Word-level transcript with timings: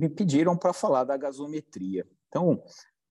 me 0.00 0.08
pediram 0.08 0.56
para 0.56 0.72
falar 0.72 1.04
da 1.04 1.16
gasometria. 1.16 2.06
Então, 2.28 2.62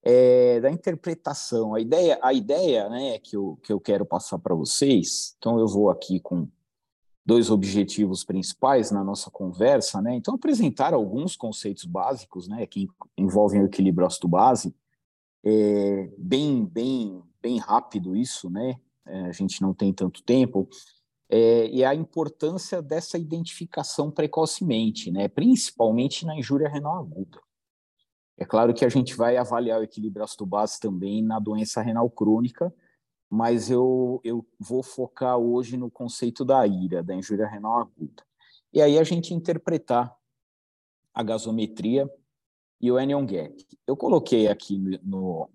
é, 0.02 0.60
da 0.60 0.72
interpretação, 0.72 1.76
a 1.76 1.80
ideia, 1.80 2.18
a 2.22 2.34
ideia 2.34 2.90
né, 2.90 3.20
que, 3.20 3.36
eu, 3.36 3.60
que 3.62 3.72
eu 3.72 3.80
quero 3.80 4.06
passar 4.06 4.40
para 4.40 4.56
vocês, 4.56 5.36
então 5.38 5.60
eu 5.60 5.68
vou 5.68 5.90
aqui 5.90 6.20
com 6.20 6.48
dois 7.24 7.52
objetivos 7.52 8.24
principais 8.24 8.90
na 8.90 9.04
nossa 9.04 9.30
conversa, 9.30 10.02
né? 10.02 10.16
Então, 10.16 10.34
apresentar 10.34 10.96
alguns 10.96 11.36
conceitos 11.36 11.86
básicos, 11.86 12.48
né, 12.48 12.66
que 12.66 12.88
envolvem 13.16 13.62
o 13.62 13.66
equilíbrio 13.66 14.08
ácido-base, 14.08 14.74
é, 15.44 16.10
bem, 16.18 16.66
bem, 16.66 17.22
bem 17.40 17.60
rápido 17.60 18.16
isso, 18.16 18.50
né? 18.50 18.80
É, 19.06 19.26
a 19.26 19.32
gente 19.32 19.62
não 19.62 19.76
tem 19.76 19.94
tanto 19.94 20.24
tempo, 20.24 20.68
é, 21.30 21.68
e 21.68 21.86
a 21.86 21.94
importância 21.94 22.82
dessa 22.82 23.18
identificação 23.18 24.10
precocemente, 24.10 25.12
né? 25.12 25.28
Principalmente 25.28 26.26
na 26.26 26.36
injúria 26.36 26.68
renal 26.68 26.98
aguda. 26.98 27.40
É 28.36 28.46
claro 28.46 28.74
que 28.74 28.84
a 28.84 28.90
gente 28.90 29.16
vai 29.16 29.38
avaliar 29.38 29.80
o 29.80 29.84
equilíbrio 29.84 30.24
ácido-base 30.24 30.80
também 30.80 31.22
na 31.22 31.40
doença 31.40 31.82
renal 31.82 32.10
crônica, 32.10 32.74
mas 33.30 33.70
eu, 33.70 34.20
eu 34.24 34.48
vou 34.60 34.82
focar 34.82 35.38
hoje 35.38 35.78
no 35.78 35.92
conceito 35.92 36.44
da 36.44 36.66
IRA, 36.66 37.04
da 37.04 37.14
injúria 37.14 37.48
renal 37.48 37.80
aguda. 37.80 38.24
E 38.74 38.82
aí 38.82 38.98
a 38.98 39.04
gente 39.04 39.34
interpretar 39.34 40.16
a 41.14 41.22
gasometria 41.22 42.10
e 42.82 42.92
o 42.92 42.98
anion 42.98 43.26
gap. 43.26 43.56
Eu 43.86 43.96
coloquei 43.98 44.48
aqui 44.48 44.78
no, 45.04 45.50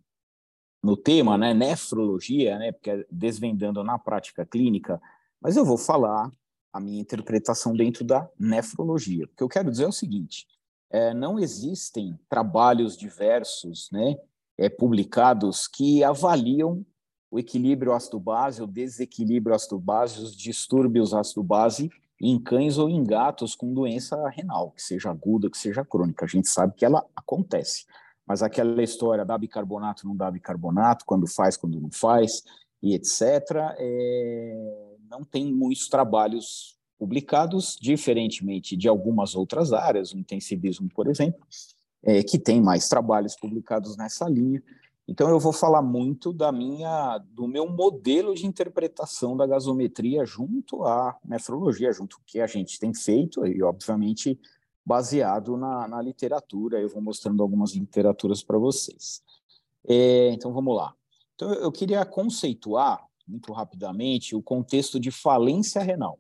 no 0.83 0.97
tema, 0.97 1.39
né, 1.39 1.55
nefrologia, 1.55 2.59
né, 2.59 2.71
porque 2.71 2.91
é 2.91 3.07
desvendando 3.11 3.83
na 3.83 3.99
prática 3.99 4.45
clínica, 4.45 5.01
mas 5.45 5.57
eu 5.57 5.65
vou 5.65 5.77
falar 5.77 6.33
a 6.73 6.81
minha 6.81 6.99
interpretação 6.99 7.77
dentro 7.77 8.03
da 8.03 8.27
nefrologia. 8.41 9.27
O 9.27 9.29
que 9.29 9.43
eu 9.43 9.49
quero 9.49 9.71
dizer 9.71 9.85
é 9.85 9.89
o 9.89 9.93
seguinte: 9.93 10.47
é, 10.91 11.13
não 11.13 11.39
existem 11.39 12.19
trabalhos 12.31 12.97
diversos, 12.97 13.91
né, 13.93 14.17
é, 14.57 14.71
publicados 14.71 15.69
que 15.69 16.03
avaliam 16.03 16.85
o 17.31 17.39
equilíbrio 17.39 17.93
ácido-base, 17.93 18.63
o 18.63 18.67
desequilíbrio 18.67 19.55
ácido-base, 19.55 20.23
os 20.23 20.35
distúrbios 20.35 21.13
ácido-base 21.13 21.91
em 22.21 22.39
cães 22.41 22.79
ou 22.79 22.89
em 22.89 23.05
gatos 23.05 23.55
com 23.55 23.75
doença 23.75 24.17
renal, 24.31 24.71
que 24.71 24.81
seja 24.81 25.11
aguda, 25.11 25.51
que 25.51 25.59
seja 25.59 25.85
crônica. 25.85 26.25
A 26.25 26.29
gente 26.29 26.49
sabe 26.49 26.75
que 26.75 26.85
ela 26.85 27.05
acontece. 27.15 27.85
Mas 28.27 28.43
aquela 28.43 28.83
história 28.83 29.25
dá 29.25 29.37
bicarbonato, 29.37 30.07
não 30.07 30.17
dá 30.17 30.31
bicarbonato, 30.31 31.05
quando 31.05 31.27
faz, 31.27 31.57
quando 31.57 31.81
não 31.81 31.91
faz, 31.91 32.43
e 32.81 32.95
etc., 32.95 33.21
é... 33.79 34.94
não 35.15 35.25
tem 35.25 35.53
muitos 35.53 35.89
trabalhos 35.89 36.77
publicados, 36.99 37.77
diferentemente 37.81 38.77
de 38.77 38.89
algumas 38.89 39.37
outras 39.37 39.73
áreas, 39.73 40.13
o 40.13 40.19
intensivismo, 40.19 40.89
por 40.89 41.07
exemplo, 41.07 41.41
é, 42.03 42.23
que 42.23 42.39
tem 42.39 42.61
mais 42.61 42.89
trabalhos 42.89 43.37
publicados 43.37 43.97
nessa 43.97 44.29
linha. 44.29 44.63
Então 45.07 45.29
eu 45.29 45.39
vou 45.39 45.53
falar 45.53 45.83
muito 45.83 46.33
da 46.33 46.51
minha, 46.51 47.19
do 47.31 47.47
meu 47.47 47.69
modelo 47.69 48.35
de 48.35 48.47
interpretação 48.47 49.37
da 49.37 49.47
gasometria 49.47 50.25
junto 50.25 50.85
à 50.85 51.17
nefrologia, 51.25 51.93
junto 51.93 52.17
ao 52.17 52.23
que 52.27 52.41
a 52.41 52.47
gente 52.47 52.79
tem 52.81 52.93
feito 52.95 53.47
e 53.47 53.63
obviamente 53.63 54.39
baseado 54.85 55.57
na, 55.57 55.87
na 55.87 56.03
literatura. 56.03 56.81
Eu 56.81 56.89
vou 56.89 57.03
mostrando 57.03 57.43
algumas 57.43 57.75
literaturas 57.75 58.43
para 58.43 58.59
vocês. 58.59 59.23
É, 59.87 60.31
então 60.31 60.53
vamos 60.53 60.75
lá. 60.75 60.95
Então 61.35 61.53
eu 61.53 61.71
queria 61.71 62.05
conceituar 62.05 63.07
muito 63.27 63.53
rapidamente 63.53 64.35
o 64.35 64.43
contexto 64.43 64.99
de 64.99 65.11
falência 65.11 65.83
renal. 65.83 66.19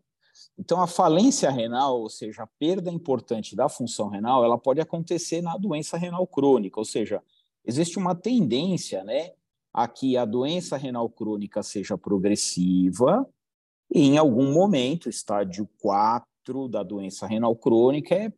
Então, 0.58 0.80
a 0.80 0.86
falência 0.86 1.50
renal, 1.50 2.00
ou 2.00 2.08
seja, 2.08 2.42
a 2.42 2.48
perda 2.58 2.90
importante 2.90 3.56
da 3.56 3.68
função 3.68 4.08
renal, 4.08 4.44
ela 4.44 4.58
pode 4.58 4.80
acontecer 4.80 5.40
na 5.42 5.56
doença 5.56 5.96
renal 5.96 6.26
crônica, 6.26 6.78
ou 6.78 6.84
seja, 6.84 7.22
existe 7.64 7.98
uma 7.98 8.14
tendência, 8.14 9.02
né, 9.04 9.32
a 9.72 9.88
que 9.88 10.16
a 10.16 10.24
doença 10.24 10.76
renal 10.76 11.08
crônica 11.08 11.62
seja 11.62 11.98
progressiva 11.98 13.28
e 13.92 14.02
em 14.08 14.18
algum 14.18 14.52
momento, 14.52 15.08
estádio 15.08 15.68
4 15.80 16.68
da 16.68 16.82
doença 16.82 17.26
renal 17.26 17.54
crônica, 17.54 18.32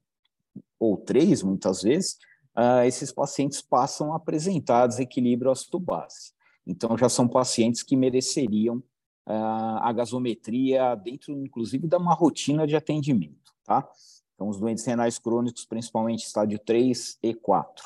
ou 0.78 0.97
3 0.97 1.43
muitas 1.43 1.82
vezes, 1.82 2.19
uh, 2.56 2.84
esses 2.87 3.12
pacientes 3.12 3.62
passam 3.62 4.12
a 4.12 4.16
apresentar 4.16 4.87
desequilíbrio 4.87 5.50
ácido-base. 5.50 6.36
Então, 6.66 6.97
já 6.99 7.09
são 7.09 7.28
pacientes 7.28 7.82
que 7.82 7.97
mereceriam 7.97 8.82
a 9.27 9.93
gasometria 9.93 10.94
dentro, 10.94 11.32
inclusive, 11.32 11.88
da 11.88 11.99
uma 11.99 12.15
rotina 12.15 12.66
de 12.66 12.77
atendimento, 12.77 13.53
tá? 13.65 13.88
Então, 14.34 14.49
os 14.49 14.59
doentes 14.59 14.84
renais 14.84 15.19
crônicos, 15.19 15.65
principalmente 15.65 16.25
estádio 16.25 16.59
3 16.59 17.19
e 17.22 17.34
4. 17.34 17.84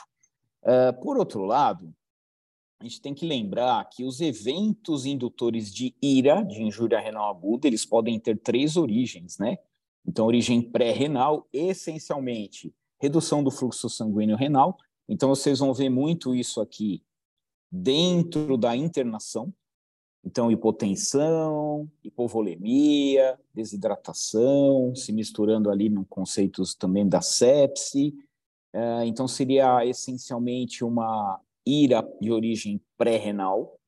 Uh, 0.63 1.01
por 1.01 1.17
outro 1.17 1.45
lado, 1.45 1.95
a 2.81 2.85
gente 2.85 3.01
tem 3.01 3.15
que 3.15 3.25
lembrar 3.25 3.83
que 3.89 4.05
os 4.05 4.21
eventos 4.21 5.07
indutores 5.07 5.73
de 5.73 5.95
IRA, 6.03 6.43
de 6.43 6.63
injúria 6.63 7.01
renal 7.01 7.31
aguda, 7.31 7.67
eles 7.67 7.87
podem 7.87 8.19
ter 8.19 8.37
três 8.39 8.77
origens, 8.77 9.39
né? 9.39 9.59
Então, 10.07 10.27
origem 10.27 10.61
pré-renal, 10.61 11.49
essencialmente 11.53 12.75
redução 13.01 13.43
do 13.43 13.51
fluxo 13.51 13.89
sanguíneo 13.89 14.37
renal. 14.37 14.77
Então, 15.09 15.29
vocês 15.29 15.59
vão 15.61 15.73
ver 15.73 15.89
muito 15.89 16.35
isso 16.35 16.61
aqui 16.61 17.03
dentro 17.71 18.57
da 18.57 18.77
internação, 18.77 19.53
então, 20.25 20.51
hipotensão, 20.51 21.91
hipovolemia, 22.05 23.39
desidratação, 23.55 24.95
se 24.95 25.13
misturando 25.13 25.71
ali 25.71 25.89
no 25.89 26.05
conceitos 26.05 26.75
também 26.75 27.09
da 27.09 27.23
sepse. 27.23 28.15
É, 28.73 29.07
então, 29.07 29.27
seria 29.27 29.85
essencialmente 29.87 30.85
uma 30.85 31.41
ira 31.65 32.07
de 32.21 32.31
origem 32.31 32.81
pré-renal, 32.99 33.79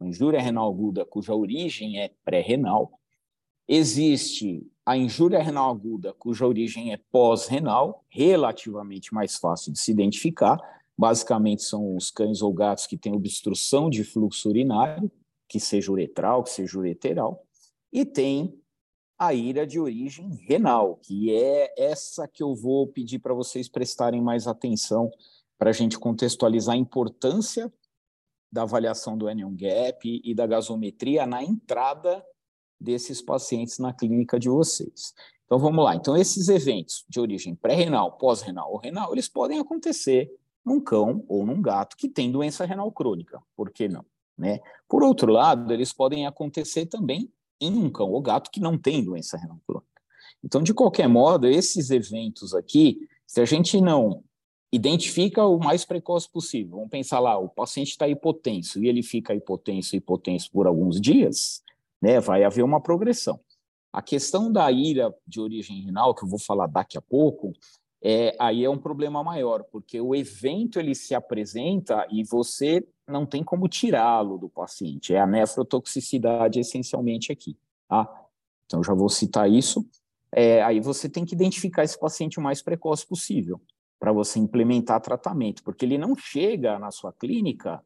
uma 0.00 0.08
injúria 0.08 0.40
renal 0.40 0.70
aguda 0.70 1.04
cuja 1.04 1.34
origem 1.34 2.00
é 2.00 2.10
pré-renal. 2.24 2.98
Existe 3.68 4.66
a 4.86 4.96
injúria 4.96 5.42
renal 5.42 5.70
aguda 5.70 6.12
cuja 6.14 6.46
origem 6.46 6.92
é 6.92 7.00
pós-renal, 7.10 8.04
relativamente 8.08 9.12
mais 9.12 9.36
fácil 9.36 9.72
de 9.72 9.78
se 9.78 9.90
identificar. 9.90 10.58
Basicamente, 10.96 11.62
são 11.62 11.96
os 11.96 12.10
cães 12.10 12.40
ou 12.40 12.52
gatos 12.52 12.86
que 12.86 12.96
têm 12.96 13.14
obstrução 13.14 13.90
de 13.90 14.04
fluxo 14.04 14.48
urinário, 14.48 15.10
que 15.48 15.58
seja 15.58 15.90
uretral, 15.90 16.42
que 16.42 16.50
seja 16.50 16.78
ureteral, 16.78 17.44
e 17.92 18.04
tem 18.04 18.60
a 19.18 19.32
ira 19.32 19.66
de 19.66 19.78
origem 19.78 20.34
renal, 20.46 20.96
que 20.96 21.34
é 21.34 21.72
essa 21.78 22.26
que 22.26 22.42
eu 22.42 22.54
vou 22.54 22.86
pedir 22.88 23.18
para 23.18 23.32
vocês 23.32 23.68
prestarem 23.68 24.20
mais 24.20 24.46
atenção 24.46 25.10
para 25.56 25.70
a 25.70 25.72
gente 25.72 25.98
contextualizar 25.98 26.74
a 26.74 26.78
importância 26.78 27.72
da 28.52 28.62
avaliação 28.62 29.16
do 29.16 29.28
anion 29.28 29.54
gap 29.54 30.20
e 30.22 30.34
da 30.34 30.46
gasometria 30.46 31.26
na 31.26 31.42
entrada 31.42 32.24
desses 32.80 33.22
pacientes 33.22 33.78
na 33.78 33.92
clínica 33.92 34.38
de 34.38 34.48
vocês. 34.48 35.14
Então 35.44 35.58
vamos 35.58 35.84
lá. 35.84 35.94
Então 35.94 36.16
esses 36.16 36.48
eventos 36.48 37.04
de 37.08 37.20
origem 37.20 37.54
pré-renal, 37.54 38.12
pós-renal 38.18 38.72
ou 38.72 38.78
renal, 38.78 39.12
eles 39.12 39.28
podem 39.28 39.58
acontecer 39.58 40.30
num 40.64 40.80
cão 40.80 41.24
ou 41.28 41.44
num 41.44 41.60
gato 41.60 41.96
que 41.96 42.08
tem 42.08 42.30
doença 42.30 42.64
renal 42.64 42.90
crônica. 42.90 43.42
Por 43.56 43.70
que 43.70 43.88
não? 43.88 44.04
Né? 44.36 44.60
Por 44.88 45.02
outro 45.02 45.30
lado, 45.30 45.72
eles 45.72 45.92
podem 45.92 46.26
acontecer 46.26 46.86
também 46.86 47.30
em 47.60 47.76
um 47.76 47.90
cão 47.90 48.10
ou 48.10 48.20
gato 48.20 48.50
que 48.50 48.60
não 48.60 48.76
tem 48.76 49.04
doença 49.04 49.36
renal 49.36 49.60
crônica. 49.66 49.94
Então, 50.42 50.62
de 50.62 50.74
qualquer 50.74 51.08
modo, 51.08 51.46
esses 51.46 51.90
eventos 51.90 52.54
aqui, 52.54 53.08
se 53.26 53.40
a 53.40 53.44
gente 53.44 53.80
não 53.80 54.22
identifica 54.72 55.46
o 55.46 55.58
mais 55.58 55.84
precoce 55.84 56.28
possível, 56.28 56.76
vamos 56.76 56.90
pensar 56.90 57.20
lá, 57.20 57.38
o 57.38 57.48
paciente 57.48 57.90
está 57.90 58.08
hipotenso 58.08 58.82
e 58.82 58.88
ele 58.88 59.02
fica 59.02 59.34
hipotenso, 59.34 59.94
hipotenso 59.94 60.50
por 60.50 60.66
alguns 60.66 61.00
dias, 61.00 61.62
né, 62.02 62.18
vai 62.20 62.42
haver 62.42 62.64
uma 62.64 62.80
progressão. 62.80 63.40
A 63.92 64.02
questão 64.02 64.50
da 64.50 64.70
ira 64.72 65.14
de 65.26 65.40
origem 65.40 65.82
renal, 65.82 66.14
que 66.14 66.24
eu 66.24 66.28
vou 66.28 66.40
falar 66.40 66.66
daqui 66.66 66.98
a 66.98 67.00
pouco, 67.00 67.52
é, 68.06 68.36
aí 68.38 68.62
é 68.62 68.68
um 68.68 68.76
problema 68.76 69.24
maior, 69.24 69.64
porque 69.64 69.98
o 69.98 70.14
evento 70.14 70.78
ele 70.78 70.94
se 70.94 71.14
apresenta 71.14 72.06
e 72.10 72.22
você 72.22 72.86
não 73.08 73.24
tem 73.24 73.42
como 73.42 73.66
tirá-lo 73.66 74.36
do 74.36 74.46
paciente. 74.46 75.14
É 75.14 75.20
a 75.20 75.26
nefrotoxicidade 75.26 76.60
essencialmente 76.60 77.32
aqui. 77.32 77.56
Tá? 77.88 78.06
Então, 78.66 78.84
já 78.84 78.92
vou 78.92 79.08
citar 79.08 79.50
isso. 79.50 79.88
É, 80.30 80.62
aí 80.62 80.80
você 80.80 81.08
tem 81.08 81.24
que 81.24 81.34
identificar 81.34 81.82
esse 81.82 81.98
paciente 81.98 82.38
o 82.38 82.42
mais 82.42 82.60
precoce 82.60 83.06
possível 83.06 83.58
para 83.98 84.12
você 84.12 84.38
implementar 84.38 85.00
tratamento, 85.00 85.62
porque 85.62 85.86
ele 85.86 85.96
não 85.96 86.14
chega 86.14 86.78
na 86.78 86.90
sua 86.90 87.10
clínica 87.10 87.82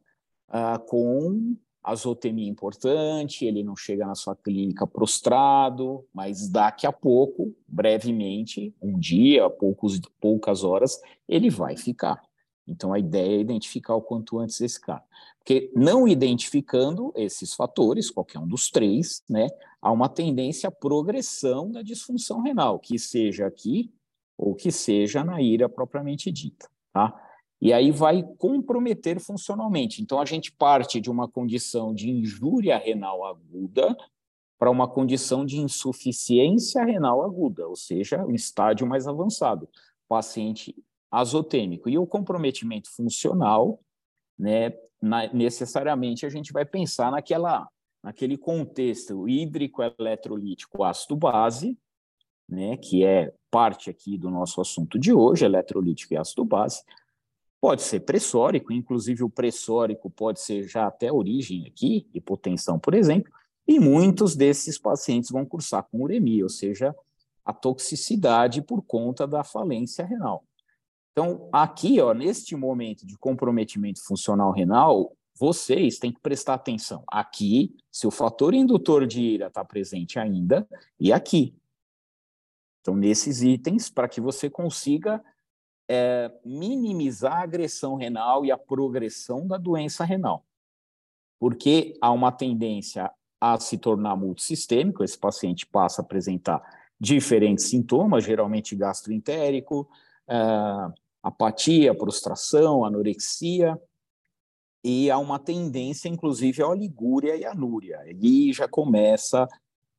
ah, 0.49 0.79
com 0.79 1.55
azotemia 1.89 2.49
importante, 2.49 3.45
ele 3.45 3.63
não 3.63 3.75
chega 3.75 4.05
na 4.05 4.15
sua 4.15 4.35
clínica 4.35 4.87
prostrado, 4.87 6.05
mas 6.13 6.49
daqui 6.49 6.87
a 6.87 6.91
pouco, 6.91 7.53
brevemente, 7.67 8.73
um 8.81 8.97
dia, 8.97 9.49
poucos, 9.49 9.99
poucas 10.19 10.63
horas, 10.63 10.99
ele 11.27 11.49
vai 11.49 11.77
ficar. 11.77 12.21
Então, 12.67 12.93
a 12.93 12.99
ideia 12.99 13.37
é 13.37 13.41
identificar 13.41 13.95
o 13.95 14.01
quanto 14.01 14.37
antes 14.39 14.61
esse 14.61 14.79
cara. 14.79 15.03
Porque 15.39 15.71
não 15.75 16.07
identificando 16.07 17.11
esses 17.15 17.53
fatores, 17.53 18.11
qualquer 18.11 18.37
um 18.39 18.47
dos 18.47 18.69
três, 18.69 19.23
né, 19.27 19.47
há 19.81 19.91
uma 19.91 20.07
tendência 20.07 20.67
à 20.69 20.71
progressão 20.71 21.71
da 21.71 21.81
disfunção 21.81 22.41
renal, 22.41 22.77
que 22.77 22.99
seja 22.99 23.47
aqui 23.47 23.91
ou 24.37 24.53
que 24.53 24.71
seja 24.71 25.23
na 25.23 25.41
ira 25.41 25.67
propriamente 25.67 26.31
dita, 26.31 26.69
tá? 26.93 27.28
E 27.61 27.73
aí 27.73 27.91
vai 27.91 28.23
comprometer 28.37 29.19
funcionalmente. 29.19 30.01
Então 30.01 30.19
a 30.19 30.25
gente 30.25 30.51
parte 30.51 31.01
de 31.01 31.09
uma 31.09 31.27
condição 31.27 31.93
de 31.93 32.09
injúria 32.09 32.77
renal 32.77 33.25
aguda 33.25 33.97
para 34.57 34.69
uma 34.69 34.87
condição 34.87 35.45
de 35.45 35.57
insuficiência 35.57 36.83
renal 36.83 37.23
aguda, 37.23 37.67
ou 37.67 37.77
seja, 37.77 38.25
um 38.25 38.35
estágio 38.35 38.85
mais 38.85 39.07
avançado, 39.07 39.69
paciente 40.07 40.75
azotêmico. 41.09 41.89
E 41.89 41.97
o 41.97 42.05
comprometimento 42.05 42.89
funcional, 42.93 43.79
né, 44.37 44.73
na, 45.01 45.31
necessariamente 45.33 46.25
a 46.25 46.29
gente 46.29 46.51
vai 46.51 46.65
pensar 46.65 47.09
naquela, 47.09 47.67
naquele 48.03 48.37
contexto 48.37 49.27
hídrico 49.29 49.81
eletrolítico 49.81 50.83
ácido 50.83 51.15
base, 51.15 51.77
né, 52.47 52.75
que 52.75 53.05
é 53.05 53.33
parte 53.49 53.89
aqui 53.89 54.17
do 54.17 54.29
nosso 54.29 54.59
assunto 54.59 54.99
de 54.99 55.13
hoje, 55.13 55.45
eletrolítico 55.45 56.13
e 56.13 56.17
ácido 56.17 56.43
base, 56.43 56.83
pode 57.61 57.81
ser 57.81 58.01
pressórico, 58.01 58.71
inclusive 58.71 59.23
o 59.23 59.29
pressórico 59.29 60.09
pode 60.09 60.39
ser 60.39 60.67
já 60.67 60.87
até 60.87 61.11
origem 61.11 61.67
aqui, 61.67 62.07
hipotensão, 62.13 62.79
por 62.79 62.93
exemplo, 62.93 63.31
e 63.67 63.79
muitos 63.79 64.35
desses 64.35 64.79
pacientes 64.79 65.29
vão 65.29 65.45
cursar 65.45 65.83
com 65.83 66.01
uremia, 66.01 66.43
ou 66.43 66.49
seja, 66.49 66.95
a 67.45 67.53
toxicidade 67.53 68.61
por 68.61 68.81
conta 68.81 69.27
da 69.27 69.43
falência 69.43 70.05
renal. 70.05 70.43
Então, 71.11 71.49
aqui, 71.51 71.99
ó, 71.99 72.13
neste 72.13 72.55
momento 72.55 73.05
de 73.05 73.17
comprometimento 73.17 74.03
funcional 74.03 74.51
renal, 74.51 75.15
vocês 75.35 75.97
têm 75.97 76.11
que 76.11 76.19
prestar 76.19 76.55
atenção. 76.55 77.03
Aqui, 77.07 77.75
se 77.91 78.07
o 78.07 78.11
fator 78.11 78.53
indutor 78.53 79.05
de 79.05 79.21
ira 79.21 79.47
está 79.47 79.63
presente 79.63 80.17
ainda, 80.19 80.67
e 80.99 81.11
aqui. 81.11 81.55
Então, 82.81 82.95
nesses 82.95 83.41
itens, 83.41 83.89
para 83.89 84.07
que 84.07 84.21
você 84.21 84.49
consiga 84.49 85.23
é, 85.89 86.31
minimizar 86.45 87.37
a 87.37 87.43
agressão 87.43 87.95
renal 87.95 88.45
e 88.45 88.51
a 88.51 88.57
progressão 88.57 89.47
da 89.47 89.57
doença 89.57 90.05
renal. 90.05 90.45
Porque 91.39 91.97
há 91.99 92.11
uma 92.11 92.31
tendência 92.31 93.11
a 93.41 93.59
se 93.59 93.77
tornar 93.77 94.15
multissistêmico, 94.15 95.03
esse 95.03 95.17
paciente 95.17 95.65
passa 95.65 96.01
a 96.01 96.05
apresentar 96.05 96.61
diferentes 96.99 97.69
sintomas, 97.69 98.25
geralmente 98.25 98.75
gastroentérico, 98.75 99.89
uh, 100.27 100.93
apatia, 101.23 101.95
prostração, 101.95 102.83
anorexia, 102.85 103.79
e 104.83 105.09
há 105.09 105.17
uma 105.17 105.39
tendência, 105.39 106.07
inclusive, 106.07 106.61
à 106.61 106.67
oligúria 106.67 107.35
e 107.35 107.45
anúria. 107.45 107.99
E 108.21 108.53
já 108.53 108.67
começa 108.67 109.43
a 109.43 109.47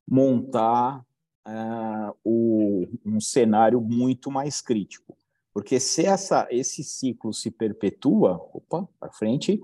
montar 0.08 1.04
uh, 1.46 2.16
o, 2.24 2.86
um 3.04 3.20
cenário 3.20 3.80
muito 3.80 4.30
mais 4.30 4.60
crítico. 4.60 5.16
Porque 5.60 5.78
se 5.78 6.06
essa, 6.06 6.48
esse 6.50 6.82
ciclo 6.82 7.34
se 7.34 7.50
perpetua, 7.50 8.36
opa, 8.54 8.88
para 8.98 9.12
frente, 9.12 9.60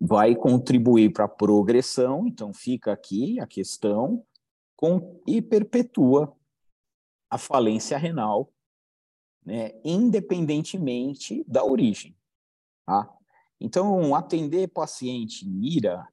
vai 0.00 0.34
contribuir 0.34 1.12
para 1.12 1.26
a 1.26 1.28
progressão, 1.28 2.26
então 2.26 2.54
fica 2.54 2.94
aqui 2.94 3.38
a 3.38 3.46
questão, 3.46 4.24
com, 4.74 5.20
e 5.26 5.42
perpetua 5.42 6.34
a 7.28 7.36
falência 7.36 7.98
renal, 7.98 8.50
né, 9.44 9.72
independentemente 9.84 11.44
da 11.46 11.62
origem. 11.62 12.16
Tá? 12.86 13.14
Então, 13.60 14.14
atender 14.14 14.68
paciente 14.68 15.46
em 15.46 15.62
IRA 15.76 16.08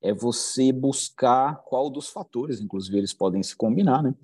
é 0.00 0.14
você 0.14 0.70
buscar 0.70 1.64
qual 1.64 1.90
dos 1.90 2.10
fatores, 2.10 2.60
inclusive 2.60 2.96
eles 2.96 3.12
podem 3.12 3.42
se 3.42 3.56
combinar, 3.56 4.04
né, 4.04 4.14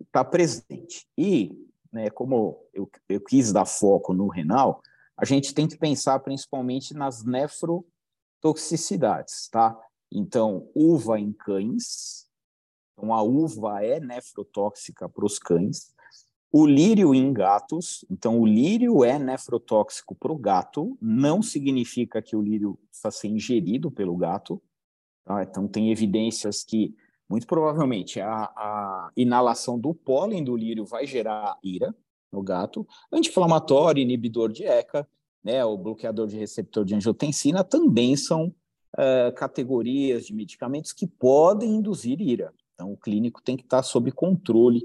está 0.00 0.24
presente. 0.24 1.04
E, 1.18 1.68
né, 1.94 2.10
como 2.10 2.60
eu, 2.74 2.90
eu 3.08 3.20
quis 3.20 3.52
dar 3.52 3.64
foco 3.64 4.12
no 4.12 4.28
renal, 4.28 4.82
a 5.16 5.24
gente 5.24 5.54
tem 5.54 5.68
que 5.68 5.78
pensar 5.78 6.18
principalmente 6.18 6.92
nas 6.92 7.24
nefrotoxicidades, 7.24 9.48
tá? 9.48 9.80
Então, 10.12 10.68
uva 10.74 11.20
em 11.20 11.32
cães, 11.32 12.26
então 12.92 13.14
a 13.14 13.22
uva 13.22 13.84
é 13.84 14.00
nefrotóxica 14.00 15.08
para 15.08 15.24
os 15.24 15.38
cães, 15.38 15.94
o 16.52 16.66
lírio 16.66 17.14
em 17.14 17.32
gatos, 17.32 18.04
então 18.10 18.40
o 18.40 18.46
lírio 18.46 19.04
é 19.04 19.16
nefrotóxico 19.18 20.14
para 20.14 20.32
o 20.32 20.38
gato, 20.38 20.98
não 21.00 21.42
significa 21.42 22.22
que 22.22 22.36
o 22.36 22.42
lírio 22.42 22.78
está 22.92 23.10
sendo 23.10 23.36
ingerido 23.36 23.90
pelo 23.90 24.14
gato. 24.16 24.62
Tá? 25.24 25.42
Então 25.42 25.66
tem 25.66 25.90
evidências 25.90 26.62
que, 26.62 26.94
muito 27.28 27.46
provavelmente, 27.46 28.20
a, 28.20 28.44
a, 28.44 29.10
inalação 29.16 29.78
do 29.78 29.94
pólen 29.94 30.44
do 30.44 30.56
lírio 30.56 30.84
vai 30.84 31.06
gerar 31.06 31.58
ira 31.62 31.94
no 32.30 32.42
gato. 32.42 32.86
Anti-inflamatório, 33.12 34.02
inibidor 34.02 34.52
de 34.52 34.64
ECA, 34.64 35.08
né, 35.42 35.64
o 35.64 35.76
bloqueador 35.76 36.26
de 36.26 36.36
receptor 36.36 36.84
de 36.84 36.94
angiotensina 36.94 37.62
também 37.62 38.16
são 38.16 38.54
uh, 38.94 39.32
categorias 39.34 40.26
de 40.26 40.34
medicamentos 40.34 40.92
que 40.92 41.06
podem 41.06 41.76
induzir 41.76 42.20
ira. 42.20 42.52
Então 42.74 42.92
o 42.92 42.96
clínico 42.96 43.42
tem 43.42 43.56
que 43.56 43.64
estar 43.64 43.82
sob 43.82 44.10
controle 44.10 44.82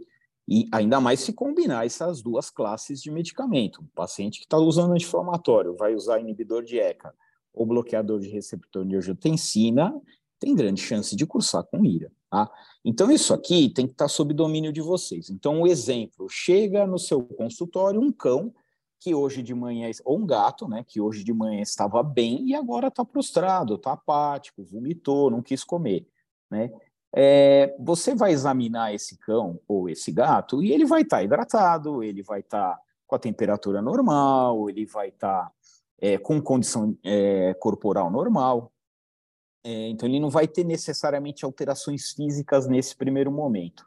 e 0.47 0.67
ainda 0.71 0.99
mais 0.99 1.19
se 1.19 1.33
combinar 1.33 1.85
essas 1.85 2.21
duas 2.21 2.49
classes 2.49 3.01
de 3.01 3.11
medicamento. 3.11 3.81
O 3.81 3.95
paciente 3.95 4.39
que 4.39 4.45
está 4.45 4.57
usando 4.57 4.93
anti-inflamatório 4.93 5.75
vai 5.75 5.93
usar 5.93 6.19
inibidor 6.19 6.63
de 6.63 6.79
ECA 6.79 7.13
ou 7.53 7.65
bloqueador 7.65 8.19
de 8.19 8.29
receptor 8.29 8.85
de 8.85 8.95
angiotensina, 8.95 9.93
tem 10.39 10.55
grande 10.55 10.81
chance 10.81 11.15
de 11.15 11.25
cursar 11.25 11.63
com 11.63 11.83
IRA. 11.85 12.11
Tá? 12.29 12.49
Então, 12.85 13.11
isso 13.11 13.33
aqui 13.33 13.69
tem 13.69 13.85
que 13.85 13.93
estar 13.93 14.05
tá 14.05 14.09
sob 14.09 14.33
domínio 14.33 14.71
de 14.71 14.81
vocês. 14.81 15.29
Então, 15.29 15.59
o 15.59 15.63
um 15.63 15.67
exemplo: 15.67 16.27
chega 16.29 16.85
no 16.85 16.99
seu 16.99 17.23
consultório 17.23 17.99
um 17.99 18.11
cão 18.11 18.53
que 18.99 19.15
hoje 19.15 19.41
de 19.41 19.55
manhã, 19.55 19.89
ou 20.03 20.19
um 20.19 20.25
gato, 20.25 20.67
né, 20.67 20.83
que 20.85 20.99
hoje 20.99 21.23
de 21.23 21.33
manhã 21.33 21.61
estava 21.61 22.03
bem 22.03 22.49
e 22.49 22.53
agora 22.53 22.89
está 22.89 23.05
prostrado, 23.05 23.75
está 23.75 23.93
apático, 23.93 24.63
vomitou, 24.63 25.31
não 25.31 25.41
quis 25.41 25.63
comer. 25.63 26.05
Né? 26.51 26.69
é, 27.13 27.75
você 27.79 28.13
vai 28.13 28.31
examinar 28.31 28.93
esse 28.93 29.17
cão 29.17 29.59
ou 29.67 29.89
esse 29.89 30.11
gato 30.11 30.61
e 30.63 30.71
ele 30.71 30.85
vai 30.85 31.01
estar 31.01 31.17
tá 31.17 31.23
hidratado, 31.23 32.03
ele 32.03 32.21
vai 32.21 32.41
estar 32.41 32.75
tá 32.75 32.81
com 33.07 33.15
a 33.15 33.19
temperatura 33.19 33.81
normal, 33.81 34.69
ele 34.69 34.85
vai 34.85 35.09
estar 35.09 35.45
tá, 35.45 35.51
é, 35.99 36.17
com 36.17 36.41
condição 36.41 36.95
é, 37.03 37.53
corporal 37.55 38.11
normal. 38.11 38.71
É, 39.63 39.89
então, 39.89 40.07
ele 40.07 40.19
não 40.19 40.29
vai 40.29 40.47
ter 40.47 40.63
necessariamente 40.63 41.43
alterações 41.43 42.11
físicas 42.11 42.67
nesse 42.67 42.95
primeiro 42.95 43.31
momento. 43.31 43.85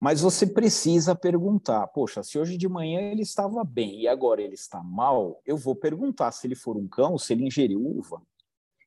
Mas 0.00 0.22
você 0.22 0.46
precisa 0.46 1.14
perguntar: 1.14 1.86
poxa, 1.88 2.22
se 2.22 2.38
hoje 2.38 2.56
de 2.56 2.68
manhã 2.68 3.00
ele 3.00 3.22
estava 3.22 3.62
bem 3.62 4.00
e 4.00 4.08
agora 4.08 4.40
ele 4.40 4.54
está 4.54 4.82
mal, 4.82 5.42
eu 5.44 5.56
vou 5.56 5.76
perguntar 5.76 6.32
se 6.32 6.46
ele 6.46 6.54
for 6.54 6.76
um 6.76 6.88
cão, 6.88 7.18
se 7.18 7.34
ele 7.34 7.46
ingeriu 7.46 7.84
uva. 7.84 8.22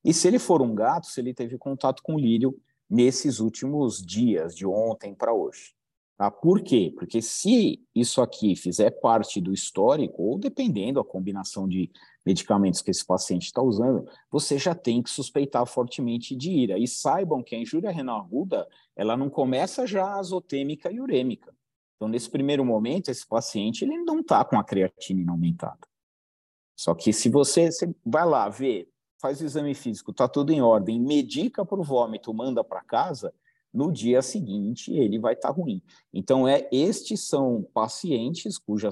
E 0.04 0.14
se 0.14 0.28
ele 0.28 0.40
for 0.40 0.62
um 0.62 0.74
gato, 0.74 1.06
se 1.08 1.22
ele 1.22 1.34
teve 1.34 1.58
contato 1.58 2.02
com 2.04 2.18
lírio 2.18 2.60
nesses 2.90 3.40
últimos 3.40 4.04
dias, 4.04 4.56
de 4.56 4.66
ontem 4.66 5.14
para 5.16 5.34
hoje. 5.34 5.74
Tá? 6.18 6.30
Por 6.30 6.62
quê? 6.62 6.94
Porque 6.96 7.22
se 7.22 7.82
isso 7.96 8.22
aqui 8.22 8.56
fizer 8.56 8.92
parte 8.92 9.40
do 9.40 9.54
histórico, 9.54 10.22
ou 10.22 10.38
dependendo 10.38 11.02
da 11.02 11.10
combinação 11.10 11.68
de 11.68 11.90
medicamentos 12.26 12.82
que 12.82 12.92
esse 12.92 13.06
paciente 13.06 13.46
está 13.46 13.62
usando, 13.62 14.08
você 14.32 14.58
já 14.58 14.74
tem 14.74 15.02
que 15.02 15.10
suspeitar 15.10 15.66
fortemente 15.66 16.36
de 16.36 16.52
ira. 16.52 16.78
E 16.78 16.88
saibam 16.88 17.44
que 17.44 17.56
a 17.56 17.60
injúria 17.60 17.92
renal 17.92 18.22
aguda, 18.22 18.68
ela 18.96 19.18
não 19.18 19.30
começa 19.30 19.86
já 19.86 20.16
azotêmica 20.16 20.92
e 20.92 21.00
urêmica. 21.00 21.54
Então, 21.96 22.08
nesse 22.08 22.30
primeiro 22.30 22.66
momento, 22.66 23.10
esse 23.10 23.26
paciente 23.26 23.84
ele 23.84 23.98
não 23.98 24.20
está 24.20 24.44
com 24.44 24.58
a 24.58 24.64
creatina 24.64 25.32
aumentada. 25.32 25.88
Só 26.76 26.94
que 26.94 27.14
se 27.14 27.30
você, 27.30 27.72
você 27.72 27.94
vai 28.06 28.26
lá 28.26 28.50
ver 28.50 28.90
faz 29.24 29.40
o 29.40 29.46
exame 29.46 29.74
físico, 29.74 30.12
está 30.12 30.28
tudo 30.28 30.52
em 30.52 30.62
ordem, 30.62 31.00
medica 31.00 31.66
para 31.66 31.80
o 31.80 31.84
vômito, 31.84 32.34
manda 32.34 32.62
para 32.62 32.84
casa, 32.84 33.34
no 33.74 33.90
dia 33.90 34.22
seguinte 34.22 34.92
ele 34.94 35.18
vai 35.18 35.34
estar 35.34 35.48
tá 35.48 35.54
ruim. 35.54 35.82
Então, 36.14 36.46
é, 36.46 36.68
estes 36.74 37.22
são 37.22 37.66
pacientes 37.74 38.58
cuja, 38.58 38.92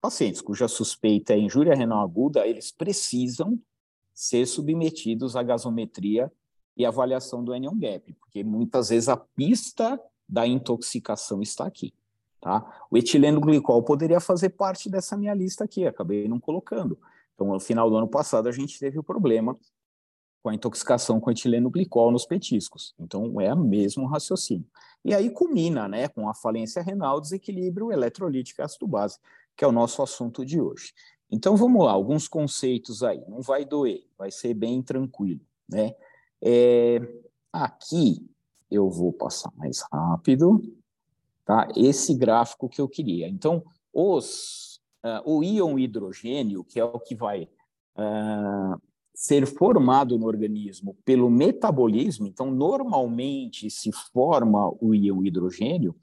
pacientes 0.00 0.40
cuja 0.40 0.68
suspeita 0.68 1.32
é 1.32 1.38
injúria 1.38 1.74
renal 1.74 2.02
aguda, 2.02 2.46
eles 2.46 2.70
precisam 2.70 3.58
ser 4.14 4.46
submetidos 4.46 5.36
à 5.36 5.42
gasometria 5.42 6.32
e 6.76 6.84
avaliação 6.84 7.42
do 7.42 7.52
anion 7.52 7.76
gap, 7.76 8.12
porque 8.14 8.44
muitas 8.44 8.88
vezes 8.88 9.08
a 9.08 9.16
pista 9.16 10.00
da 10.28 10.46
intoxicação 10.46 11.42
está 11.42 11.66
aqui. 11.66 11.92
Tá? 12.40 12.86
O 12.90 12.96
etileno 12.96 13.40
glicol 13.40 13.82
poderia 13.82 14.20
fazer 14.20 14.50
parte 14.50 14.88
dessa 14.88 15.16
minha 15.16 15.34
lista 15.34 15.64
aqui, 15.64 15.86
acabei 15.86 16.28
não 16.28 16.38
colocando. 16.38 16.98
Então, 17.34 17.48
no 17.48 17.60
final 17.60 17.90
do 17.90 17.96
ano 17.96 18.08
passado, 18.08 18.48
a 18.48 18.52
gente 18.52 18.78
teve 18.78 18.98
o 18.98 19.02
problema 19.02 19.56
com 20.42 20.48
a 20.48 20.54
intoxicação 20.54 21.20
com 21.20 21.30
etileno 21.30 21.68
glicol 21.68 22.12
nos 22.12 22.24
petiscos. 22.24 22.94
Então, 22.98 23.40
é 23.40 23.52
o 23.52 23.58
mesmo 23.58 24.06
raciocínio. 24.06 24.66
E 25.04 25.14
aí 25.14 25.30
culmina 25.30 25.88
né, 25.88 26.08
com 26.08 26.28
a 26.28 26.34
falência 26.34 26.82
renal, 26.82 27.20
desequilíbrio 27.20 27.90
eletrolítico 27.90 28.60
e 28.60 28.64
ácido 28.64 28.86
base, 28.86 29.18
que 29.58 29.64
é 29.64 29.68
o 29.68 29.72
nosso 29.72 30.00
assunto 30.00 30.46
de 30.46 30.60
hoje. 30.60 30.94
Então, 31.28 31.56
vamos 31.56 31.84
lá, 31.84 31.90
alguns 31.90 32.28
conceitos 32.28 33.02
aí. 33.02 33.20
Não 33.28 33.42
vai 33.42 33.64
doer, 33.64 34.06
vai 34.16 34.30
ser 34.30 34.54
bem 34.54 34.80
tranquilo. 34.80 35.40
Né? 35.68 35.94
É, 36.40 37.00
aqui, 37.52 38.24
eu 38.70 38.88
vou 38.88 39.12
passar 39.12 39.52
mais 39.56 39.82
rápido. 39.92 40.62
Tá? 41.44 41.66
Esse 41.76 42.14
gráfico 42.14 42.68
que 42.68 42.80
eu 42.80 42.88
queria. 42.88 43.28
Então, 43.28 43.64
os 43.92 44.80
uh, 45.04 45.22
o 45.24 45.42
íon 45.42 45.76
hidrogênio, 45.76 46.62
que 46.62 46.78
é 46.78 46.84
o 46.84 47.00
que 47.00 47.14
vai 47.14 47.48
uh, 47.96 48.80
ser 49.12 49.44
formado 49.46 50.16
no 50.16 50.26
organismo 50.26 50.96
pelo 51.04 51.28
metabolismo, 51.28 52.28
então, 52.28 52.50
normalmente 52.50 53.68
se 53.70 53.90
forma 54.12 54.72
o 54.80 54.94
íon 54.94 55.24
hidrogênio, 55.24 55.96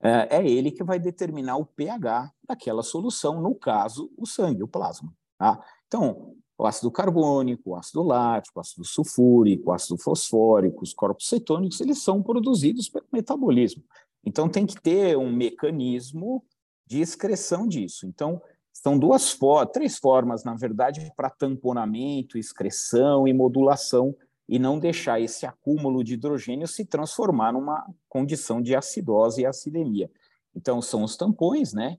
é 0.00 0.48
ele 0.48 0.70
que 0.70 0.84
vai 0.84 0.98
determinar 0.98 1.56
o 1.56 1.66
pH 1.66 2.32
daquela 2.46 2.82
solução, 2.82 3.40
no 3.40 3.54
caso, 3.54 4.10
o 4.16 4.26
sangue, 4.26 4.62
o 4.62 4.68
plasma. 4.68 5.12
Tá? 5.36 5.60
Então, 5.86 6.34
o 6.56 6.66
ácido 6.66 6.90
carbônico, 6.90 7.70
o 7.70 7.76
ácido 7.76 8.02
lático, 8.02 8.58
o 8.58 8.60
ácido 8.60 8.84
sulfúrico, 8.84 9.70
o 9.70 9.72
ácido 9.72 9.96
fosfórico, 9.96 10.82
os 10.82 10.92
corpos 10.92 11.28
cetônicos, 11.28 11.80
eles 11.80 12.02
são 12.02 12.22
produzidos 12.22 12.88
pelo 12.88 13.06
metabolismo. 13.12 13.82
Então, 14.24 14.48
tem 14.48 14.66
que 14.66 14.80
ter 14.80 15.16
um 15.16 15.32
mecanismo 15.32 16.44
de 16.86 17.00
excreção 17.00 17.66
disso. 17.66 18.06
Então, 18.06 18.40
são 18.72 18.98
duas 18.98 19.36
três 19.72 19.98
formas, 19.98 20.44
na 20.44 20.54
verdade, 20.54 21.12
para 21.16 21.30
tamponamento, 21.30 22.38
excreção 22.38 23.26
e 23.26 23.32
modulação, 23.32 24.14
e 24.48 24.58
não 24.58 24.78
deixar 24.78 25.20
esse 25.20 25.44
acúmulo 25.44 26.02
de 26.02 26.14
hidrogênio 26.14 26.66
se 26.66 26.84
transformar 26.84 27.52
numa 27.52 27.86
condição 28.08 28.62
de 28.62 28.74
acidose 28.74 29.42
e 29.42 29.46
acidemia. 29.46 30.10
Então, 30.54 30.80
são 30.80 31.04
os 31.04 31.16
tampões, 31.16 31.72
né? 31.72 31.98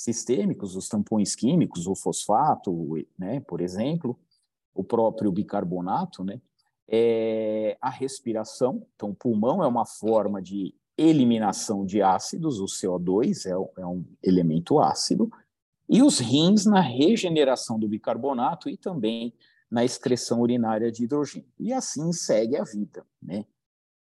sistêmicos, 0.00 0.76
os 0.76 0.88
tampões 0.88 1.34
químicos, 1.34 1.86
o 1.86 1.94
fosfato, 1.94 2.96
né, 3.18 3.40
por 3.40 3.60
exemplo, 3.60 4.18
o 4.74 4.82
próprio 4.82 5.30
bicarbonato, 5.30 6.24
né, 6.24 6.40
é 6.88 7.76
a 7.82 7.90
respiração. 7.90 8.86
Então, 8.94 9.10
o 9.10 9.14
pulmão 9.14 9.62
é 9.62 9.66
uma 9.66 9.84
forma 9.84 10.40
de 10.40 10.74
eliminação 10.96 11.84
de 11.84 12.00
ácidos, 12.00 12.60
o 12.60 12.64
CO2 12.64 13.44
é, 13.44 13.82
é 13.82 13.86
um 13.86 14.02
elemento 14.22 14.80
ácido, 14.80 15.30
e 15.86 16.02
os 16.02 16.18
rins 16.18 16.64
na 16.64 16.80
regeneração 16.80 17.78
do 17.78 17.86
bicarbonato 17.86 18.70
e 18.70 18.78
também 18.78 19.34
na 19.70 19.84
excreção 19.84 20.40
urinária 20.40 20.90
de 20.90 21.04
hidrogênio. 21.04 21.48
E 21.58 21.72
assim 21.72 22.12
segue 22.12 22.56
a 22.56 22.64
vida, 22.64 23.06
né? 23.22 23.44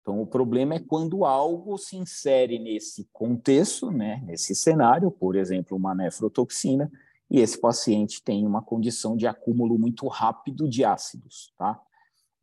Então, 0.02 0.22
o 0.22 0.28
problema 0.28 0.76
é 0.76 0.80
quando 0.80 1.24
algo 1.24 1.78
se 1.78 1.96
insere 1.96 2.60
nesse 2.60 3.08
contexto, 3.14 3.90
né, 3.90 4.22
nesse 4.26 4.54
cenário, 4.54 5.10
por 5.10 5.34
exemplo, 5.34 5.78
uma 5.78 5.96
nefrotoxina, 5.96 6.92
e 7.32 7.40
esse 7.40 7.58
paciente 7.58 8.22
tem 8.22 8.46
uma 8.46 8.62
condição 8.62 9.16
de 9.16 9.26
acúmulo 9.26 9.80
muito 9.80 10.06
rápido 10.08 10.68
de 10.68 10.84
ácidos. 10.84 11.54
Tá? 11.58 11.80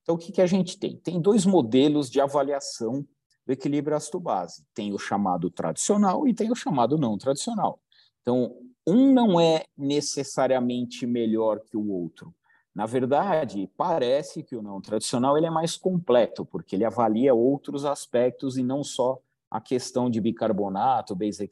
Então, 0.02 0.14
o 0.14 0.18
que, 0.18 0.32
que 0.32 0.40
a 0.40 0.46
gente 0.46 0.78
tem? 0.78 0.96
Tem 0.96 1.20
dois 1.20 1.44
modelos 1.44 2.10
de 2.10 2.18
avaliação 2.18 3.06
do 3.46 3.52
equilíbrio 3.52 3.96
ácido-base. 3.96 4.64
Tem 4.72 4.94
o 4.94 4.98
chamado 4.98 5.50
tradicional 5.50 6.26
e 6.26 6.32
tem 6.32 6.50
o 6.50 6.56
chamado 6.56 6.96
não 6.96 7.18
tradicional. 7.18 7.78
Então, 8.22 8.56
um 8.86 9.12
não 9.12 9.38
é 9.38 9.64
necessariamente 9.76 11.06
melhor 11.06 11.60
que 11.60 11.76
o 11.76 11.90
outro. 11.90 12.34
Na 12.80 12.86
verdade, 12.86 13.70
parece 13.76 14.42
que 14.42 14.56
o 14.56 14.62
não 14.62 14.80
tradicional 14.80 15.36
ele 15.36 15.44
é 15.44 15.50
mais 15.50 15.76
completo, 15.76 16.46
porque 16.46 16.74
ele 16.74 16.84
avalia 16.86 17.34
outros 17.34 17.84
aspectos 17.84 18.56
e 18.56 18.62
não 18.62 18.82
só 18.82 19.20
a 19.50 19.60
questão 19.60 20.08
de 20.08 20.18
bicarbonato, 20.18 21.14
base 21.14 21.46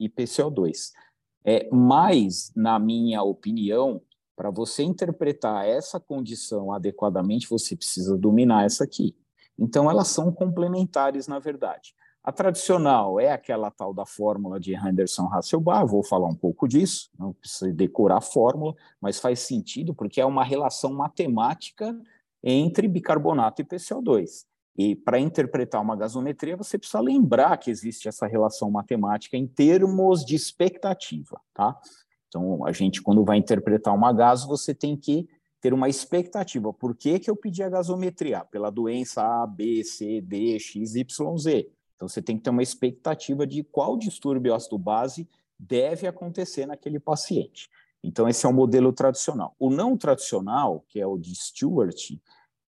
e 0.00 0.08
PCO2. 0.08 0.92
É, 1.44 1.68
mas, 1.70 2.50
na 2.56 2.78
minha 2.78 3.22
opinião, 3.22 4.00
para 4.34 4.48
você 4.48 4.82
interpretar 4.82 5.68
essa 5.68 6.00
condição 6.00 6.72
adequadamente, 6.72 7.46
você 7.46 7.76
precisa 7.76 8.16
dominar 8.16 8.64
essa 8.64 8.84
aqui. 8.84 9.14
Então, 9.58 9.90
elas 9.90 10.08
são 10.08 10.32
complementares, 10.32 11.28
na 11.28 11.38
verdade. 11.38 11.94
A 12.24 12.32
tradicional 12.32 13.20
é 13.20 13.30
aquela 13.30 13.70
tal 13.70 13.92
da 13.92 14.06
fórmula 14.06 14.58
de 14.58 14.72
Henderson-Hasselbalch, 14.74 15.90
vou 15.90 16.02
falar 16.02 16.26
um 16.26 16.34
pouco 16.34 16.66
disso, 16.66 17.10
não 17.18 17.34
precisa 17.34 17.70
decorar 17.70 18.16
a 18.16 18.22
fórmula, 18.22 18.74
mas 18.98 19.20
faz 19.20 19.40
sentido 19.40 19.94
porque 19.94 20.22
é 20.22 20.24
uma 20.24 20.42
relação 20.42 20.94
matemática 20.94 21.94
entre 22.42 22.88
bicarbonato 22.88 23.60
e 23.60 23.64
PCO2. 23.66 24.46
E 24.74 24.96
para 24.96 25.20
interpretar 25.20 25.82
uma 25.82 25.94
gasometria, 25.94 26.56
você 26.56 26.78
precisa 26.78 26.98
lembrar 26.98 27.58
que 27.58 27.70
existe 27.70 28.08
essa 28.08 28.26
relação 28.26 28.70
matemática 28.70 29.36
em 29.36 29.46
termos 29.46 30.24
de 30.24 30.34
expectativa, 30.34 31.38
tá? 31.52 31.78
Então, 32.28 32.64
a 32.64 32.72
gente, 32.72 33.02
quando 33.02 33.22
vai 33.22 33.36
interpretar 33.36 33.94
uma 33.94 34.14
gaso, 34.14 34.48
você 34.48 34.74
tem 34.74 34.96
que 34.96 35.28
ter 35.60 35.74
uma 35.74 35.90
expectativa. 35.90 36.72
Por 36.72 36.96
que, 36.96 37.18
que 37.18 37.30
eu 37.30 37.36
pedi 37.36 37.62
a 37.62 37.68
gasometria? 37.68 38.44
Pela 38.46 38.70
doença 38.70 39.22
A, 39.22 39.46
B, 39.46 39.84
C, 39.84 40.22
D, 40.22 40.58
X, 40.58 40.94
Y, 40.94 41.38
Z. 41.38 41.70
Então, 41.96 42.08
você 42.08 42.20
tem 42.20 42.36
que 42.36 42.42
ter 42.42 42.50
uma 42.50 42.62
expectativa 42.62 43.46
de 43.46 43.62
qual 43.62 43.96
distúrbio 43.96 44.54
ácido-base 44.54 45.28
deve 45.58 46.06
acontecer 46.06 46.66
naquele 46.66 46.98
paciente. 46.98 47.70
Então, 48.02 48.28
esse 48.28 48.44
é 48.44 48.48
o 48.48 48.52
modelo 48.52 48.92
tradicional. 48.92 49.54
O 49.58 49.70
não 49.70 49.96
tradicional, 49.96 50.84
que 50.88 51.00
é 51.00 51.06
o 51.06 51.16
de 51.16 51.34
Stewart, 51.34 52.10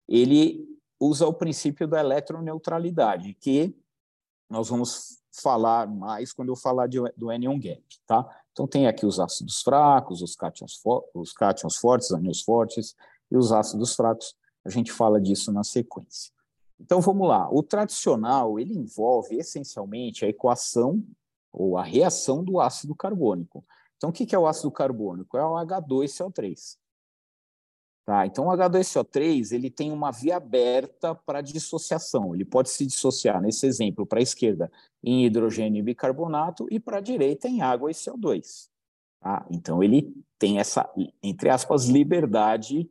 ele 0.09 0.65
usa 1.01 1.27
o 1.27 1.35
princípio 1.35 1.89
da 1.89 2.01
eletroneutralidade, 2.01 3.35
que 3.35 3.77
nós 4.49 4.69
vamos 4.69 5.19
falar 5.33 5.89
mais 5.89 6.33
quando 6.33 6.51
eu 6.51 6.57
falar 6.57 6.87
de, 6.87 6.99
do 7.17 7.31
anion 7.31 7.59
gap, 7.59 7.83
tá? 8.07 8.25
Então, 8.53 8.69
tem 8.69 8.87
aqui 8.87 9.05
os 9.05 9.19
ácidos 9.19 9.63
fracos, 9.63 10.23
os 10.23 10.37
cátions, 10.37 10.81
os 11.13 11.33
cátions 11.33 11.77
fortes, 11.77 12.13
ânions 12.13 12.41
fortes, 12.43 12.95
e 13.31 13.37
os 13.37 13.51
ácidos 13.51 13.97
fracos. 13.97 14.37
A 14.65 14.71
gente 14.71 14.93
fala 14.93 15.21
disso 15.21 15.51
na 15.51 15.65
sequência. 15.65 16.33
Então 16.81 17.01
vamos 17.01 17.29
lá. 17.29 17.49
O 17.51 17.63
tradicional 17.63 18.59
ele 18.59 18.75
envolve 18.75 19.37
essencialmente 19.37 20.25
a 20.25 20.29
equação 20.29 21.03
ou 21.53 21.79
a 21.79 21.83
reação 21.83 22.43
do 22.43 22.61
ácido 22.61 22.95
carbônico. 22.95 23.65
Então 23.97 24.11
o 24.11 24.13
que 24.13 24.35
é 24.35 24.39
o 24.39 24.47
ácido 24.47 24.71
carbônico? 24.71 25.37
É 25.37 25.45
o 25.45 25.55
H2CO3. 25.55 26.77
Tá? 28.05 28.27
Então 28.27 28.49
o 28.49 28.51
H2CO3 28.51 29.53
ele 29.53 29.71
tem 29.71 29.91
uma 29.91 30.11
via 30.11 30.37
aberta 30.37 31.15
para 31.15 31.41
dissociação. 31.41 32.35
Ele 32.35 32.45
pode 32.45 32.69
se 32.69 32.85
dissociar 32.85 33.41
nesse 33.41 33.67
exemplo 33.67 34.05
para 34.05 34.19
a 34.19 34.23
esquerda 34.23 34.71
em 35.03 35.25
hidrogênio 35.25 35.81
e 35.81 35.83
bicarbonato 35.83 36.67
e 36.71 36.79
para 36.79 36.99
a 36.99 37.01
direita 37.01 37.49
em 37.49 37.63
água 37.63 37.91
e 37.91 37.95
CO2. 37.95 38.69
Tá? 39.21 39.47
Então 39.51 39.83
ele 39.83 40.15
tem 40.39 40.59
essa 40.59 40.93
entre 41.23 41.49
aspas 41.49 41.87
liberdade 41.87 42.91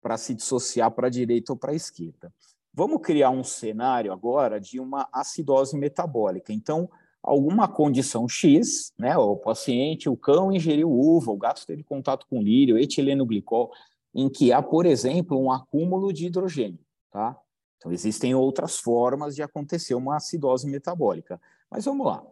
para 0.00 0.16
se 0.16 0.32
dissociar 0.34 0.92
para 0.92 1.08
a 1.08 1.10
direita 1.10 1.52
ou 1.52 1.58
para 1.58 1.72
a 1.72 1.74
esquerda. 1.74 2.32
Vamos 2.78 3.02
criar 3.02 3.30
um 3.30 3.42
cenário 3.42 4.12
agora 4.12 4.60
de 4.60 4.78
uma 4.78 5.08
acidose 5.12 5.76
metabólica. 5.76 6.52
Então, 6.52 6.88
alguma 7.20 7.66
condição 7.66 8.28
X, 8.28 8.92
né? 8.96 9.18
O 9.18 9.34
paciente, 9.34 10.08
o 10.08 10.16
cão 10.16 10.52
ingeriu 10.52 10.88
uva, 10.88 11.32
o 11.32 11.36
gato 11.36 11.66
teve 11.66 11.82
contato 11.82 12.24
com 12.30 12.40
lírio, 12.40 12.78
etileno 12.78 13.26
glicol, 13.26 13.72
em 14.14 14.28
que 14.28 14.52
há, 14.52 14.62
por 14.62 14.86
exemplo, 14.86 15.36
um 15.36 15.50
acúmulo 15.50 16.12
de 16.12 16.26
hidrogênio, 16.26 16.78
tá? 17.10 17.36
Então, 17.78 17.90
existem 17.90 18.32
outras 18.36 18.78
formas 18.78 19.34
de 19.34 19.42
acontecer 19.42 19.96
uma 19.96 20.14
acidose 20.14 20.70
metabólica. 20.70 21.40
Mas 21.68 21.84
vamos 21.84 22.06
lá. 22.06 22.24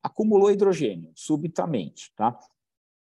Acumulou 0.00 0.52
hidrogênio 0.52 1.10
subitamente, 1.16 2.12
tá? 2.14 2.38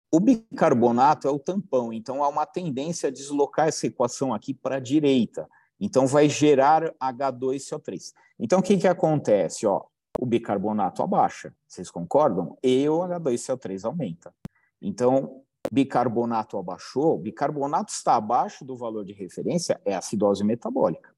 O 0.08 0.20
bicarbonato 0.20 1.26
é 1.26 1.30
o 1.32 1.38
tampão, 1.40 1.92
então 1.92 2.22
há 2.22 2.28
uma 2.28 2.46
tendência 2.46 3.08
a 3.08 3.12
deslocar 3.12 3.66
essa 3.66 3.88
equação 3.88 4.32
aqui 4.32 4.54
para 4.54 4.76
a 4.76 4.80
direita. 4.80 5.48
Então, 5.80 6.06
vai 6.06 6.28
gerar 6.28 6.92
H2CO3. 7.00 8.12
Então, 8.38 8.60
o 8.60 8.62
que, 8.62 8.76
que 8.76 8.88
acontece? 8.88 9.66
Ó, 9.66 9.84
o 10.18 10.26
bicarbonato 10.26 11.02
abaixa, 11.02 11.54
vocês 11.66 11.90
concordam? 11.90 12.56
E 12.62 12.88
o 12.88 13.00
H2CO3 13.00 13.84
aumenta. 13.84 14.34
Então, 14.80 15.42
bicarbonato 15.72 16.58
abaixou, 16.58 17.18
bicarbonato 17.18 17.92
está 17.92 18.16
abaixo 18.16 18.64
do 18.64 18.76
valor 18.76 19.04
de 19.04 19.12
referência, 19.12 19.80
é 19.84 19.94
acidose 19.94 20.44
metabólica. 20.44 21.14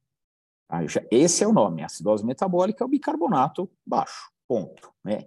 Esse 1.11 1.45
é 1.45 1.47
o 1.47 1.53
nome, 1.53 1.83
acidose 1.83 2.25
metabólica 2.25 2.85
é 2.85 2.87
o 2.87 2.91
bicarbonato 2.91 3.71
baixo, 3.87 4.31
ponto. 4.47 4.93
Né? 5.03 5.27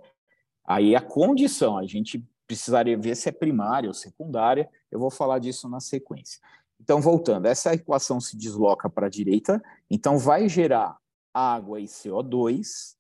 Aí 0.63 0.95
a 0.95 1.01
condição, 1.01 1.77
a 1.77 1.85
gente 1.85 2.23
precisaria 2.45 2.97
ver 2.97 3.15
se 3.15 3.29
é 3.29 3.31
primária 3.31 3.89
ou 3.89 3.93
secundária, 3.93 4.69
eu 4.91 5.00
vou 5.00 5.09
falar 5.09 5.39
disso 5.39 5.67
na 5.69 5.79
sequência. 5.79 6.39
Então, 6.81 7.00
voltando, 7.00 7.45
essa 7.45 7.75
equação 7.75 8.19
se 8.19 8.35
desloca 8.35 8.89
para 8.89 9.05
a 9.05 9.09
direita, 9.09 9.61
então 9.89 10.17
vai 10.17 10.50
gerar 10.50 10.97
água 11.31 11.79
e 11.79 11.85
CO2. 11.85 12.95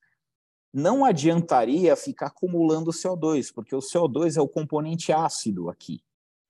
Não 0.71 1.03
adiantaria 1.03 1.95
ficar 1.95 2.27
acumulando 2.27 2.91
CO2, 2.91 3.51
porque 3.51 3.75
o 3.75 3.79
CO2 3.79 4.37
é 4.37 4.41
o 4.41 4.47
componente 4.47 5.11
ácido 5.11 5.67
aqui. 5.67 5.99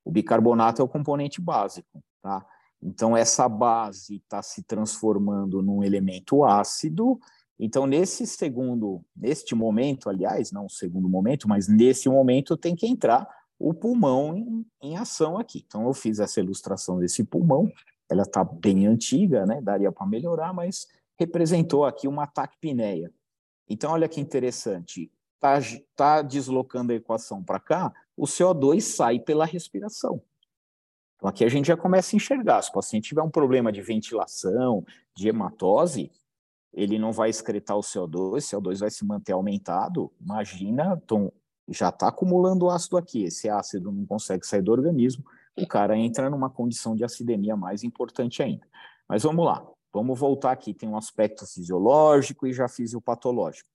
O 0.03 0.11
bicarbonato 0.11 0.81
é 0.81 0.85
o 0.85 0.89
componente 0.89 1.39
básico, 1.39 2.03
tá? 2.21 2.45
Então, 2.83 3.15
essa 3.15 3.47
base 3.47 4.17
está 4.17 4.41
se 4.41 4.61
transformando 4.63 5.61
num 5.61 5.83
elemento 5.83 6.43
ácido. 6.43 7.17
Então, 7.57 7.85
nesse 7.85 8.27
segundo, 8.27 9.05
neste 9.15 9.55
momento, 9.55 10.09
aliás, 10.09 10.51
não 10.51 10.67
segundo 10.67 11.07
momento, 11.07 11.47
mas 11.47 11.69
nesse 11.69 12.09
momento 12.09 12.57
tem 12.57 12.75
que 12.75 12.87
entrar 12.87 13.27
o 13.61 13.73
pulmão 13.73 14.35
em, 14.35 14.65
em 14.81 14.97
ação 14.97 15.37
aqui. 15.37 15.63
Então, 15.65 15.85
eu 15.85 15.93
fiz 15.93 16.19
essa 16.19 16.39
ilustração 16.39 16.99
desse 16.99 17.23
pulmão, 17.23 17.71
ela 18.09 18.23
está 18.23 18.43
bem 18.43 18.87
antiga, 18.87 19.45
né? 19.45 19.61
daria 19.61 19.91
para 19.91 20.05
melhorar, 20.05 20.53
mas 20.53 20.87
representou 21.17 21.85
aqui 21.85 22.07
uma 22.07 22.27
taquipneia. 22.27 23.11
Então, 23.69 23.91
olha 23.91 24.09
que 24.09 24.19
interessante, 24.19 25.11
está 25.35 25.59
tá 25.95 26.21
deslocando 26.21 26.91
a 26.91 26.95
equação 26.95 27.43
para 27.43 27.59
cá, 27.59 27.93
o 28.17 28.25
CO2 28.25 28.81
sai 28.81 29.19
pela 29.19 29.45
respiração. 29.45 30.21
Então, 31.15 31.29
aqui 31.29 31.45
a 31.45 31.49
gente 31.49 31.67
já 31.67 31.77
começa 31.77 32.15
a 32.15 32.17
enxergar. 32.17 32.61
Se 32.61 32.69
o 32.69 32.73
paciente 32.73 33.09
tiver 33.09 33.21
um 33.21 33.29
problema 33.29 33.71
de 33.71 33.81
ventilação, 33.81 34.83
de 35.15 35.29
hematose, 35.29 36.11
ele 36.73 36.97
não 36.97 37.11
vai 37.11 37.29
excretar 37.29 37.77
o 37.77 37.81
CO2, 37.81 38.17
o 38.17 38.35
CO2 38.37 38.79
vai 38.79 38.89
se 38.89 39.05
manter 39.05 39.33
aumentado. 39.33 40.11
Imagina, 40.19 40.99
então, 41.03 41.31
já 41.69 41.89
está 41.89 42.07
acumulando 42.07 42.69
ácido 42.69 42.97
aqui, 42.97 43.23
esse 43.23 43.49
ácido 43.49 43.91
não 43.91 44.05
consegue 44.05 44.45
sair 44.45 44.61
do 44.61 44.71
organismo, 44.71 45.23
o 45.57 45.67
cara 45.67 45.97
entra 45.97 46.29
numa 46.29 46.49
condição 46.49 46.95
de 46.95 47.03
acidemia 47.03 47.55
mais 47.55 47.83
importante 47.83 48.41
ainda. 48.41 48.65
Mas 49.07 49.23
vamos 49.23 49.45
lá, 49.45 49.65
vamos 49.93 50.19
voltar 50.19 50.51
aqui, 50.51 50.73
tem 50.73 50.89
um 50.89 50.97
aspecto 50.97 51.45
fisiológico 51.45 52.47
e 52.47 52.53
já 52.53 52.67
fisiopatológico. 52.67 53.69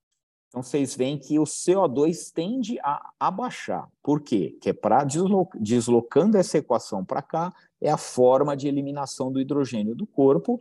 Então, 0.48 0.62
vocês 0.62 0.94
veem 0.94 1.18
que 1.18 1.38
o 1.38 1.44
CO2 1.44 2.32
tende 2.32 2.78
a 2.80 3.10
abaixar. 3.20 3.90
Por 4.02 4.22
quê? 4.22 4.56
Que 4.60 4.70
é 4.70 4.72
para 4.72 5.04
deslo 5.04 5.48
deslocando 5.60 6.38
essa 6.38 6.58
equação 6.58 7.04
para 7.04 7.20
cá, 7.20 7.52
é 7.80 7.90
a 7.90 7.98
forma 7.98 8.56
de 8.56 8.66
eliminação 8.66 9.30
do 9.30 9.40
hidrogênio 9.40 9.94
do 9.94 10.06
corpo. 10.06 10.58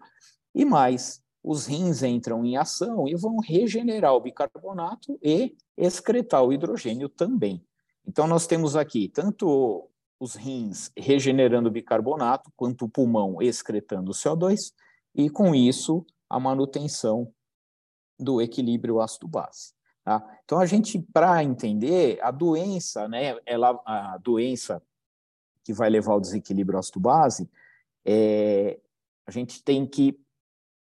E 0.54 0.66
mais, 0.66 1.24
os 1.48 1.68
rins 1.68 2.02
entram 2.02 2.44
em 2.44 2.58
ação 2.58 3.08
e 3.08 3.16
vão 3.16 3.38
regenerar 3.38 4.16
o 4.16 4.20
bicarbonato 4.20 5.20
e 5.22 5.56
excretar 5.78 6.44
o 6.44 6.52
hidrogênio 6.52 7.08
também. 7.08 7.64
Então, 8.04 8.26
nós 8.26 8.48
temos 8.48 8.76
aqui 8.76 9.08
tanto 9.08 9.88
os 10.20 10.34
rins 10.34 10.92
regenerando 10.98 11.70
o 11.70 11.72
bicarbonato, 11.72 12.52
quanto 12.58 12.86
o 12.86 12.90
pulmão 12.90 13.40
excretando 13.40 14.10
o 14.10 14.14
CO2, 14.14 14.74
e 15.14 15.30
com 15.30 15.54
isso 15.54 16.04
a 16.28 16.40
manutenção 16.40 17.32
do 18.20 18.42
equilíbrio 18.42 19.00
ácido-base. 19.00 19.76
Tá? 20.04 20.40
Então, 20.44 20.58
a 20.58 20.66
gente, 20.66 21.00
para 21.14 21.44
entender 21.44 22.20
a 22.24 22.32
doença, 22.32 23.08
né, 23.08 23.38
ela, 23.46 23.80
a 23.86 24.18
doença 24.18 24.82
que 25.64 25.74
vai 25.74 25.92
levar 25.92 26.14
ao 26.14 26.22
desequilíbrio 26.22 26.80
ácido-base, 26.80 27.48
é, 28.04 28.80
a 29.28 29.32
gente 29.32 29.64
tem 29.64 29.86
que 29.86 30.25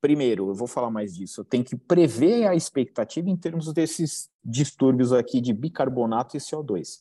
primeiro, 0.00 0.48
eu 0.48 0.54
vou 0.54 0.68
falar 0.68 0.90
mais 0.90 1.14
disso, 1.14 1.40
eu 1.40 1.44
tenho 1.44 1.64
que 1.64 1.76
prever 1.76 2.46
a 2.46 2.54
expectativa 2.54 3.28
em 3.28 3.36
termos 3.36 3.72
desses 3.72 4.30
distúrbios 4.44 5.12
aqui 5.12 5.40
de 5.40 5.52
bicarbonato 5.52 6.36
e 6.36 6.40
CO2. 6.40 7.00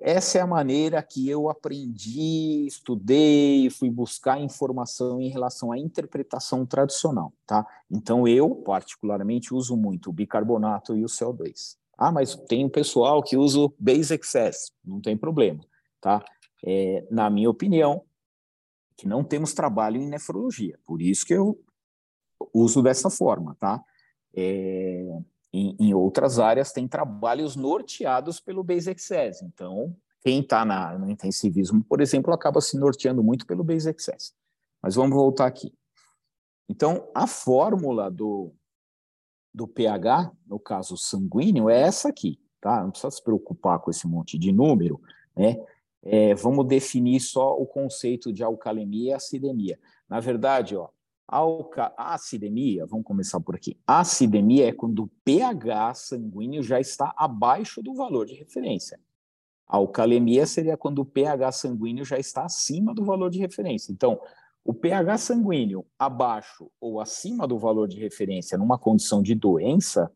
Essa 0.00 0.38
é 0.38 0.40
a 0.42 0.46
maneira 0.46 1.02
que 1.02 1.26
eu 1.26 1.48
aprendi, 1.48 2.66
estudei, 2.66 3.70
fui 3.70 3.90
buscar 3.90 4.38
informação 4.38 5.20
em 5.20 5.28
relação 5.28 5.72
à 5.72 5.78
interpretação 5.78 6.66
tradicional, 6.66 7.32
tá? 7.46 7.66
Então 7.90 8.28
eu, 8.28 8.54
particularmente, 8.56 9.54
uso 9.54 9.74
muito 9.74 10.10
o 10.10 10.12
bicarbonato 10.12 10.94
e 10.94 11.02
o 11.02 11.08
CO2. 11.08 11.76
Ah, 11.96 12.12
mas 12.12 12.34
tem 12.34 12.66
um 12.66 12.68
pessoal 12.68 13.22
que 13.22 13.38
usa 13.38 13.58
o 13.58 13.74
base 13.78 14.14
excess, 14.14 14.70
não 14.84 15.00
tem 15.00 15.16
problema, 15.16 15.64
tá? 15.98 16.22
É, 16.62 17.06
na 17.10 17.30
minha 17.30 17.48
opinião, 17.48 18.02
que 18.98 19.08
não 19.08 19.24
temos 19.24 19.54
trabalho 19.54 19.96
em 19.96 20.06
nefrologia, 20.06 20.78
por 20.84 21.00
isso 21.00 21.24
que 21.24 21.32
eu 21.32 21.58
uso 22.52 22.82
dessa 22.82 23.10
forma, 23.10 23.56
tá? 23.58 23.82
É, 24.34 25.06
em, 25.52 25.76
em, 25.78 25.94
outras 25.94 26.38
áreas 26.38 26.72
tem 26.72 26.86
trabalhos 26.86 27.56
norteados 27.56 28.40
pelo 28.40 28.62
Base 28.62 28.90
Excess. 28.90 29.42
Então, 29.42 29.96
quem 30.20 30.40
está 30.40 30.64
no 30.98 31.08
intensivismo, 31.08 31.82
por 31.84 32.00
exemplo, 32.00 32.32
acaba 32.32 32.60
se 32.60 32.76
norteando 32.78 33.22
muito 33.22 33.46
pelo 33.46 33.64
Base 33.64 33.88
Excess. 33.88 34.34
Mas 34.82 34.94
vamos 34.94 35.14
voltar 35.14 35.46
aqui. 35.46 35.72
Então, 36.68 37.08
a 37.14 37.26
fórmula 37.26 38.10
do, 38.10 38.52
do 39.54 39.66
pH, 39.66 40.32
no 40.46 40.58
caso 40.58 40.96
sanguíneo, 40.96 41.70
é 41.70 41.80
essa 41.80 42.08
aqui, 42.08 42.38
tá? 42.60 42.82
Não 42.82 42.90
precisa 42.90 43.10
se 43.10 43.22
preocupar 43.22 43.78
com 43.78 43.90
esse 43.90 44.06
monte 44.06 44.38
de 44.38 44.52
número, 44.52 45.00
né? 45.34 45.56
É, 46.02 46.34
vamos 46.36 46.66
definir 46.68 47.18
só 47.18 47.52
o 47.54 47.66
conceito 47.66 48.32
de 48.32 48.44
alcalemia 48.44 49.10
e 49.10 49.14
acidemia. 49.14 49.78
Na 50.08 50.20
verdade, 50.20 50.76
ó, 50.76 50.88
Alca 51.28 51.92
acidemia, 51.96 52.86
vamos 52.86 53.04
começar 53.04 53.40
por 53.40 53.56
aqui. 53.56 53.76
A 53.86 54.00
acidemia 54.00 54.68
é 54.68 54.72
quando 54.72 55.04
o 55.04 55.10
pH 55.24 55.94
sanguíneo 55.94 56.62
já 56.62 56.78
está 56.78 57.12
abaixo 57.16 57.82
do 57.82 57.94
valor 57.94 58.26
de 58.26 58.34
referência. 58.34 59.00
A 59.66 59.78
alcalemia 59.78 60.46
seria 60.46 60.76
quando 60.76 61.00
o 61.00 61.04
pH 61.04 61.50
sanguíneo 61.52 62.04
já 62.04 62.18
está 62.18 62.44
acima 62.44 62.94
do 62.94 63.04
valor 63.04 63.30
de 63.30 63.40
referência. 63.40 63.90
Então, 63.90 64.20
o 64.64 64.72
pH 64.72 65.18
sanguíneo 65.18 65.84
abaixo 65.98 66.70
ou 66.80 67.00
acima 67.00 67.46
do 67.46 67.58
valor 67.58 67.88
de 67.88 67.98
referência 67.98 68.56
numa 68.58 68.78
condição 68.78 69.22
de 69.22 69.34
doença 69.34 70.10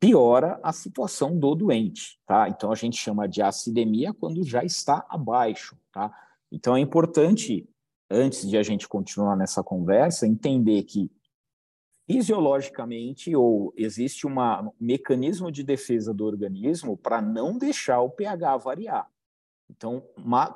piora 0.00 0.58
a 0.62 0.72
situação 0.72 1.38
do 1.38 1.54
doente, 1.54 2.18
tá? 2.26 2.48
Então 2.48 2.72
a 2.72 2.74
gente 2.74 2.96
chama 2.96 3.28
de 3.28 3.42
acidemia 3.42 4.14
quando 4.14 4.42
já 4.42 4.64
está 4.64 5.04
abaixo, 5.08 5.76
tá? 5.92 6.10
Então 6.50 6.74
é 6.74 6.80
importante 6.80 7.68
antes 8.10 8.48
de 8.48 8.56
a 8.56 8.62
gente 8.62 8.88
continuar 8.88 9.36
nessa 9.36 9.62
conversa, 9.62 10.26
entender 10.26 10.82
que 10.82 11.10
fisiologicamente 12.06 13.36
ou 13.36 13.72
existe 13.76 14.26
um 14.26 14.34
mecanismo 14.80 15.50
de 15.52 15.62
defesa 15.62 16.12
do 16.12 16.24
organismo 16.24 16.96
para 16.96 17.22
não 17.22 17.56
deixar 17.56 18.00
o 18.00 18.10
pH 18.10 18.56
variar. 18.56 19.08
Então, 19.70 20.02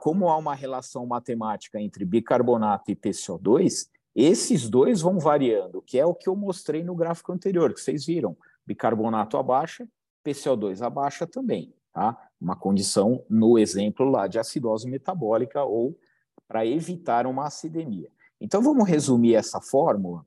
como 0.01 0.29
há 0.29 0.37
uma 0.37 0.55
relação 0.55 1.07
matemática 1.07 1.81
entre 1.81 2.05
bicarbonato 2.05 2.91
e 2.91 2.97
PCO2, 2.97 3.89
esses 4.17 4.69
dois 4.69 5.01
vão 5.01 5.21
variando, 5.21 5.81
que 5.81 5.97
é 5.97 6.05
o 6.05 6.15
que 6.15 6.29
eu 6.29 6.35
mostrei 6.35 6.83
no 6.83 6.97
gráfico 6.97 7.33
anterior, 7.33 7.73
que 7.73 7.81
vocês 7.81 8.05
viram. 8.05 8.37
Bicarbonato 8.67 9.37
abaixa, 9.37 9.89
PCO2 10.27 10.83
abaixa 10.83 11.27
também, 11.27 11.73
tá? 11.93 12.17
Uma 12.41 12.57
condição 12.57 13.25
no 13.31 13.57
exemplo 13.59 14.05
lá 14.11 14.27
de 14.27 14.41
acidose 14.41 14.89
metabólica 14.89 15.63
ou 15.63 15.97
para 16.47 16.67
evitar 16.67 17.27
uma 17.27 17.47
acidemia. 17.47 18.11
Então 18.41 18.63
vamos 18.63 18.89
resumir 18.89 19.35
essa 19.35 19.61
fórmula 19.61 20.27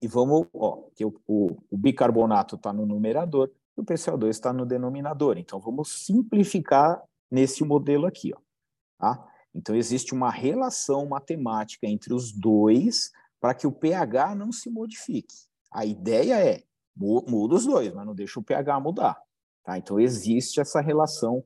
e 0.00 0.06
vamos, 0.06 0.46
ó, 0.54 0.84
que 0.94 1.04
o, 1.04 1.20
o, 1.26 1.56
o 1.70 1.76
bicarbonato 1.76 2.56
está 2.56 2.72
no 2.72 2.86
numerador 2.86 3.50
e 3.76 3.80
o 3.80 3.84
PCO2 3.84 4.28
está 4.28 4.52
no 4.52 4.66
denominador. 4.66 5.38
Então 5.38 5.58
vamos 5.58 6.04
simplificar 6.04 7.02
nesse 7.30 7.64
modelo 7.64 8.06
aqui, 8.06 8.32
ó, 8.34 8.38
tá? 8.98 9.26
Então 9.54 9.74
existe 9.74 10.12
uma 10.12 10.30
relação 10.30 11.06
matemática 11.06 11.86
entre 11.86 12.12
os 12.12 12.30
dois 12.30 13.10
para 13.40 13.54
que 13.54 13.66
o 13.66 13.72
pH 13.72 14.34
não 14.34 14.52
se 14.52 14.68
modifique. 14.70 15.34
A 15.72 15.84
ideia 15.84 16.38
é 16.38 16.62
muda 16.94 17.54
os 17.54 17.66
dois, 17.66 17.92
mas 17.92 18.06
não 18.06 18.14
deixa 18.14 18.38
o 18.38 18.42
pH 18.42 18.80
mudar. 18.80 19.20
Tá? 19.64 19.76
Então 19.78 19.98
existe 19.98 20.60
essa 20.60 20.80
relação 20.80 21.44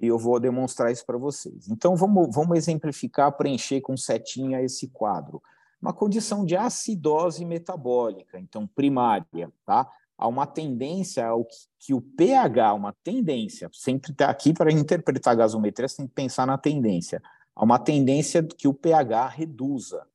e 0.00 0.06
eu 0.06 0.18
vou 0.18 0.40
demonstrar 0.40 0.90
isso 0.90 1.04
para 1.04 1.18
vocês. 1.18 1.68
Então, 1.68 1.94
vamos, 1.96 2.34
vamos 2.34 2.56
exemplificar, 2.56 3.32
preencher 3.36 3.80
com 3.80 3.96
setinha 3.96 4.62
esse 4.62 4.88
quadro. 4.88 5.42
Uma 5.80 5.92
condição 5.92 6.44
de 6.44 6.56
acidose 6.56 7.44
metabólica, 7.44 8.38
então 8.38 8.66
primária, 8.66 9.52
tá? 9.64 9.90
Há 10.16 10.28
uma 10.28 10.46
tendência 10.46 11.26
ao 11.26 11.44
que, 11.44 11.56
que 11.78 11.94
o 11.94 12.00
pH, 12.00 12.74
uma 12.74 12.92
tendência, 13.02 13.68
sempre 13.72 14.12
está 14.12 14.30
aqui 14.30 14.52
para 14.52 14.70
interpretar 14.70 15.32
a 15.32 15.36
gasometria, 15.36 15.88
você 15.88 15.96
tem 15.96 16.06
que 16.06 16.14
pensar 16.14 16.46
na 16.46 16.56
tendência. 16.56 17.20
Há 17.54 17.64
uma 17.64 17.78
tendência 17.78 18.42
que 18.42 18.68
o 18.68 18.74
pH 18.74 19.26
reduza. 19.28 20.06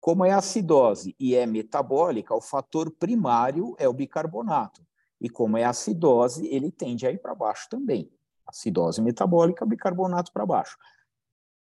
Como 0.00 0.24
é 0.24 0.32
acidose 0.32 1.14
e 1.20 1.34
é 1.34 1.44
metabólica, 1.44 2.34
o 2.34 2.40
fator 2.40 2.90
primário 2.90 3.76
é 3.78 3.86
o 3.86 3.92
bicarbonato. 3.92 4.80
E 5.20 5.28
como 5.28 5.58
é 5.58 5.64
acidose, 5.64 6.46
ele 6.46 6.70
tende 6.70 7.06
a 7.06 7.12
ir 7.12 7.18
para 7.18 7.34
baixo 7.34 7.68
também 7.68 8.10
acidose 8.50 9.00
metabólica, 9.00 9.64
bicarbonato 9.64 10.32
para 10.32 10.44
baixo. 10.44 10.76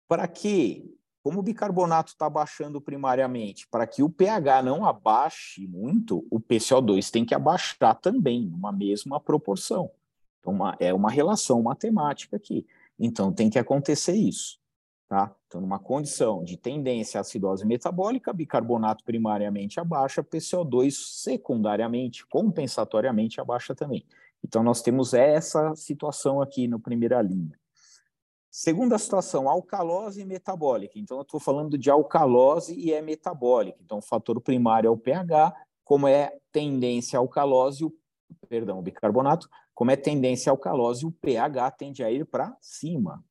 Para 0.09 0.27
que, 0.27 0.95
como 1.23 1.41
o 1.41 1.43
bicarbonato 1.43 2.13
está 2.13 2.29
baixando 2.29 2.81
primariamente, 2.81 3.69
para 3.69 3.87
que 3.87 4.03
o 4.03 4.11
pH 4.11 4.63
não 4.63 4.85
abaixe 4.85 5.67
muito, 5.67 6.27
o 6.31 6.41
PCO2 6.41 7.11
tem 7.11 7.25
que 7.25 7.35
abaixar 7.35 7.95
também, 8.01 8.47
numa 8.47 8.73
mesma 8.73 9.21
proporção. 9.21 9.91
Então, 10.41 10.53
uma, 10.53 10.77
é 10.81 10.93
uma 10.95 11.11
relação 11.11 11.63
matemática 11.63 12.37
aqui. 12.37 12.67
Então, 12.99 13.33
tem 13.33 13.51
que 13.51 13.59
acontecer 13.59 14.15
isso. 14.15 14.59
Tá? 15.09 15.35
Então, 15.47 15.61
numa 15.61 15.79
condição 15.79 16.45
de 16.45 16.59
tendência 16.59 17.19
à 17.19 17.23
acidose 17.23 17.65
metabólica, 17.65 18.31
bicarbonato 18.31 19.03
primariamente 19.05 19.81
abaixa, 19.81 20.23
PCO2 20.23 20.91
secundariamente, 20.93 22.27
compensatoriamente 22.27 23.41
abaixa 23.41 23.75
também. 23.75 24.05
Então, 24.45 24.63
nós 24.63 24.83
temos 24.83 25.15
essa 25.15 25.75
situação 25.75 26.41
aqui 26.41 26.69
na 26.69 26.79
primeira 26.79 27.21
linha. 27.21 27.59
Segunda 28.51 28.99
situação, 28.99 29.49
alcalose 29.49 30.25
metabólica. 30.25 30.99
Então, 30.99 31.19
eu 31.19 31.23
estou 31.23 31.39
falando 31.39 31.77
de 31.77 31.91
alcalose 31.91 32.75
e 32.75 32.93
é 32.93 33.03
metabólica. 33.03 33.79
Então, 33.83 33.99
o 33.99 34.03
fator 34.03 34.41
primário 34.41 34.89
é 34.89 34.91
o 34.91 34.97
pH, 34.97 35.55
como 35.85 36.09
é 36.09 36.37
tendência 36.51 37.19
alcalose, 37.19 37.85
o, 37.85 37.93
perdão, 38.49 38.79
o 38.79 38.83
bicarbonato, 38.83 39.49
como 39.75 39.91
é 39.91 39.97
tendência 39.97 40.51
alcalose, 40.51 41.07
o 41.07 41.13
pH 41.13 41.71
tende 41.73 42.03
a 42.03 42.11
ir 42.11 42.25
para 42.27 42.57
cima. 42.61 43.25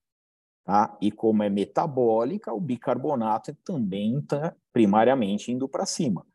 Tá? 0.63 0.97
E 1.01 1.11
como 1.11 1.43
é 1.43 1.49
metabólica, 1.49 2.53
o 2.53 2.59
bicarbonato 2.59 3.53
também 3.63 4.19
está 4.19 4.55
primariamente 4.71 5.51
indo 5.51 5.67
para 5.67 5.85
cima. 5.85 6.25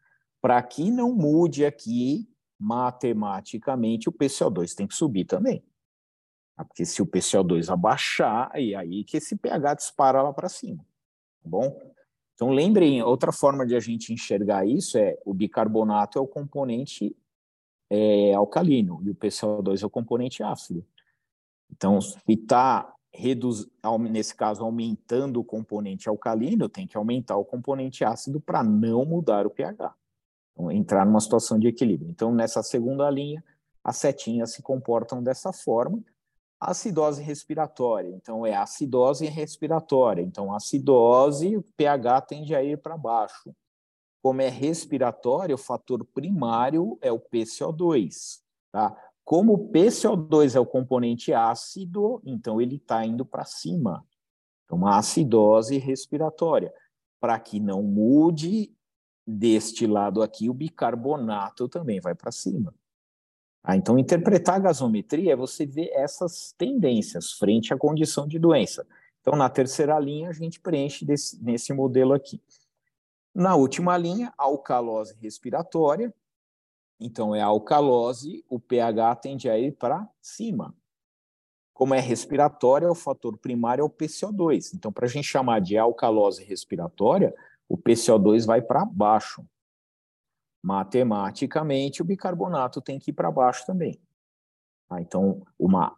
Para 0.41 0.63
que 0.63 0.91
não 0.91 1.15
mude 1.15 1.65
aqui 1.65 2.29
matematicamente 2.63 4.09
o 4.09 4.13
PCO2 4.13 4.75
tem 4.75 4.87
que 4.87 4.95
subir 4.95 5.25
também. 5.25 5.65
Tá? 6.57 6.65
Porque 6.65 6.85
se 6.85 7.03
o 7.03 7.07
PCO2 7.07 7.73
abaixar, 7.73 8.53
e 8.55 8.75
aí 8.75 9.03
que 9.03 9.17
esse 9.17 9.37
pH 9.37 9.75
dispara 9.75 10.23
lá 10.23 10.33
para 10.33 10.49
cima, 10.49 10.85
tá 11.43 11.49
bom? 11.49 11.77
Então 12.35 12.51
lembrem, 12.51 13.03
outra 13.03 13.33
forma 13.33 13.67
de 13.67 13.75
a 13.75 13.81
gente 13.81 14.13
enxergar 14.13 14.65
isso 14.65 14.97
é 14.97 15.19
o 15.25 15.35
bicarbonato 15.35 16.19
é 16.19 16.23
o 16.23 16.27
componente 16.27 17.17
é, 17.91 18.33
alcalino 18.35 19.01
e 19.03 19.11
o 19.11 19.15
PCO2 19.15 19.83
é 19.83 19.87
o 19.87 19.91
componente 19.91 20.43
ácido. 20.43 20.87
Então, 21.71 22.01
se 22.01 22.19
está 22.29 22.95
nesse 24.11 24.35
caso, 24.35 24.65
aumentando 24.65 25.41
o 25.41 25.45
componente 25.45 26.09
alcalino, 26.09 26.69
tem 26.69 26.87
que 26.87 26.97
aumentar 26.97 27.37
o 27.37 27.45
componente 27.45 28.05
ácido 28.05 28.41
para 28.41 28.63
não 28.63 29.05
mudar 29.05 29.47
o 29.47 29.51
pH. 29.51 29.95
Então, 30.53 30.71
entrar 30.71 31.05
numa 31.05 31.21
situação 31.21 31.59
de 31.59 31.69
equilíbrio. 31.69 32.11
Então, 32.11 32.33
nessa 32.35 32.63
segunda 32.63 33.09
linha, 33.11 33.43
as 33.83 33.97
setinhas 33.97 34.53
se 34.53 34.63
comportam 34.63 35.23
dessa 35.23 35.53
forma. 35.53 36.03
Acidose 36.61 37.21
respiratória, 37.23 38.09
então 38.09 38.47
é 38.47 38.55
acidose 38.55 39.27
respiratória. 39.27 40.23
Então, 40.23 40.55
acidose, 40.55 41.57
o 41.57 41.63
pH 41.77 42.21
tende 42.21 42.55
a 42.55 42.63
ir 42.63 42.79
para 42.79 42.97
baixo. 42.97 43.53
Como 44.23 44.41
é 44.41 44.49
respiratória, 44.49 45.55
o 45.55 45.59
fator 45.59 46.05
primário 46.05 46.97
é 47.01 47.11
o 47.11 47.19
PCO2. 47.19 48.41
Tá? 48.71 48.97
Como 49.25 49.55
o 49.55 49.73
PCO2 49.73 50.55
é 50.55 50.61
o 50.61 50.67
componente 50.67 51.33
ácido, 51.33 52.23
então 52.25 52.61
ele 52.61 52.77
está 52.77 53.05
indo 53.05 53.27
para 53.27 53.45
cima. 53.45 54.07
Então, 54.65 54.79
uma 54.79 54.97
acidose 54.97 55.79
respiratória. 55.79 56.73
Para 57.21 57.41
que 57.41 57.59
não 57.59 57.83
mude 57.83 58.73
deste 59.27 59.87
lado 59.87 60.23
aqui, 60.23 60.49
o 60.49 60.55
bicarbonato 60.55 61.69
também 61.69 62.01
vai 62.01 62.15
para 62.15 62.33
cima. 62.33 62.75
Ah, 63.63 63.77
então, 63.77 63.99
interpretar 63.99 64.57
a 64.57 64.59
gasometria 64.59 65.33
é 65.33 65.37
você 65.37 65.65
ver 65.65 65.91
essas 65.93 66.53
tendências 66.59 67.33
frente 67.33 67.73
à 67.73 67.79
condição 67.79 68.27
de 68.27 68.39
doença. 68.39 68.87
Então, 69.21 69.37
na 69.37 69.49
terceira 69.49 69.99
linha, 70.01 70.31
a 70.31 70.33
gente 70.33 70.59
preenche 70.59 71.05
desse, 71.05 71.43
nesse 71.43 71.73
modelo 71.73 72.13
aqui. 72.13 72.43
Na 73.33 73.55
última 73.55 73.97
linha, 73.97 74.35
alcalose 74.37 75.15
respiratória, 75.21 76.13
então, 77.05 77.35
é 77.35 77.41
alcalose, 77.41 78.45
o 78.49 78.61
pH 78.61 79.17
tende 79.17 79.51
a 79.51 79.59
ir 79.59 79.73
para 79.73 80.09
cima. 80.21 80.73
Como 81.73 81.95
é 81.95 82.01
respiratória, 82.01 82.89
o 82.89 82.95
fator 82.95 83.37
primário 83.37 83.83
é 83.83 83.85
o 83.85 83.91
PCO2. 83.91 84.73
Então, 84.75 84.93
para 84.93 85.07
a 85.07 85.09
gente 85.09 85.27
chamar 85.27 85.61
de 85.61 85.77
alcalose 85.77 86.45
respiratória, 86.45 87.35
o 87.73 87.79
PCO2 87.79 88.45
vai 88.45 88.61
para 88.61 88.85
baixo. 88.85 89.43
Matematicamente, 90.63 92.03
o 92.03 92.05
bicarbonato 92.05 92.83
tem 92.83 92.99
que 92.99 93.11
ir 93.11 93.15
para 93.15 93.31
baixo 93.31 93.65
também. 93.65 93.99
Tá? 94.87 95.01
Então, 95.01 95.43
uma 95.59 95.97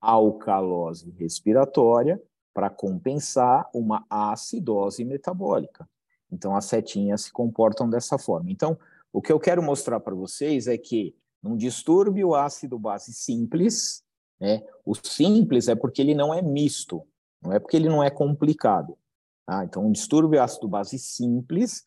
alcalose 0.00 1.12
respiratória 1.12 2.20
para 2.52 2.68
compensar 2.68 3.70
uma 3.72 4.04
acidose 4.10 5.04
metabólica. 5.04 5.88
Então, 6.32 6.56
as 6.56 6.64
setinhas 6.64 7.22
se 7.22 7.32
comportam 7.32 7.88
dessa 7.88 8.18
forma. 8.18 8.50
Então, 8.50 8.76
o 9.12 9.22
que 9.22 9.30
eu 9.30 9.38
quero 9.38 9.62
mostrar 9.62 10.00
para 10.00 10.16
vocês 10.16 10.66
é 10.66 10.76
que 10.76 11.16
num 11.40 11.56
distúrbio 11.56 12.34
ácido-base 12.34 13.14
simples, 13.14 14.02
né, 14.40 14.66
o 14.84 14.96
simples 14.96 15.68
é 15.68 15.76
porque 15.76 16.02
ele 16.02 16.14
não 16.14 16.34
é 16.34 16.42
misto, 16.42 17.06
não 17.40 17.52
é 17.52 17.60
porque 17.60 17.76
ele 17.76 17.88
não 17.88 18.02
é 18.02 18.10
complicado. 18.10 18.98
Tá? 19.46 19.64
Então, 19.64 19.86
um 19.86 19.92
distúrbio 19.92 20.42
ácido-base 20.42 20.98
simples, 20.98 21.84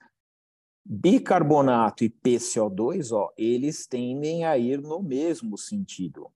bicarbonato 0.85 2.03
e 2.03 2.09
PCO2, 2.09 3.11
ó, 3.11 3.31
eles 3.37 3.87
tendem 3.87 4.45
a 4.45 4.57
ir 4.57 4.81
no 4.81 5.01
mesmo 5.01 5.57
sentido. 5.57 6.31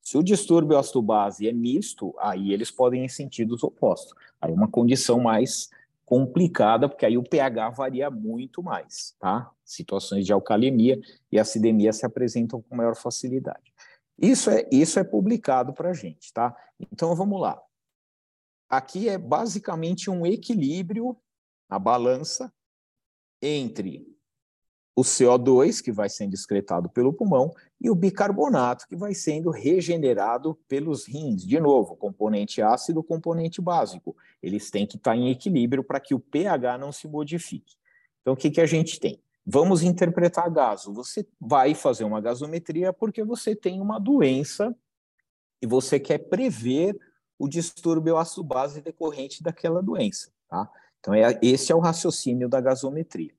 Se 0.00 0.16
o 0.16 0.22
distúrbio 0.22 0.78
ácido-base 0.78 1.48
é 1.48 1.52
misto, 1.52 2.14
aí 2.18 2.52
eles 2.52 2.70
podem 2.70 3.02
ir 3.02 3.04
em 3.04 3.08
sentidos 3.08 3.62
opostos. 3.62 4.14
Aí 4.40 4.50
é 4.50 4.54
uma 4.54 4.68
condição 4.68 5.20
mais 5.20 5.68
complicada, 6.04 6.88
porque 6.88 7.06
aí 7.06 7.16
o 7.16 7.22
pH 7.22 7.70
varia 7.70 8.10
muito 8.10 8.62
mais, 8.62 9.14
tá? 9.20 9.48
Situações 9.64 10.26
de 10.26 10.32
alcalemia 10.32 11.00
e 11.30 11.38
acidemia 11.38 11.92
se 11.92 12.04
apresentam 12.04 12.60
com 12.60 12.74
maior 12.74 12.96
facilidade. 12.96 13.72
Isso 14.18 14.50
é, 14.50 14.68
isso 14.72 14.98
é 14.98 15.04
publicado 15.04 15.72
para 15.72 15.90
a 15.90 15.92
gente, 15.92 16.32
tá? 16.32 16.54
Então 16.92 17.14
vamos 17.14 17.40
lá. 17.40 17.62
Aqui 18.70 19.08
é 19.08 19.18
basicamente 19.18 20.08
um 20.08 20.24
equilíbrio, 20.24 21.16
a 21.68 21.76
balança, 21.76 22.52
entre 23.42 24.06
o 24.94 25.02
CO2, 25.02 25.82
que 25.82 25.90
vai 25.90 26.08
sendo 26.08 26.34
excretado 26.34 26.88
pelo 26.88 27.12
pulmão, 27.12 27.52
e 27.80 27.90
o 27.90 27.94
bicarbonato, 27.96 28.86
que 28.86 28.94
vai 28.94 29.12
sendo 29.12 29.50
regenerado 29.50 30.54
pelos 30.68 31.04
rins. 31.06 31.44
De 31.44 31.58
novo, 31.58 31.96
componente 31.96 32.62
ácido, 32.62 33.02
componente 33.02 33.60
básico. 33.60 34.16
Eles 34.40 34.70
têm 34.70 34.86
que 34.86 34.96
estar 34.96 35.16
em 35.16 35.30
equilíbrio 35.30 35.82
para 35.82 35.98
que 35.98 36.14
o 36.14 36.20
pH 36.20 36.78
não 36.78 36.92
se 36.92 37.08
modifique. 37.08 37.74
Então, 38.20 38.34
o 38.34 38.36
que, 38.36 38.50
que 38.50 38.60
a 38.60 38.66
gente 38.66 39.00
tem? 39.00 39.20
Vamos 39.44 39.82
interpretar 39.82 40.48
gaso. 40.50 40.92
Você 40.92 41.26
vai 41.40 41.74
fazer 41.74 42.04
uma 42.04 42.20
gasometria 42.20 42.92
porque 42.92 43.24
você 43.24 43.56
tem 43.56 43.80
uma 43.80 43.98
doença 43.98 44.72
e 45.62 45.66
você 45.66 45.98
quer 45.98 46.18
prever 46.18 46.96
o 47.40 47.48
distúrbio 47.48 48.18
ácido-base 48.18 48.82
decorrente 48.82 49.42
daquela 49.42 49.82
doença. 49.82 50.30
Tá? 50.46 50.70
Então, 51.00 51.14
é, 51.14 51.38
esse 51.40 51.72
é 51.72 51.74
o 51.74 51.80
raciocínio 51.80 52.50
da 52.50 52.60
gasometria. 52.60 53.34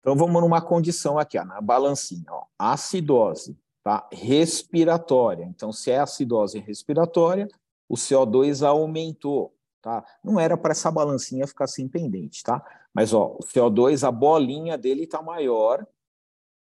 Então 0.00 0.14
vamos 0.14 0.40
numa 0.42 0.60
condição 0.60 1.18
aqui, 1.18 1.38
ó, 1.38 1.44
na 1.46 1.62
balancinha, 1.62 2.26
ó, 2.28 2.44
acidose, 2.58 3.58
tá? 3.82 4.06
Respiratória. 4.12 5.44
Então 5.46 5.72
se 5.72 5.90
é 5.90 5.98
acidose 5.98 6.58
respiratória, 6.58 7.48
o 7.88 7.94
CO2 7.94 8.62
aumentou, 8.66 9.56
tá? 9.80 10.04
Não 10.22 10.38
era 10.38 10.58
para 10.58 10.72
essa 10.72 10.90
balancinha 10.90 11.46
ficar 11.46 11.64
assim 11.64 11.88
pendente, 11.88 12.42
tá? 12.42 12.62
Mas 12.92 13.14
ó, 13.14 13.28
o 13.28 13.38
CO2, 13.38 14.06
a 14.06 14.12
bolinha 14.12 14.76
dele 14.76 15.04
está 15.04 15.22
maior, 15.22 15.86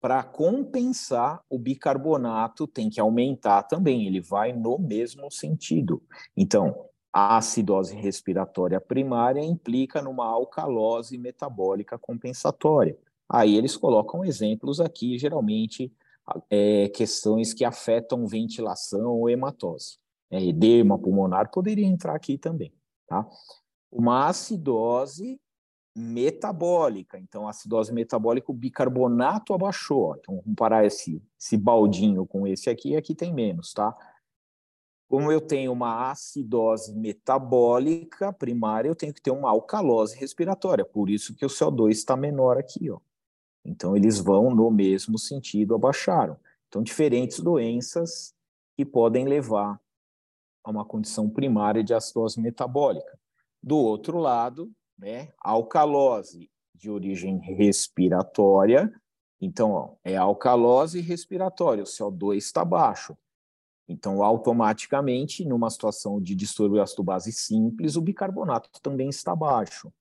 para 0.02 0.24
compensar 0.24 1.44
o 1.48 1.60
bicarbonato 1.60 2.66
tem 2.66 2.90
que 2.90 3.00
aumentar 3.00 3.64
também, 3.64 4.08
ele 4.08 4.20
vai 4.20 4.52
no 4.52 4.80
mesmo 4.80 5.30
sentido. 5.30 6.02
Então, 6.36 6.90
a 7.14 7.38
acidose 7.38 7.96
respiratória 7.96 8.82
primária 8.82 9.44
implica 9.44 10.02
numa 10.02 10.26
alcalose 10.26 11.18
metabólica 11.20 12.00
compensatória. 12.00 12.98
Aí 13.30 13.56
eles 13.56 13.78
colocam 13.78 14.26
exemplos 14.26 14.80
aqui, 14.80 15.20
geralmente 15.20 15.94
é, 16.50 16.90
questões 16.90 17.54
que 17.54 17.64
afetam 17.64 18.26
ventilação 18.26 19.12
ou 19.12 19.30
hematose. 19.30 20.00
É, 20.32 20.42
edema 20.44 20.98
pulmonar 20.98 21.52
poderia 21.52 21.86
entrar 21.86 22.16
aqui 22.16 22.38
também. 22.38 22.74
Tá? 23.08 23.28
Uma 23.92 24.28
acidose 24.28 25.40
metabólica. 25.96 27.18
Então, 27.18 27.48
acidose 27.48 27.94
metabólica, 27.94 28.52
o 28.52 28.56
bicarbonato 28.56 29.54
abaixou. 29.54 30.16
Então, 30.18 30.36
vamos 30.36 30.46
comparar 30.46 30.86
esse, 30.86 31.22
esse 31.40 31.58
baldinho 31.58 32.26
com 32.26 32.48
esse 32.48 32.70
aqui, 32.70 32.96
aqui 32.96 33.14
tem 33.14 33.34
menos, 33.34 33.74
tá? 33.74 33.96
Como 35.10 35.30
eu 35.30 35.42
tenho 35.42 35.74
uma 35.74 36.10
acidose 36.10 36.96
metabólica 36.96 38.32
primária, 38.32 38.88
eu 38.88 38.96
tenho 38.96 39.14
que 39.14 39.22
ter 39.22 39.32
uma 39.32 39.50
alcalose 39.50 40.18
respiratória. 40.18 40.86
Por 40.86 41.10
isso 41.10 41.36
que 41.36 41.46
o 41.46 41.50
CO2 41.50 41.92
está 41.92 42.16
menor 42.16 42.58
aqui, 42.58 42.90
ó. 42.90 43.00
Então, 43.64 43.96
eles 43.96 44.20
vão 44.20 44.56
no 44.56 44.72
mesmo 44.72 45.20
sentido, 45.20 45.76
abaixaram. 45.76 46.38
Então, 46.68 46.82
diferentes 46.82 47.42
doenças 47.42 48.34
que 48.78 48.86
podem 48.86 49.28
levar 49.28 49.80
a 50.64 50.72
uma 50.72 50.86
condição 50.86 51.30
primária 51.30 51.84
de 51.84 51.94
acidose 51.94 52.40
metabólica. 52.40 53.20
Do 53.62 53.78
outro 53.78 54.18
lado, 54.18 54.72
né, 55.02 55.30
alcalose 55.40 56.50
de 56.76 56.90
origem 56.90 57.40
respiratória. 57.40 58.94
Então, 59.42 59.72
ó, 59.72 59.96
é 60.04 60.16
alcalose 60.16 61.02
respiratória, 61.02 61.84
o 61.84 61.88
CO2 61.88 62.38
está 62.38 62.64
baixo. 62.64 63.18
Então, 63.90 64.24
automaticamente, 64.24 65.44
numa 65.44 65.70
situação 65.70 66.22
de 66.22 66.36
distúrbio 66.36 66.82
ácido 66.82 67.04
base 67.04 67.32
simples, 67.32 67.96
o 67.96 68.02
bicarbonato 68.02 68.70
também 68.82 69.10
está 69.10 69.36
baixo. 69.36 69.92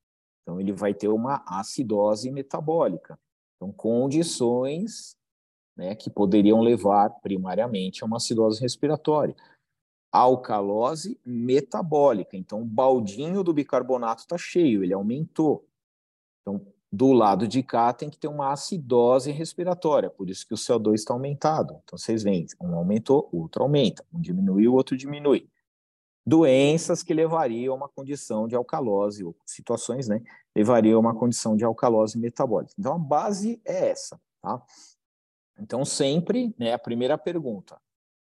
Então, 0.43 0.61
ele 0.61 0.73
vai 0.73 0.93
ter 0.95 1.09
uma 1.09 1.43
acidose 1.47 2.31
metabólica. 2.31 3.19
Então, 3.57 3.73
condições 3.73 5.17
né, 5.77 5.95
que 5.95 6.11
poderiam 6.11 6.61
levar 6.61 7.11
primariamente 7.21 8.05
a 8.05 8.07
uma 8.07 8.19
acidose 8.19 8.61
respiratória. 8.61 9.35
Alcalose 10.13 11.19
metabólica. 11.25 12.37
Então, 12.37 12.63
o 12.63 12.65
baldinho 12.65 13.43
do 13.43 13.53
bicarbonato 13.53 14.23
está 14.23 14.37
cheio, 14.37 14.83
ele 14.83 14.93
aumentou. 14.93 15.67
Então, 16.43 16.61
do 16.93 17.13
lado 17.13 17.47
de 17.47 17.63
cá 17.63 17.93
tem 17.93 18.11
que 18.11 18.19
ter 18.19 18.27
uma 18.27 18.53
acidose 18.53 19.31
respiratória, 19.31 20.11
por 20.11 20.29
isso 20.29 20.47
que 20.47 20.55
o 20.55 20.57
CO2 20.57 20.95
está 20.95 21.15
aumentado. 21.15 21.81
Então, 21.85 21.97
vocês 21.97 22.23
veem, 22.23 22.47
um 22.61 22.75
aumentou, 22.75 23.29
o 23.33 23.43
outro 23.43 23.63
aumenta. 23.63 24.05
Um 24.13 24.21
diminuiu, 24.21 24.73
o 24.73 24.75
outro 24.75 24.97
diminui 24.97 25.49
doenças 26.27 27.03
que 27.03 27.15
levariam 27.15 27.75
a 27.75 27.77
uma 27.77 27.89
condição 27.89 28.47
de 28.47 28.55
alcalose, 28.55 29.25
ou 29.25 29.35
situações, 29.45 30.07
né, 30.07 30.23
levariam 30.55 30.97
a 30.97 31.01
uma 31.01 31.15
condição 31.15 31.57
de 31.57 31.65
alcalose 31.65 32.19
metabólica. 32.19 32.75
Então, 32.79 32.95
a 32.95 32.99
base 32.99 33.61
é 33.65 33.89
essa, 33.89 34.21
tá? 34.41 34.63
Então, 35.59 35.85
sempre, 35.85 36.55
né, 36.59 36.73
a 36.73 36.79
primeira 36.79 37.19
pergunta, 37.19 37.81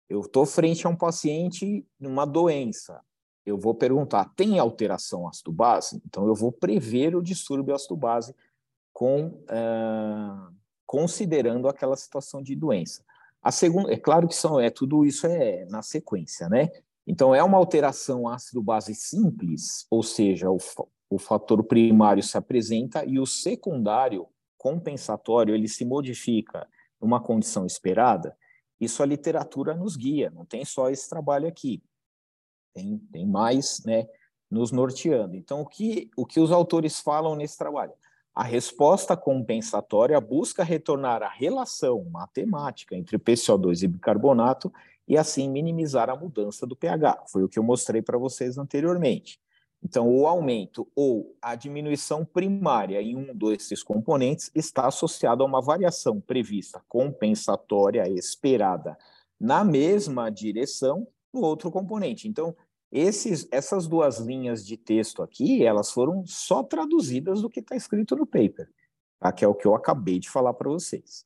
eu 0.09 0.21
estou 0.21 0.45
frente 0.45 0.85
a 0.85 0.89
um 0.89 0.95
paciente 0.95 1.85
numa 1.99 2.25
doença. 2.25 3.01
Eu 3.45 3.57
vou 3.57 3.73
perguntar: 3.73 4.31
tem 4.35 4.59
alteração 4.59 5.27
ácido-base? 5.27 6.01
Então, 6.05 6.27
eu 6.27 6.35
vou 6.35 6.51
prever 6.51 7.15
o 7.15 7.21
distúrbio 7.21 7.75
ácido-base 7.75 8.35
com, 8.91 9.27
uh, 9.27 10.53
considerando 10.85 11.67
aquela 11.67 11.95
situação 11.95 12.41
de 12.41 12.55
doença. 12.55 13.03
A 13.41 13.51
segunda, 13.51 13.91
é 13.91 13.97
claro 13.97 14.27
que 14.27 14.35
são, 14.35 14.59
é 14.59 14.69
tudo 14.69 15.05
isso 15.05 15.27
é 15.27 15.65
na 15.65 15.81
sequência, 15.81 16.47
né? 16.47 16.69
Então, 17.05 17.35
é 17.35 17.43
uma 17.43 17.57
alteração 17.57 18.29
ácido-base 18.29 18.95
simples, 18.95 19.85
ou 19.89 20.01
seja, 20.01 20.49
o, 20.49 20.57
o 21.09 21.19
fator 21.19 21.61
primário 21.63 22.23
se 22.23 22.37
apresenta 22.37 23.03
e 23.03 23.19
o 23.19 23.25
secundário 23.25 24.27
compensatório 24.57 25.53
ele 25.53 25.67
se 25.67 25.83
modifica 25.83 26.65
numa 27.01 27.19
condição 27.21 27.65
esperada. 27.65 28.37
Isso 28.83 29.01
a 29.01 29.05
literatura 29.05 29.73
nos 29.73 29.95
guia, 29.95 30.29
não 30.29 30.45
tem 30.45 30.65
só 30.65 30.89
esse 30.89 31.09
trabalho 31.09 31.47
aqui, 31.47 31.81
tem, 32.73 32.97
tem 33.11 33.25
mais, 33.25 33.81
né, 33.85 34.07
nos 34.49 34.71
norteando. 34.71 35.35
Então, 35.35 35.61
o 35.61 35.65
que, 35.65 36.09
o 36.17 36.25
que 36.25 36.39
os 36.39 36.51
autores 36.51 36.99
falam 36.99 37.35
nesse 37.35 37.57
trabalho? 37.57 37.93
A 38.35 38.43
resposta 38.43 39.15
compensatória 39.15 40.19
busca 40.19 40.63
retornar 40.63 41.21
a 41.21 41.29
relação 41.29 42.03
matemática 42.05 42.95
entre 42.95 43.19
PCO2 43.19 43.83
e 43.83 43.87
bicarbonato 43.87 44.73
e 45.07 45.17
assim 45.17 45.49
minimizar 45.49 46.09
a 46.09 46.15
mudança 46.15 46.65
do 46.65 46.75
pH. 46.75 47.25
Foi 47.27 47.43
o 47.43 47.49
que 47.49 47.59
eu 47.59 47.63
mostrei 47.63 48.01
para 48.01 48.17
vocês 48.17 48.57
anteriormente. 48.57 49.39
Então, 49.83 50.09
o 50.09 50.25
aumento 50.25 50.87
ou 50.95 51.35
a 51.41 51.55
diminuição 51.55 52.23
primária 52.23 53.01
em 53.01 53.17
um 53.17 53.35
desses 53.35 53.83
componentes 53.83 54.49
está 54.55 54.87
associado 54.87 55.43
a 55.43 55.45
uma 55.45 55.61
variação 55.61 56.21
prevista 56.21 56.81
compensatória 56.87 58.07
esperada 58.09 58.97
na 59.39 59.63
mesma 59.65 60.29
direção 60.29 61.05
no 61.33 61.41
outro 61.41 61.69
componente. 61.69 62.29
Então, 62.29 62.55
esses, 62.89 63.45
essas 63.51 63.85
duas 63.85 64.19
linhas 64.19 64.65
de 64.65 64.77
texto 64.77 65.21
aqui, 65.21 65.65
elas 65.65 65.91
foram 65.91 66.25
só 66.25 66.63
traduzidas 66.63 67.41
do 67.41 67.49
que 67.49 67.59
está 67.59 67.75
escrito 67.75 68.15
no 68.15 68.25
paper, 68.25 68.69
tá? 69.19 69.33
que 69.33 69.43
é 69.43 69.47
o 69.47 69.55
que 69.55 69.67
eu 69.67 69.75
acabei 69.75 70.17
de 70.17 70.29
falar 70.29 70.53
para 70.53 70.69
vocês. 70.69 71.25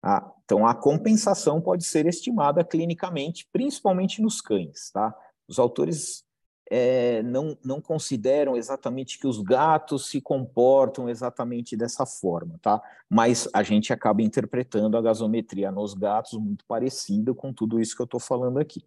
Tá? 0.00 0.34
Então, 0.44 0.66
a 0.66 0.74
compensação 0.74 1.60
pode 1.60 1.84
ser 1.84 2.06
estimada 2.06 2.64
clinicamente, 2.64 3.48
principalmente 3.52 4.20
nos 4.20 4.40
cães. 4.40 4.90
Tá? 4.90 5.14
Os 5.46 5.60
autores 5.60 6.24
é, 6.70 7.22
não, 7.22 7.56
não 7.64 7.80
consideram 7.80 8.56
exatamente 8.56 9.18
que 9.18 9.26
os 9.26 9.40
gatos 9.42 10.06
se 10.08 10.20
comportam 10.20 11.08
exatamente 11.08 11.76
dessa 11.76 12.06
forma, 12.06 12.58
tá? 12.62 12.80
Mas 13.08 13.48
a 13.52 13.62
gente 13.62 13.92
acaba 13.92 14.22
interpretando 14.22 14.96
a 14.96 15.02
gasometria 15.02 15.70
nos 15.70 15.94
gatos 15.94 16.38
muito 16.38 16.64
parecida 16.64 17.34
com 17.34 17.52
tudo 17.52 17.80
isso 17.80 17.94
que 17.94 18.02
eu 18.02 18.06
estou 18.06 18.20
falando 18.20 18.58
aqui. 18.58 18.84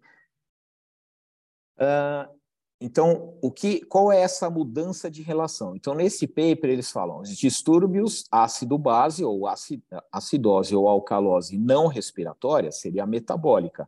Uh, 1.77 2.33
então, 2.79 3.37
o 3.41 3.49
que, 3.51 3.85
qual 3.85 4.11
é 4.11 4.19
essa 4.21 4.49
mudança 4.49 5.09
de 5.09 5.21
relação? 5.21 5.75
Então, 5.75 5.93
nesse 5.93 6.27
paper, 6.27 6.69
eles 6.69 6.91
falam 6.91 7.21
os 7.21 7.29
distúrbios 7.29 8.25
ácido-base, 8.29 9.23
ou 9.23 9.43
acidose 10.11 10.75
ou 10.75 10.87
alcalose 10.87 11.57
não 11.57 11.87
respiratória, 11.87 12.71
seria 12.71 13.05
metabólica. 13.05 13.87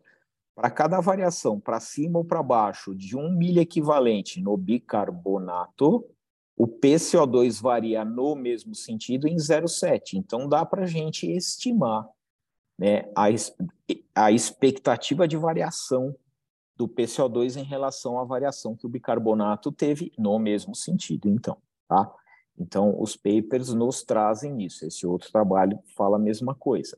Para 0.58 0.72
cada 0.72 1.00
variação, 1.00 1.60
para 1.60 1.80
cima 1.80 2.18
ou 2.18 2.26
para 2.26 2.42
baixo, 2.42 2.96
de 2.96 3.16
um 3.16 3.32
milho 3.32 3.62
equivalente 3.62 4.42
no 4.42 4.58
bicarbonato, 4.58 6.04
o 6.58 6.68
PCO2 6.68 7.62
varia 7.62 8.04
no 8.04 8.36
mesmo 8.36 8.74
sentido 8.74 9.28
em 9.28 9.36
0,7. 9.36 10.16
Então, 10.16 10.50
dá 10.50 10.66
para 10.66 10.86
a 10.86 10.88
gente 10.88 11.32
estimar 11.32 12.10
né, 12.76 13.08
a, 13.16 13.26
a 14.16 14.32
expectativa 14.32 15.28
de 15.28 15.38
variação 15.38 16.16
do 16.76 16.88
PCO2 16.88 17.58
em 17.58 17.64
relação 17.64 18.18
à 18.18 18.24
variação 18.24 18.76
que 18.76 18.88
o 18.88 18.90
bicarbonato 18.90 19.72
teve 19.72 20.12
no 20.18 20.40
mesmo 20.40 20.74
sentido, 20.74 21.30
então, 21.30 21.58
tá? 21.88 22.12
Então, 22.58 23.00
os 23.00 23.16
papers 23.16 23.76
nos 23.76 24.02
trazem 24.02 24.64
isso. 24.64 24.88
Esse 24.88 25.06
outro 25.06 25.32
trabalho 25.32 25.78
fala 25.96 26.18
a 26.18 26.20
mesma 26.20 26.56
coisa. 26.56 26.98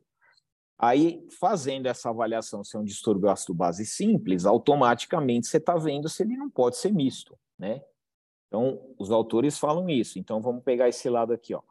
Aí, 0.82 1.28
fazendo 1.38 1.88
essa 1.88 2.10
avaliação 2.10 2.64
se 2.64 2.78
é 2.78 2.80
um 2.80 2.86
distúrbio 2.86 3.30
ácido-base 3.30 3.86
simples, 3.86 4.46
automaticamente 4.46 5.48
você 5.48 5.58
está 5.58 5.76
vendo 5.76 6.08
se 6.08 6.24
ele 6.24 6.38
não 6.38 6.50
pode 6.50 6.78
ser 6.78 6.94
misto, 6.94 7.38
né? 7.58 7.84
Então, 8.48 8.82
os 8.98 9.12
autores 9.12 9.60
falam 9.60 9.90
isso. 9.90 10.18
Então, 10.18 10.42
vamos 10.42 10.64
pegar 10.64 10.88
esse 10.88 11.10
lado 11.10 11.34
aqui, 11.34 11.54
ó. 11.54 11.62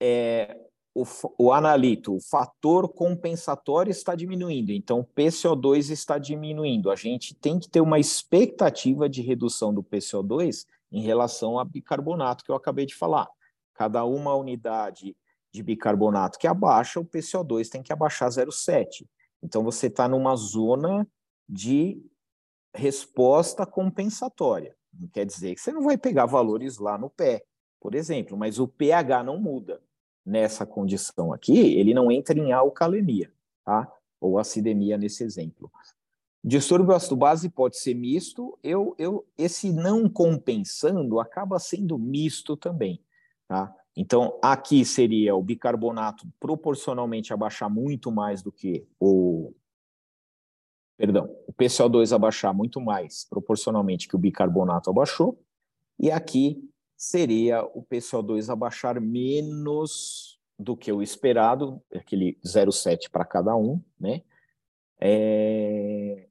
É, 0.00 0.60
o, 0.92 1.04
o 1.38 1.52
analito, 1.52 2.14
o 2.14 2.20
fator 2.20 2.88
compensatório 2.88 3.90
está 3.90 4.16
diminuindo, 4.16 4.72
então 4.72 5.00
o 5.00 5.04
PCO2 5.04 5.90
está 5.90 6.18
diminuindo. 6.18 6.90
A 6.90 6.96
gente 6.96 7.34
tem 7.34 7.58
que 7.58 7.68
ter 7.68 7.80
uma 7.80 8.00
expectativa 8.00 9.08
de 9.08 9.22
redução 9.22 9.72
do 9.72 9.82
PCO2 9.82 10.66
em 10.90 11.00
relação 11.02 11.58
a 11.58 11.64
bicarbonato 11.64 12.44
que 12.44 12.50
eu 12.50 12.56
acabei 12.56 12.84
de 12.84 12.94
falar. 12.94 13.28
Cada 13.74 14.04
uma 14.04 14.34
unidade 14.34 15.16
de 15.52 15.62
bicarbonato 15.62 16.38
que 16.38 16.46
abaixa, 16.46 16.98
o 16.98 17.04
PCO2 17.04 17.68
tem 17.68 17.82
que 17.82 17.92
abaixar 17.92 18.28
0,7. 18.30 19.06
Então 19.42 19.62
você 19.62 19.88
está 19.88 20.08
numa 20.08 20.34
zona 20.34 21.06
de 21.48 22.02
resposta 22.74 23.66
compensatória. 23.66 24.74
Não 24.92 25.08
quer 25.08 25.26
dizer 25.26 25.54
que 25.54 25.60
você 25.60 25.72
não 25.72 25.82
vai 25.82 25.98
pegar 25.98 26.26
valores 26.26 26.78
lá 26.78 26.96
no 26.96 27.10
pé, 27.10 27.44
por 27.80 27.94
exemplo, 27.94 28.36
mas 28.36 28.58
o 28.58 28.66
pH 28.66 29.22
não 29.22 29.38
muda 29.38 29.82
nessa 30.24 30.64
condição 30.64 31.32
aqui, 31.32 31.58
ele 31.58 31.92
não 31.92 32.10
entra 32.10 32.38
em 32.38 32.52
alcalemia, 32.52 33.32
tá? 33.64 33.92
Ou 34.20 34.38
acidemia 34.38 34.96
nesse 34.96 35.24
exemplo. 35.24 35.70
Distúrbio 36.44 36.94
ácido-base 36.94 37.48
pode 37.48 37.76
ser 37.76 37.94
misto, 37.94 38.58
eu, 38.62 38.94
eu, 38.98 39.26
esse 39.36 39.72
não 39.72 40.08
compensando 40.08 41.20
acaba 41.20 41.58
sendo 41.58 41.98
misto 41.98 42.56
também, 42.56 43.02
tá? 43.48 43.74
Então, 43.96 44.38
aqui 44.42 44.84
seria 44.84 45.34
o 45.34 45.42
bicarbonato 45.42 46.26
proporcionalmente 46.40 47.32
abaixar 47.32 47.68
muito 47.68 48.10
mais 48.10 48.42
do 48.42 48.50
que 48.50 48.86
o. 48.98 49.52
Perdão, 50.96 51.28
o 51.46 51.52
PCO2 51.52 52.14
abaixar 52.14 52.54
muito 52.54 52.80
mais 52.80 53.24
proporcionalmente 53.28 54.08
que 54.08 54.16
o 54.16 54.18
bicarbonato 54.18 54.88
abaixou, 54.88 55.38
e 55.98 56.10
aqui 56.10 56.62
seria 56.96 57.64
o 57.64 57.82
PCO2 57.82 58.50
abaixar 58.50 59.00
menos 59.00 60.40
do 60.58 60.76
que 60.76 60.92
o 60.92 61.02
esperado, 61.02 61.82
aquele 61.92 62.38
0,7 62.46 63.10
para 63.10 63.24
cada 63.24 63.56
um, 63.56 63.82
né? 63.98 64.22
É... 65.00 66.28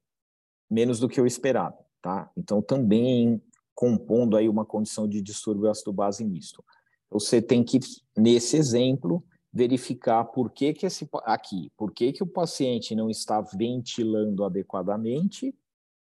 menos 0.70 0.98
do 0.98 1.08
que 1.08 1.20
o 1.20 1.26
esperado, 1.26 1.76
tá? 2.00 2.30
Então, 2.36 2.62
também 2.62 3.40
compondo 3.74 4.36
aí 4.36 4.48
uma 4.48 4.64
condição 4.64 5.06
de 5.06 5.20
distúrbio 5.20 5.70
ácido-base 5.70 6.24
misto. 6.24 6.64
Você 7.12 7.42
tem 7.42 7.62
que, 7.62 7.78
nesse 8.16 8.56
exemplo, 8.56 9.22
verificar 9.52 10.24
por 10.24 10.50
que, 10.50 10.72
que 10.72 10.86
esse 10.86 11.08
aqui, 11.24 11.70
por 11.76 11.92
que, 11.92 12.12
que 12.12 12.22
o 12.22 12.26
paciente 12.26 12.94
não 12.94 13.10
está 13.10 13.40
ventilando 13.40 14.44
adequadamente 14.44 15.54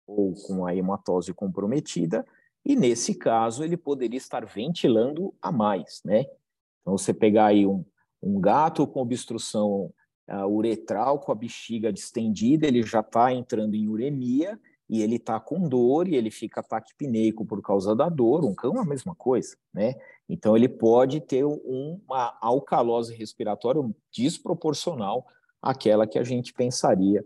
ou 0.06 0.34
com 0.34 0.66
a 0.66 0.76
hematose 0.76 1.34
comprometida 1.34 2.26
e 2.66 2.76
nesse 2.76 3.16
caso 3.16 3.64
ele 3.64 3.78
poderia 3.78 4.18
estar 4.18 4.46
ventilando 4.46 5.34
a 5.42 5.52
mais, 5.52 6.02
né? 6.04 6.26
Então 6.82 6.98
você 6.98 7.14
pegar 7.14 7.48
aí 7.48 7.66
um, 7.66 7.86
um 8.22 8.40
gato 8.42 8.86
com 8.86 9.02
obstrução 9.02 9.94
uh, 10.30 10.46
uretral, 10.48 11.20
com 11.20 11.32
a 11.32 11.36
bexiga 11.36 11.92
distendida, 11.94 12.68
ele 12.68 12.84
já 12.84 13.00
está 13.00 13.34
entrando 13.34 13.76
em 13.76 13.88
uremia 13.88 14.60
e 14.90 15.02
ele 15.02 15.18
está 15.18 15.40
com 15.40 15.68
dor 15.68 16.08
e 16.08 16.16
ele 16.16 16.32
fica 16.32 16.64
taquipneico 16.64 17.46
por 17.46 17.62
causa 17.62 17.96
da 17.96 18.08
dor. 18.08 18.46
Um 18.46 18.56
cão 18.56 18.78
é 18.78 18.80
a 18.80 18.86
mesma 18.86 19.14
coisa, 19.14 19.58
né? 19.74 19.96
Então 20.30 20.56
ele 20.56 20.70
pode 20.70 21.20
ter 21.22 21.44
uma 21.44 22.38
alcalose 22.42 23.14
respiratória 23.14 23.82
desproporcional 24.12 25.26
àquela 25.62 26.08
que 26.08 26.18
a 26.18 26.24
gente 26.24 26.54
pensaria 26.54 27.26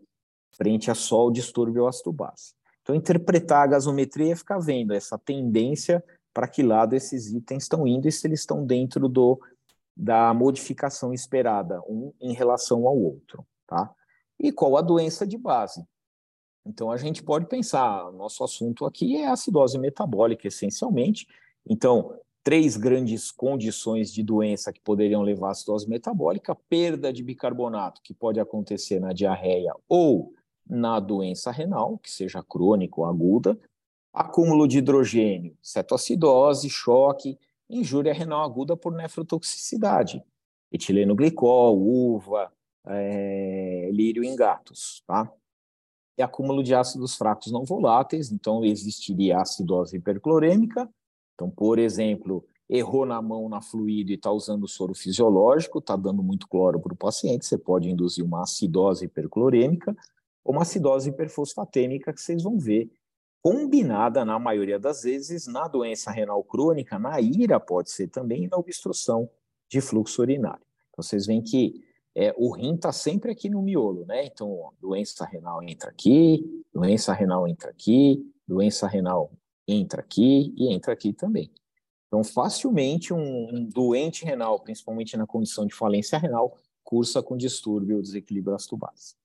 frente 0.51 0.91
a 0.91 0.95
só 0.95 1.27
o 1.27 1.31
distúrbio 1.31 1.87
ácido 1.87 2.11
base. 2.11 2.53
Então, 2.81 2.95
interpretar 2.95 3.63
a 3.63 3.67
gasometria 3.67 4.33
é 4.33 4.35
ficar 4.35 4.59
vendo 4.59 4.93
essa 4.93 5.17
tendência 5.17 6.03
para 6.33 6.47
que 6.47 6.63
lado 6.63 6.95
esses 6.95 7.31
itens 7.31 7.63
estão 7.63 7.87
indo 7.87 8.07
e 8.07 8.11
se 8.11 8.27
eles 8.27 8.41
estão 8.41 8.65
dentro 8.65 9.07
do, 9.07 9.39
da 9.95 10.33
modificação 10.33 11.13
esperada, 11.13 11.81
um 11.87 12.13
em 12.19 12.33
relação 12.33 12.87
ao 12.87 12.97
outro, 12.97 13.45
tá? 13.67 13.93
E 14.39 14.51
qual 14.51 14.77
a 14.77 14.81
doença 14.81 15.27
de 15.27 15.37
base? 15.37 15.85
Então, 16.65 16.91
a 16.91 16.97
gente 16.97 17.23
pode 17.23 17.47
pensar, 17.47 18.11
nosso 18.11 18.43
assunto 18.43 18.85
aqui 18.85 19.17
é 19.17 19.27
acidose 19.27 19.79
metabólica, 19.79 20.47
essencialmente. 20.47 21.27
Então, 21.67 22.19
três 22.43 22.77
grandes 22.77 23.31
condições 23.31 24.13
de 24.13 24.23
doença 24.23 24.71
que 24.71 24.79
poderiam 24.79 25.21
levar 25.21 25.49
à 25.49 25.51
acidose 25.51 25.89
metabólica: 25.89 26.55
perda 26.69 27.11
de 27.11 27.23
bicarbonato, 27.23 28.01
que 28.03 28.13
pode 28.13 28.39
acontecer 28.39 28.99
na 28.99 29.13
diarreia 29.13 29.73
ou 29.89 30.33
na 30.69 30.99
doença 30.99 31.51
renal, 31.51 31.97
que 31.97 32.11
seja 32.11 32.43
crônica 32.43 32.99
ou 32.99 33.05
aguda, 33.05 33.59
acúmulo 34.13 34.67
de 34.67 34.77
hidrogênio, 34.77 35.57
cetoacidose, 35.61 36.69
choque, 36.69 37.37
injúria 37.69 38.13
renal 38.13 38.43
aguda 38.43 38.77
por 38.77 38.93
nefrotoxicidade, 38.93 40.23
etileno 40.71 41.15
glicol, 41.15 41.79
uva, 41.79 42.51
é, 42.85 43.89
lírio 43.91 44.23
em 44.23 44.35
gatos, 44.35 45.03
tá? 45.07 45.31
É 46.17 46.23
acúmulo 46.23 46.63
de 46.63 46.75
ácidos 46.75 47.15
fracos 47.15 47.51
não 47.51 47.63
voláteis, 47.63 48.31
então 48.31 48.63
existiria 48.63 49.39
acidose 49.39 49.97
hiperclorêmica. 49.97 50.89
Então, 51.33 51.49
por 51.49 51.79
exemplo, 51.79 52.45
errou 52.69 53.05
na 53.05 53.21
mão 53.21 53.49
na 53.49 53.61
fluido 53.61 54.11
e 54.11 54.15
está 54.15 54.31
usando 54.31 54.67
soro 54.67 54.93
fisiológico, 54.93 55.79
está 55.79 55.95
dando 55.95 56.23
muito 56.23 56.47
cloro 56.47 56.79
para 56.79 56.93
o 56.93 56.97
paciente, 56.97 57.45
você 57.45 57.57
pode 57.57 57.89
induzir 57.89 58.23
uma 58.23 58.43
acidose 58.43 59.05
hiperclorêmica 59.05 59.95
ou 60.43 60.53
uma 60.53 60.61
acidose 60.61 61.09
hiperfosfatêmica, 61.09 62.13
que 62.13 62.21
vocês 62.21 62.43
vão 62.43 62.57
ver, 62.57 62.91
combinada, 63.41 64.23
na 64.23 64.37
maioria 64.37 64.79
das 64.79 65.03
vezes, 65.03 65.47
na 65.47 65.67
doença 65.67 66.11
renal 66.11 66.43
crônica, 66.43 66.97
na 66.99 67.19
ira 67.19 67.59
pode 67.59 67.91
ser 67.91 68.07
também, 68.07 68.47
na 68.47 68.57
obstrução 68.57 69.29
de 69.69 69.81
fluxo 69.81 70.21
urinário. 70.21 70.63
Então, 70.89 71.03
vocês 71.03 71.25
veem 71.25 71.41
que 71.41 71.83
é, 72.15 72.33
o 72.37 72.51
rim 72.51 72.75
está 72.75 72.91
sempre 72.91 73.31
aqui 73.31 73.49
no 73.49 73.61
miolo, 73.61 74.05
né? 74.05 74.25
Então, 74.25 74.71
doença 74.79 75.25
renal 75.25 75.63
entra 75.63 75.89
aqui, 75.89 76.43
doença 76.73 77.13
renal 77.13 77.47
entra 77.47 77.69
aqui, 77.71 78.21
doença 78.47 78.87
renal 78.87 79.31
entra 79.67 80.01
aqui 80.01 80.53
e 80.57 80.73
entra 80.73 80.93
aqui 80.93 81.13
também. 81.13 81.51
Então, 82.07 82.23
facilmente, 82.23 83.13
um, 83.13 83.55
um 83.55 83.65
doente 83.65 84.25
renal, 84.25 84.59
principalmente 84.59 85.15
na 85.15 85.25
condição 85.25 85.65
de 85.65 85.73
falência 85.73 86.17
renal, 86.17 86.57
cursa 86.83 87.23
com 87.23 87.37
distúrbio 87.37 87.95
ou 87.95 88.01
desequilíbrio 88.01 88.51
das 88.53 88.65
tubas. 88.65 89.15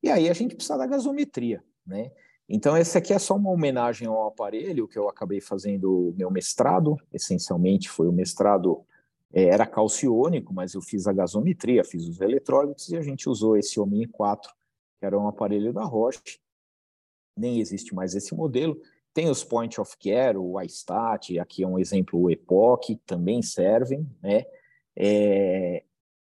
E 0.00 0.08
aí 0.08 0.28
a 0.28 0.32
gente 0.32 0.54
precisa 0.54 0.78
da 0.78 0.86
gasometria, 0.86 1.64
né? 1.84 2.12
Então, 2.48 2.76
esse 2.76 2.96
aqui 2.96 3.12
é 3.12 3.18
só 3.18 3.34
uma 3.34 3.50
homenagem 3.50 4.06
ao 4.06 4.28
aparelho 4.28 4.86
que 4.86 4.96
eu 4.96 5.08
acabei 5.08 5.40
fazendo 5.40 6.14
meu 6.16 6.30
mestrado, 6.30 6.96
essencialmente 7.12 7.88
foi 7.88 8.06
o 8.06 8.12
mestrado 8.12 8.86
era 9.44 9.66
calciônico, 9.66 10.54
mas 10.54 10.72
eu 10.72 10.80
fiz 10.80 11.06
a 11.06 11.12
gasometria, 11.12 11.84
fiz 11.84 12.08
os 12.08 12.20
eletrólitos 12.20 12.88
e 12.88 12.96
a 12.96 13.02
gente 13.02 13.28
usou 13.28 13.56
esse 13.56 13.78
Omni 13.78 14.06
4, 14.06 14.50
que 14.98 15.04
era 15.04 15.18
um 15.18 15.28
aparelho 15.28 15.74
da 15.74 15.84
Roche. 15.84 16.40
Nem 17.38 17.60
existe 17.60 17.94
mais 17.94 18.14
esse 18.14 18.34
modelo. 18.34 18.80
Tem 19.12 19.28
os 19.28 19.44
Point 19.44 19.78
of 19.78 19.94
Care, 19.98 20.38
o 20.38 20.58
iStat, 20.62 21.38
aqui 21.38 21.62
é 21.62 21.66
um 21.66 21.78
exemplo, 21.78 22.18
o 22.18 22.30
Epoch, 22.30 22.96
também 23.04 23.42
servem, 23.42 24.08
né? 24.22 24.46
É, 24.96 25.84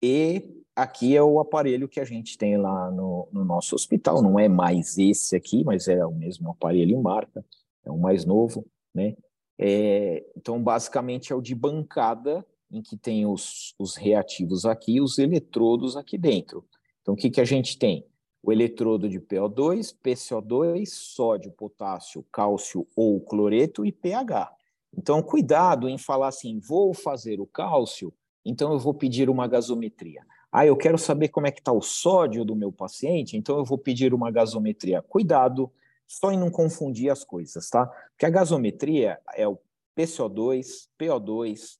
e 0.02 0.64
aqui 0.74 1.14
é 1.14 1.22
o 1.22 1.38
aparelho 1.38 1.88
que 1.88 2.00
a 2.00 2.04
gente 2.04 2.38
tem 2.38 2.56
lá 2.56 2.90
no, 2.90 3.28
no, 3.30 3.44
nosso 3.44 3.74
hospital, 3.74 4.22
não 4.22 4.38
é 4.38 4.48
mais 4.48 4.96
esse 4.96 5.36
aqui, 5.36 5.62
mas 5.62 5.88
é 5.88 6.04
o 6.06 6.12
mesmo 6.12 6.50
aparelho 6.50 6.96
em 6.96 7.02
marca, 7.02 7.44
é 7.84 7.90
o 7.90 7.98
mais 7.98 8.24
novo, 8.24 8.66
né? 8.94 9.14
É, 9.58 10.24
então, 10.36 10.62
basicamente, 10.62 11.32
é 11.32 11.36
o 11.36 11.42
de 11.42 11.54
bancada 11.54 12.44
em 12.70 12.82
que 12.82 12.96
tem 12.96 13.26
os, 13.26 13.74
os 13.78 13.96
reativos 13.96 14.64
aqui 14.64 15.00
os 15.00 15.18
eletrodos 15.18 15.96
aqui 15.96 16.18
dentro. 16.18 16.64
Então, 17.02 17.14
o 17.14 17.16
que, 17.16 17.30
que 17.30 17.40
a 17.40 17.44
gente 17.44 17.78
tem? 17.78 18.06
O 18.42 18.52
eletrodo 18.52 19.08
de 19.08 19.20
PO2, 19.20 19.94
PCO2, 20.02 20.86
sódio, 20.86 21.50
potássio, 21.52 22.24
cálcio 22.30 22.86
ou 22.94 23.20
cloreto 23.20 23.84
e 23.84 23.92
pH. 23.92 24.54
Então, 24.96 25.22
cuidado 25.22 25.88
em 25.88 25.98
falar 25.98 26.28
assim, 26.28 26.58
vou 26.60 26.94
fazer 26.94 27.40
o 27.40 27.46
cálcio, 27.46 28.12
então 28.44 28.72
eu 28.72 28.78
vou 28.78 28.94
pedir 28.94 29.28
uma 29.28 29.46
gasometria. 29.46 30.24
Ah, 30.52 30.64
eu 30.64 30.76
quero 30.76 30.96
saber 30.96 31.28
como 31.28 31.46
é 31.46 31.50
que 31.50 31.60
está 31.60 31.72
o 31.72 31.82
sódio 31.82 32.44
do 32.44 32.54
meu 32.54 32.70
paciente, 32.70 33.36
então 33.36 33.58
eu 33.58 33.64
vou 33.64 33.76
pedir 33.76 34.14
uma 34.14 34.30
gasometria. 34.30 35.02
Cuidado, 35.02 35.70
só 36.06 36.30
em 36.30 36.38
não 36.38 36.50
confundir 36.50 37.10
as 37.10 37.24
coisas, 37.24 37.68
tá? 37.68 37.86
Porque 38.10 38.26
a 38.26 38.30
gasometria 38.30 39.18
é 39.34 39.48
o 39.48 39.58
PCO2, 39.96 40.88
PO2, 40.98 41.78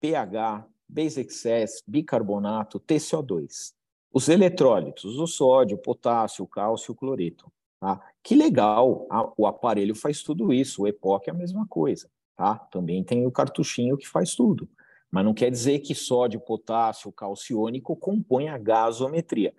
pH, 0.00 0.66
base 0.88 1.20
excess, 1.20 1.82
bicarbonato, 1.86 2.80
TCO2. 2.80 3.74
Os 4.12 4.28
eletrólitos, 4.28 5.18
o 5.18 5.26
sódio, 5.26 5.76
o 5.76 5.80
potássio, 5.80 6.44
o 6.44 6.48
cálcio, 6.48 6.92
o 6.92 6.96
cloreto. 6.96 7.50
Tá? 7.80 8.00
Que 8.22 8.34
legal, 8.34 9.06
a, 9.10 9.30
o 9.36 9.46
aparelho 9.46 9.94
faz 9.94 10.22
tudo 10.22 10.52
isso, 10.52 10.82
o 10.82 10.88
EPOC 10.88 11.28
é 11.28 11.32
a 11.32 11.36
mesma 11.36 11.66
coisa. 11.68 12.08
Tá? 12.36 12.56
Também 12.56 13.04
tem 13.04 13.26
o 13.26 13.32
cartuchinho 13.32 13.96
que 13.96 14.08
faz 14.08 14.34
tudo. 14.34 14.68
Mas 15.10 15.24
não 15.24 15.34
quer 15.34 15.50
dizer 15.50 15.80
que 15.80 15.94
sódio, 15.94 16.40
potássio, 16.40 17.12
calciônico 17.12 17.96
compõem 17.96 18.48
a 18.48 18.58
gasometria. 18.58 19.54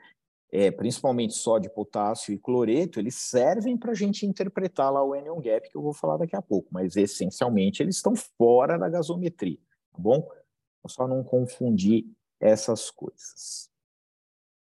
É, 0.50 0.72
principalmente 0.72 1.34
sódio, 1.34 1.70
potássio 1.72 2.34
e 2.34 2.38
cloreto, 2.38 3.00
eles 3.00 3.16
servem 3.16 3.78
para 3.78 3.92
a 3.92 3.96
gente 3.96 4.26
interpretar 4.26 4.92
lá 4.92 5.04
o 5.04 5.14
anion 5.14 5.42
gap, 5.42 5.70
que 5.70 5.76
eu 5.76 5.82
vou 5.82 5.94
falar 5.94 6.18
daqui 6.18 6.38
a 6.38 6.42
pouco, 6.42 6.70
mas 6.72 6.96
essencialmente 6.96 7.84
eles 7.84 7.98
estão 7.98 8.14
fora 8.16 8.78
da 8.78 8.88
gasometria 8.88 9.60
tá 9.98 10.02
bom? 10.02 10.28
Só 10.88 11.08
não 11.08 11.24
confundir 11.24 12.06
essas 12.40 12.90
coisas. 12.90 13.70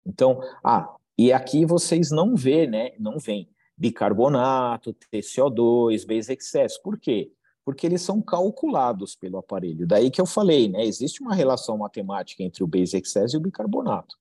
Então, 0.06 0.40
ah, 0.64 0.96
e 1.18 1.32
aqui 1.32 1.66
vocês 1.66 2.10
não 2.10 2.34
vê, 2.34 2.66
né? 2.66 2.92
Não 2.98 3.18
vem 3.18 3.50
bicarbonato, 3.76 4.94
TCO2, 5.12 6.06
base 6.06 6.32
excess. 6.32 6.80
Por 6.80 6.98
quê? 6.98 7.30
Porque 7.64 7.86
eles 7.86 8.00
são 8.00 8.22
calculados 8.22 9.14
pelo 9.14 9.36
aparelho. 9.38 9.86
Daí 9.86 10.10
que 10.10 10.20
eu 10.20 10.26
falei, 10.26 10.68
né? 10.68 10.84
Existe 10.84 11.20
uma 11.20 11.34
relação 11.34 11.76
matemática 11.76 12.42
entre 12.42 12.64
o 12.64 12.66
base 12.66 12.96
excess 12.96 13.34
e 13.34 13.36
o 13.36 13.40
bicarbonato. 13.40 14.16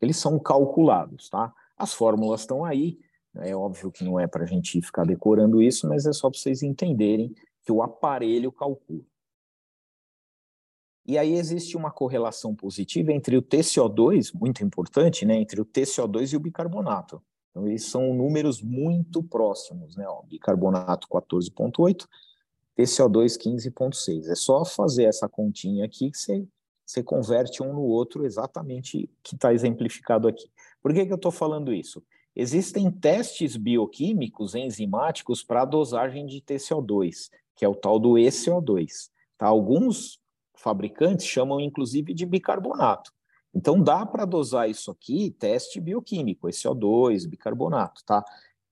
Eles 0.00 0.16
são 0.16 0.38
calculados, 0.38 1.28
tá? 1.28 1.54
As 1.76 1.94
fórmulas 1.94 2.40
estão 2.40 2.64
aí. 2.64 2.98
É 3.36 3.54
óbvio 3.54 3.92
que 3.92 4.04
não 4.04 4.18
é 4.18 4.26
para 4.26 4.42
a 4.42 4.46
gente 4.46 4.82
ficar 4.82 5.06
decorando 5.06 5.62
isso, 5.62 5.88
mas 5.88 6.04
é 6.04 6.12
só 6.12 6.28
para 6.28 6.38
vocês 6.38 6.62
entenderem 6.62 7.32
que 7.64 7.70
o 7.70 7.82
aparelho 7.82 8.50
calcula. 8.50 9.04
E 11.04 11.18
aí 11.18 11.34
existe 11.34 11.76
uma 11.76 11.90
correlação 11.90 12.54
positiva 12.54 13.12
entre 13.12 13.36
o 13.36 13.42
TCO2, 13.42 14.32
muito 14.34 14.62
importante, 14.64 15.26
né, 15.26 15.36
entre 15.36 15.60
o 15.60 15.64
TCO2 15.64 16.32
e 16.32 16.36
o 16.36 16.40
bicarbonato. 16.40 17.20
Então, 17.50 17.66
eles 17.66 17.84
são 17.84 18.14
números 18.14 18.62
muito 18.62 19.22
próximos, 19.22 19.94
né? 19.94 20.08
Ó, 20.08 20.22
bicarbonato 20.22 21.06
14,8, 21.08 22.06
TCO2 22.78 23.36
15,6. 23.36 24.28
É 24.28 24.34
só 24.34 24.64
fazer 24.64 25.04
essa 25.04 25.28
continha 25.28 25.84
aqui 25.84 26.10
que 26.10 26.18
você, 26.18 26.46
você 26.86 27.02
converte 27.02 27.62
um 27.62 27.74
no 27.74 27.82
outro 27.82 28.24
exatamente 28.24 29.10
que 29.22 29.34
está 29.34 29.52
exemplificado 29.52 30.26
aqui. 30.26 30.50
Por 30.82 30.94
que, 30.94 31.04
que 31.04 31.12
eu 31.12 31.16
estou 31.16 31.30
falando 31.30 31.74
isso? 31.74 32.02
Existem 32.34 32.90
testes 32.90 33.56
bioquímicos 33.56 34.54
enzimáticos 34.54 35.44
para 35.44 35.62
a 35.62 35.66
dosagem 35.66 36.24
de 36.24 36.40
TCO2, 36.40 37.28
que 37.54 37.64
é 37.66 37.68
o 37.68 37.74
tal 37.74 37.98
do 37.98 38.12
ECO2. 38.12 39.10
Tá? 39.36 39.46
Alguns 39.46 40.18
fabricantes 40.62 41.26
chamam 41.26 41.60
inclusive 41.60 42.14
de 42.14 42.24
bicarbonato. 42.24 43.12
Então 43.54 43.82
dá 43.82 44.06
para 44.06 44.24
dosar 44.24 44.70
isso 44.70 44.90
aqui, 44.90 45.30
teste 45.38 45.80
bioquímico, 45.80 46.48
SO2, 46.48 47.28
bicarbonato, 47.28 48.02
tá? 48.04 48.24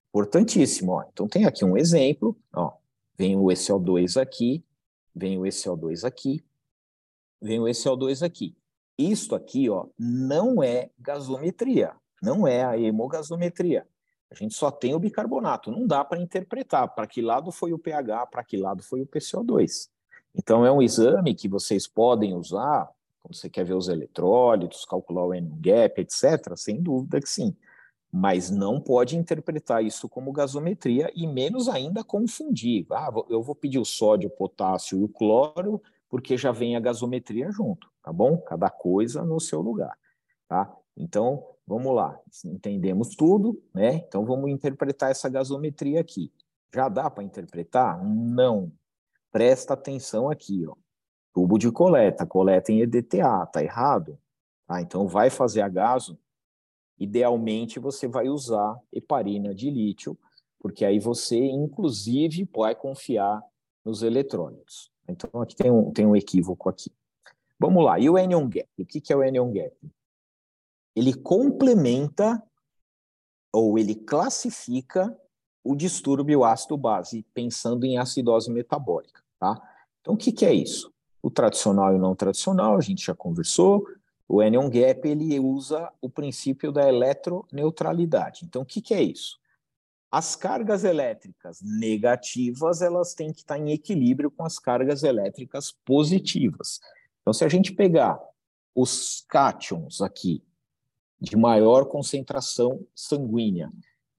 Importantíssimo, 0.09 0.93
ó. 0.93 1.05
Então 1.13 1.29
tem 1.29 1.45
aqui 1.45 1.65
um 1.65 1.77
exemplo, 1.77 2.37
ó. 2.53 2.73
Vem 3.17 3.37
o 3.37 3.47
SO2 3.47 4.21
aqui, 4.21 4.65
vem 5.15 5.39
o 5.39 5.43
SO2 5.43 6.05
aqui, 6.05 6.43
vem 7.43 7.61
o 7.61 7.65
SO2 7.65 8.25
aqui. 8.25 8.57
Isto 8.97 9.35
aqui, 9.35 9.69
ó, 9.69 9.87
não 9.99 10.63
é 10.63 10.91
gasometria, 10.99 11.95
não 12.23 12.47
é 12.47 12.65
a 12.65 12.79
hemogasometria. 12.79 13.87
A 14.31 14.35
gente 14.35 14.55
só 14.55 14.71
tem 14.71 14.95
o 14.95 14.99
bicarbonato, 14.99 15.71
não 15.71 15.87
dá 15.87 16.05
para 16.05 16.21
interpretar 16.21 16.95
para 16.95 17.07
que 17.07 17.21
lado 17.21 17.51
foi 17.51 17.73
o 17.73 17.79
pH, 17.79 18.27
para 18.27 18.45
que 18.45 18.57
lado 18.57 18.83
foi 18.83 19.03
o 19.03 19.07
PCO2. 19.07 19.91
Então, 20.35 20.65
é 20.65 20.73
um 20.73 20.81
exame 20.81 21.35
que 21.35 21.49
vocês 21.49 21.87
podem 21.87 22.35
usar 22.35 22.89
quando 23.21 23.35
você 23.35 23.49
quer 23.49 23.65
ver 23.65 23.75
os 23.75 23.89
eletrólitos, 23.89 24.85
calcular 24.85 25.25
o 25.25 25.35
N-gap, 25.35 26.01
etc., 26.01 26.57
sem 26.57 26.83
dúvida 26.83 27.21
que 27.21 27.29
sim. 27.29 27.55
Mas 28.13 28.51
não 28.51 28.81
pode 28.81 29.17
interpretar 29.17 29.85
isso 29.85 30.09
como 30.09 30.33
gasometria 30.33 31.13
e 31.15 31.27
menos 31.27 31.69
ainda 31.69 32.03
confundir. 32.03 32.87
Ah, 32.91 33.11
eu 33.29 33.43
vou 33.43 33.55
pedir 33.55 33.79
o 33.79 33.85
sódio, 33.85 34.29
o 34.29 34.37
potássio 34.37 34.99
e 34.99 35.05
o 35.05 35.09
cloro, 35.09 35.81
porque 36.09 36.37
já 36.37 36.51
vem 36.51 36.75
a 36.75 36.81
gasometria 36.81 37.53
junto, 37.53 37.89
tá 38.03 38.13
bom? 38.13 38.37
Cada 38.39 38.69
coisa 38.69 39.23
no 39.23 39.39
seu 39.39 39.61
lugar, 39.61 39.97
tá? 40.49 40.75
Então, 40.97 41.45
vamos 41.67 41.95
lá. 41.95 42.19
Entendemos 42.45 43.15
tudo, 43.15 43.63
né? 43.73 43.95
Então, 43.95 44.25
vamos 44.25 44.51
interpretar 44.51 45.11
essa 45.11 45.29
gasometria 45.29 46.01
aqui. 46.01 46.33
Já 46.75 46.89
dá 46.89 47.09
para 47.09 47.23
interpretar? 47.23 48.05
Não, 48.05 48.73
presta 49.31 49.75
atenção 49.75 50.31
aqui, 50.31 50.67
ó. 50.67 50.75
Tubo 51.33 51.59
de 51.59 51.71
coleta, 51.71 52.27
coleta 52.27 52.73
em 52.73 52.81
EDTA, 52.81 53.47
tá 53.47 53.63
errado? 53.63 54.19
Ah, 54.69 54.81
então 54.81 55.07
vai 55.07 55.31
fazer 55.31 55.63
a 55.63 55.69
gaso, 55.69 56.19
idealmente 56.99 57.79
você 57.79 58.07
vai 58.07 58.29
usar 58.29 58.79
heparina 58.93 59.55
de 59.55 59.71
lítio, 59.71 60.19
porque 60.59 60.85
aí 60.85 60.99
você, 60.99 61.39
inclusive, 61.39 62.45
pode 62.47 62.79
confiar 62.79 63.43
nos 63.85 64.03
eletrônicos. 64.03 64.93
Então, 65.09 65.41
aqui 65.41 65.57
tem 65.57 65.71
um, 65.71 65.91
tem 65.93 66.07
um 66.07 66.15
equívoco 66.15 66.69
aqui. 66.69 66.93
Vamos 67.59 67.85
lá, 67.85 67.99
e 67.99 68.09
o 68.09 68.17
anion 68.17 68.49
gap? 68.49 68.69
O 68.79 68.87
que, 68.87 69.01
que 69.01 69.13
é 69.13 69.17
o 69.17 69.23
anion 69.23 69.51
gap? 69.53 69.77
Ele 70.95 71.15
complementa 71.15 72.43
ou 73.53 73.79
ele 73.79 73.95
classifica 73.95 75.17
o 75.63 75.75
distúrbio 75.75 76.45
ácido-base, 76.45 77.25
pensando 77.35 77.85
em 77.85 77.99
acidose 77.99 78.51
metabólica. 78.51 79.23
Tá? 79.39 79.61
Então, 80.01 80.15
o 80.15 80.17
que, 80.17 80.33
que 80.33 80.45
é 80.45 80.53
isso? 80.53 80.93
O 81.23 81.31
tradicional 81.31 81.93
e 81.93 81.97
o 81.97 82.01
não 82.01 82.15
tradicional, 82.15 82.77
a 82.77 82.81
gente 82.81 83.05
já 83.05 83.15
conversou. 83.15 83.87
O 84.27 84.41
anion 84.41 84.71
gap 84.71 85.07
ele 85.07 85.39
usa 85.39 85.91
o 86.01 86.09
princípio 86.09 86.73
da 86.73 86.89
eletroneutralidade. 86.89 88.45
Então, 88.45 88.63
o 88.63 88.67
que, 88.67 88.81
que 88.81 88.95
é 88.95 89.03
isso? 89.03 89.39
As 90.11 90.35
cargas 90.35 90.83
elétricas 90.83 91.61
negativas 91.63 92.83
elas 92.83 93.15
têm 93.15 93.33
que 93.33 93.41
estar 93.41 93.59
em 93.59 93.73
equilíbrio 93.73 94.31
com 94.31 94.45
as 94.45 94.59
cargas 94.59 95.03
elétricas 95.03 95.73
positivas. 95.85 96.81
Então, 97.21 97.33
se 97.33 97.45
a 97.45 97.49
gente 97.49 97.73
pegar 97.73 98.21
os 98.75 99.25
cátions 99.29 100.01
aqui 100.01 100.43
de 101.21 101.37
maior 101.37 101.85
concentração 101.85 102.85
sanguínea 102.95 103.71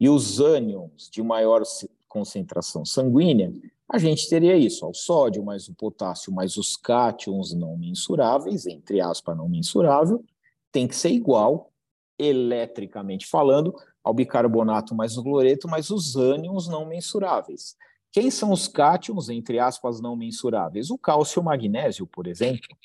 e 0.02 0.10
os 0.10 0.39
ânions 0.39 1.08
de 1.12 1.22
maior 1.22 1.62
concentração 2.08 2.84
sanguínea, 2.84 3.54
a 3.88 3.99
gente 3.99 4.28
teria 4.28 4.58
isso, 4.58 4.88
o 4.88 4.95
sódio 4.95 5.45
mais 5.45 5.70
o 5.70 5.76
potássio 5.76 6.34
mais 6.34 6.58
os 6.58 6.76
cátions 6.76 7.54
não 7.54 7.78
mensuráveis, 7.78 8.66
entre 8.66 8.99
aspas, 8.99 9.38
não 9.38 9.47
mensurável, 9.47 10.26
tem 10.72 10.88
que 10.88 10.95
ser 10.95 11.10
igual, 11.10 11.72
eletricamente 12.18 13.28
falando, 13.28 13.76
ao 14.04 14.12
bicarbonato 14.12 14.95
mais 14.95 15.18
o 15.18 15.24
cloreto 15.24 15.68
mais 15.68 15.91
os 15.91 16.16
ânions 16.16 16.68
não 16.68 16.84
mensuráveis. 16.84 17.76
Quem 18.12 18.32
são 18.32 18.52
os 18.52 18.68
cátions, 18.68 19.30
entre 19.30 19.60
aspas, 19.60 20.02
não 20.02 20.16
mensuráveis? 20.16 20.89
O 20.89 20.97
cálcio 20.97 21.39
e 21.39 21.41
o 21.41 21.45
magnésio, 21.45 22.08
por 22.08 22.26
exemplo. 22.26 22.76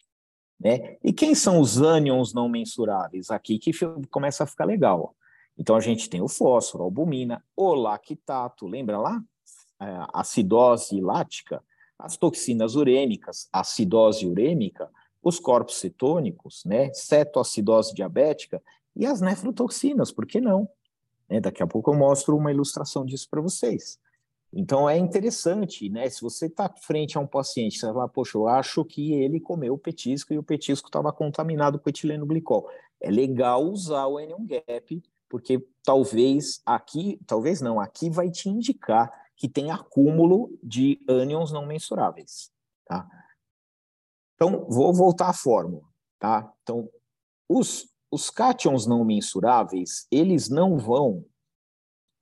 Né? 0.60 0.98
E 1.02 1.12
quem 1.12 1.34
são 1.34 1.60
os 1.60 1.80
ânions 1.80 2.34
não 2.34 2.48
mensuráveis? 2.48 3.30
Aqui 3.30 3.58
que 3.58 3.72
começa 4.10 4.44
a 4.44 4.46
ficar 4.46 4.66
legal. 4.66 5.16
Então 5.58 5.76
a 5.76 5.80
gente 5.80 6.08
tem 6.10 6.20
o 6.20 6.28
fósforo, 6.28 6.84
a 6.84 6.86
albumina, 6.86 7.42
o 7.56 7.74
lactato, 7.74 8.66
lembra 8.66 8.98
lá? 8.98 9.22
É, 9.80 9.86
acidose 10.12 11.00
lática, 11.00 11.62
as 11.98 12.16
toxinas 12.16 12.74
urêmicas, 12.74 13.48
acidose 13.52 14.26
urêmica, 14.26 14.90
os 15.22 15.38
corpos 15.38 15.78
cetônicos, 15.78 16.64
né, 16.64 16.92
cetoacidose 16.92 17.94
diabética 17.94 18.62
e 18.94 19.04
as 19.04 19.20
nefrotoxinas, 19.20 20.12
por 20.12 20.26
que 20.26 20.40
não? 20.40 20.68
É, 21.28 21.40
daqui 21.40 21.62
a 21.62 21.66
pouco 21.66 21.90
eu 21.90 21.96
mostro 21.96 22.36
uma 22.36 22.52
ilustração 22.52 23.04
disso 23.04 23.28
para 23.28 23.40
vocês. 23.40 23.98
Então 24.52 24.88
é 24.88 24.96
interessante, 24.96 25.88
né? 25.90 26.08
Se 26.08 26.22
você 26.22 26.46
está 26.46 26.72
frente 26.80 27.18
a 27.18 27.20
um 27.20 27.26
paciente, 27.26 27.78
você 27.78 27.86
fala, 27.86 28.08
poxa, 28.08 28.38
eu 28.38 28.46
acho 28.46 28.84
que 28.84 29.12
ele 29.12 29.40
comeu 29.40 29.74
o 29.74 29.78
petisco 29.78 30.32
e 30.32 30.38
o 30.38 30.42
petisco 30.42 30.88
estava 30.88 31.12
contaminado 31.12 31.78
com 31.78 31.90
etileno 31.90 32.24
glicol. 32.24 32.68
É 33.00 33.10
legal 33.10 33.64
usar 33.64 34.06
o 34.06 34.16
anion 34.16 34.46
gap, 34.46 35.02
porque 35.36 35.62
talvez 35.84 36.62
aqui, 36.64 37.20
talvez 37.26 37.60
não, 37.60 37.78
aqui 37.78 38.08
vai 38.08 38.30
te 38.30 38.48
indicar 38.48 39.12
que 39.36 39.46
tem 39.46 39.70
acúmulo 39.70 40.58
de 40.62 40.98
ânions 41.06 41.52
não 41.52 41.66
mensuráveis, 41.66 42.50
tá? 42.86 43.06
Então, 44.34 44.64
vou 44.66 44.94
voltar 44.94 45.28
à 45.28 45.34
fórmula, 45.34 45.84
tá? 46.18 46.50
Então, 46.62 46.88
os, 47.46 47.86
os 48.10 48.30
cátions 48.30 48.86
não 48.86 49.04
mensuráveis, 49.04 50.06
eles 50.10 50.48
não 50.48 50.78
vão, 50.78 51.22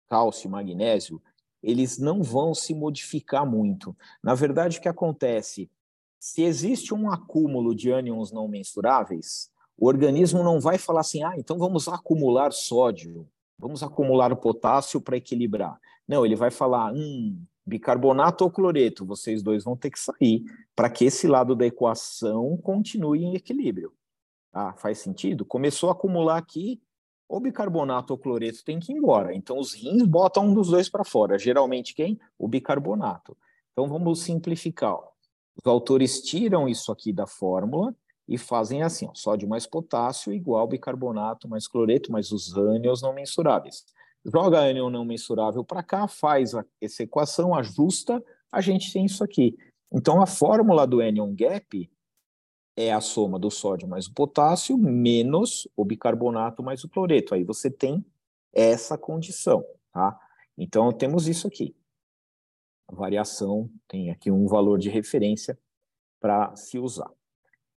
cálcio 0.08 0.48
e 0.48 0.50
magnésio, 0.50 1.22
eles 1.62 1.96
não 1.96 2.20
vão 2.20 2.52
se 2.52 2.74
modificar 2.74 3.48
muito. 3.48 3.96
Na 4.24 4.34
verdade, 4.34 4.78
o 4.78 4.80
que 4.80 4.88
acontece? 4.88 5.70
Se 6.18 6.42
existe 6.42 6.92
um 6.92 7.08
acúmulo 7.08 7.76
de 7.76 7.92
ânions 7.92 8.32
não 8.32 8.48
mensuráveis, 8.48 9.52
o 9.76 9.86
organismo 9.86 10.42
não 10.42 10.60
vai 10.60 10.78
falar 10.78 11.00
assim, 11.00 11.22
ah, 11.22 11.34
então 11.36 11.58
vamos 11.58 11.88
acumular 11.88 12.52
sódio, 12.52 13.28
vamos 13.58 13.82
acumular 13.82 14.34
potássio 14.36 15.00
para 15.00 15.16
equilibrar. 15.16 15.78
Não, 16.06 16.24
ele 16.24 16.36
vai 16.36 16.50
falar, 16.50 16.92
hum, 16.92 17.42
bicarbonato 17.66 18.44
ou 18.44 18.50
cloreto, 18.50 19.04
vocês 19.04 19.42
dois 19.42 19.64
vão 19.64 19.76
ter 19.76 19.90
que 19.90 19.98
sair 19.98 20.44
para 20.76 20.90
que 20.90 21.04
esse 21.04 21.26
lado 21.26 21.54
da 21.56 21.66
equação 21.66 22.56
continue 22.58 23.24
em 23.24 23.34
equilíbrio. 23.34 23.92
Ah, 24.52 24.74
faz 24.74 24.98
sentido? 24.98 25.44
Começou 25.44 25.88
a 25.88 25.92
acumular 25.92 26.38
aqui, 26.38 26.80
o 27.28 27.40
bicarbonato 27.40 28.12
ou 28.12 28.18
cloreto 28.18 28.64
tem 28.64 28.78
que 28.78 28.92
ir 28.92 28.96
embora. 28.96 29.34
Então 29.34 29.58
os 29.58 29.72
rins 29.72 30.04
botam 30.04 30.46
um 30.46 30.54
dos 30.54 30.68
dois 30.68 30.88
para 30.88 31.04
fora. 31.04 31.38
Geralmente 31.38 31.94
quem? 31.94 32.18
O 32.38 32.46
bicarbonato. 32.46 33.36
Então 33.72 33.88
vamos 33.88 34.20
simplificar. 34.20 34.96
Os 35.56 35.66
autores 35.66 36.20
tiram 36.22 36.68
isso 36.68 36.92
aqui 36.92 37.12
da 37.12 37.26
fórmula 37.26 37.94
e 38.28 38.38
fazem 38.38 38.82
assim: 38.82 39.06
ó, 39.06 39.14
sódio 39.14 39.48
mais 39.48 39.66
potássio 39.66 40.32
igual 40.32 40.66
bicarbonato 40.66 41.48
mais 41.48 41.66
cloreto 41.68 42.10
mais 42.10 42.32
os 42.32 42.56
ânions 42.56 43.02
não 43.02 43.12
mensuráveis. 43.12 43.84
Joga 44.24 44.58
ânion 44.58 44.88
não 44.88 45.04
mensurável 45.04 45.62
para 45.62 45.82
cá, 45.82 46.08
faz 46.08 46.54
a, 46.54 46.64
essa 46.80 47.02
equação, 47.02 47.54
ajusta, 47.54 48.24
a 48.50 48.60
gente 48.60 48.92
tem 48.92 49.04
isso 49.04 49.22
aqui. 49.22 49.56
Então 49.92 50.20
a 50.22 50.26
fórmula 50.26 50.86
do 50.86 51.00
anion 51.00 51.34
gap 51.34 51.90
é 52.76 52.92
a 52.92 53.00
soma 53.00 53.38
do 53.38 53.50
sódio 53.50 53.86
mais 53.86 54.06
o 54.06 54.14
potássio 54.14 54.76
menos 54.76 55.68
o 55.76 55.84
bicarbonato 55.84 56.62
mais 56.62 56.82
o 56.84 56.88
cloreto. 56.88 57.34
Aí 57.34 57.44
você 57.44 57.70
tem 57.70 58.04
essa 58.52 58.96
condição, 58.96 59.64
tá? 59.92 60.18
Então 60.56 60.90
temos 60.92 61.28
isso 61.28 61.46
aqui. 61.46 61.76
A 62.88 62.94
variação 62.94 63.70
tem 63.88 64.10
aqui 64.10 64.30
um 64.30 64.46
valor 64.46 64.78
de 64.78 64.88
referência 64.88 65.58
para 66.20 66.54
se 66.56 66.78
usar. 66.78 67.10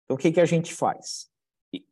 Então, 0.05 0.17
o 0.17 0.19
que, 0.19 0.33
que 0.33 0.41
a 0.41 0.45
gente 0.45 0.75
faz? 0.75 1.29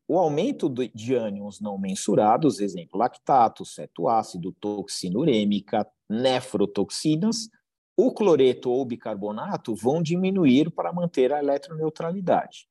O 0.07 0.19
aumento 0.19 0.69
de 0.69 1.15
ânions 1.15 1.61
não 1.61 1.79
mensurados, 1.79 2.61
exemplo, 2.61 2.99
lactato, 2.99 3.65
cetoácido, 3.65 4.53
toxina 4.53 5.19
urêmica, 5.19 5.87
nefrotoxinas, 6.09 7.49
o 7.97 8.13
cloreto 8.13 8.71
ou 8.71 8.85
bicarbonato 8.85 9.75
vão 9.75 10.03
diminuir 10.03 10.71
para 10.71 10.93
manter 10.93 11.33
a 11.33 11.39
eletroneutralidade. 11.39 12.69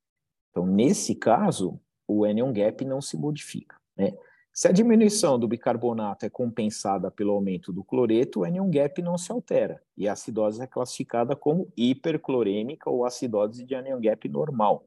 Então, 0.50 0.66
nesse 0.66 1.16
caso, 1.16 1.80
o 2.08 2.26
anion 2.26 2.52
gap 2.52 2.84
não 2.86 3.02
se 3.02 3.18
modifica. 3.18 3.76
Né? 3.96 4.14
Se 4.54 4.68
a 4.68 4.72
diminuição 4.72 5.40
do 5.40 5.48
bicarbonato 5.48 6.26
é 6.26 6.30
compensada 6.30 7.10
pelo 7.10 7.32
aumento 7.32 7.72
do 7.72 7.84
cloreto, 7.84 8.42
o 8.42 8.44
anion 8.44 8.70
gap 8.70 9.02
não 9.02 9.18
se 9.18 9.32
altera, 9.32 9.82
e 9.96 10.08
a 10.08 10.14
acidose 10.14 10.62
é 10.62 10.68
classificada 10.68 11.36
como 11.36 11.72
hiperclorêmica 11.78 12.90
ou 12.90 13.06
acidose 13.06 13.64
de 13.64 13.76
anion 13.76 14.02
gap 14.02 14.28
normal. 14.28 14.86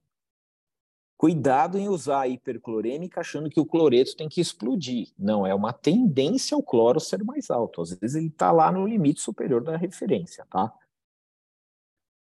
Cuidado 1.16 1.78
em 1.78 1.88
usar 1.88 2.22
a 2.22 2.28
hiperclorêmica 2.28 3.20
achando 3.20 3.48
que 3.48 3.60
o 3.60 3.66
cloreto 3.66 4.16
tem 4.16 4.28
que 4.28 4.40
explodir. 4.40 5.08
Não, 5.18 5.46
é 5.46 5.54
uma 5.54 5.72
tendência 5.72 6.54
ao 6.54 6.62
cloro 6.62 6.98
ser 6.98 7.22
mais 7.22 7.50
alto. 7.50 7.80
Às 7.80 7.94
vezes 7.94 8.16
ele 8.16 8.26
está 8.26 8.50
lá 8.50 8.70
no 8.72 8.86
limite 8.86 9.20
superior 9.20 9.62
da 9.62 9.76
referência, 9.76 10.44
tá? 10.50 10.72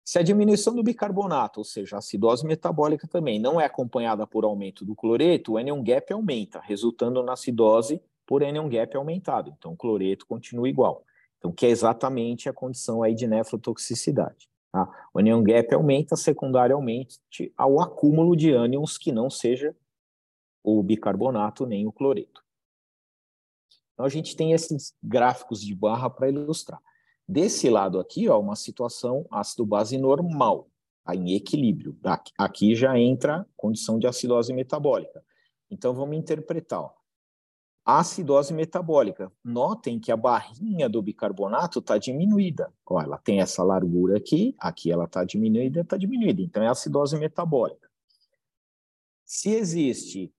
Se 0.07 0.19
a 0.19 0.21
diminuição 0.21 0.75
do 0.75 0.83
bicarbonato, 0.83 1.61
ou 1.61 1.63
seja, 1.63 1.95
a 1.95 1.99
acidose 1.99 2.45
metabólica 2.45 3.07
também, 3.07 3.39
não 3.39 3.59
é 3.59 3.65
acompanhada 3.65 4.27
por 4.27 4.43
aumento 4.43 4.85
do 4.85 4.95
cloreto, 4.95 5.53
o 5.53 5.57
anion 5.57 5.81
gap 5.81 6.13
aumenta, 6.13 6.59
resultando 6.59 7.23
na 7.23 7.33
acidose 7.33 7.99
por 8.23 8.43
anion 8.43 8.69
gap 8.69 8.95
aumentado. 8.95 9.51
Então, 9.57 9.73
o 9.73 9.75
cloreto 9.75 10.27
continua 10.27 10.69
igual. 10.69 11.03
Então, 11.39 11.51
que 11.51 11.65
é 11.65 11.69
exatamente 11.69 12.47
a 12.47 12.53
condição 12.53 13.01
aí 13.01 13.15
de 13.15 13.25
nefrotoxicidade. 13.25 14.47
Tá? 14.75 15.07
O 15.13 15.19
anion 15.19 15.41
gap 15.41 15.73
aumenta 15.73 16.17
secundariamente 16.17 17.17
ao 17.55 17.79
acúmulo 17.79 18.35
de 18.35 18.51
ânions 18.51 18.97
que 18.97 19.09
não 19.09 19.29
seja 19.29 19.73
o 20.61 20.83
bicarbonato 20.83 21.65
nem 21.65 21.87
o 21.87 21.93
cloreto. 21.93 22.43
Então, 23.93 24.05
a 24.05 24.09
gente 24.09 24.35
tem 24.35 24.51
esses 24.51 24.93
gráficos 25.01 25.61
de 25.61 25.73
barra 25.73 26.09
para 26.09 26.27
ilustrar. 26.27 26.81
Desse 27.25 27.69
lado 27.69 28.01
aqui, 28.01 28.27
ó, 28.27 28.37
uma 28.37 28.57
situação 28.57 29.25
ácido-base 29.31 29.97
normal, 29.97 30.67
tá 31.05 31.15
em 31.15 31.35
equilíbrio. 31.35 31.97
Aqui 32.37 32.75
já 32.75 32.99
entra 32.99 33.47
condição 33.55 33.97
de 33.97 34.07
acidose 34.07 34.51
metabólica. 34.51 35.23
Então, 35.71 35.93
vamos 35.93 36.17
interpretar. 36.17 36.81
Ó 36.81 37.04
acidose 37.85 38.51
metabólica. 38.51 39.31
Notem 39.43 39.99
que 39.99 40.11
a 40.11 40.17
barrinha 40.17 40.89
do 40.89 41.01
bicarbonato 41.03 41.79
está 41.79 41.99
diminuída. 41.99 42.73
Ó, 42.83 42.99
ela 42.99 43.19
tem 43.19 43.39
essa 43.39 43.63
largura 43.63 44.17
aqui, 44.17 44.55
aqui 44.57 44.91
ela 44.91 45.05
está 45.05 45.23
diminuída, 45.23 45.81
está 45.81 45.95
diminuída. 45.95 46.41
Então, 46.41 46.63
é 46.63 46.67
acidose 46.67 47.15
metabólica. 47.15 47.87
Se 49.23 49.51
existe 49.51 50.33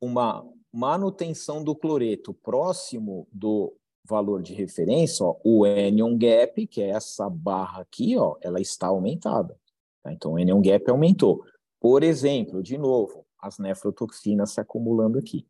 uma 0.00 0.44
manutenção 0.72 1.62
do 1.62 1.76
cloreto 1.76 2.34
próximo 2.34 3.28
do 3.32 3.72
valor 4.04 4.42
de 4.42 4.52
referência, 4.52 5.24
ó, 5.24 5.36
o 5.44 5.64
anion 5.64 6.18
gap, 6.18 6.66
que 6.66 6.82
é 6.82 6.88
essa 6.88 7.30
barra 7.30 7.82
aqui, 7.82 8.16
ó, 8.16 8.36
ela 8.40 8.60
está 8.60 8.88
aumentada. 8.88 9.56
Tá? 10.02 10.12
Então, 10.12 10.32
o 10.32 10.36
anion 10.36 10.60
gap 10.60 10.90
aumentou. 10.90 11.44
Por 11.78 12.02
exemplo, 12.02 12.62
de 12.62 12.76
novo, 12.76 13.24
as 13.38 13.58
nefrotoxinas 13.58 14.50
se 14.50 14.60
acumulando 14.60 15.18
aqui 15.18 15.46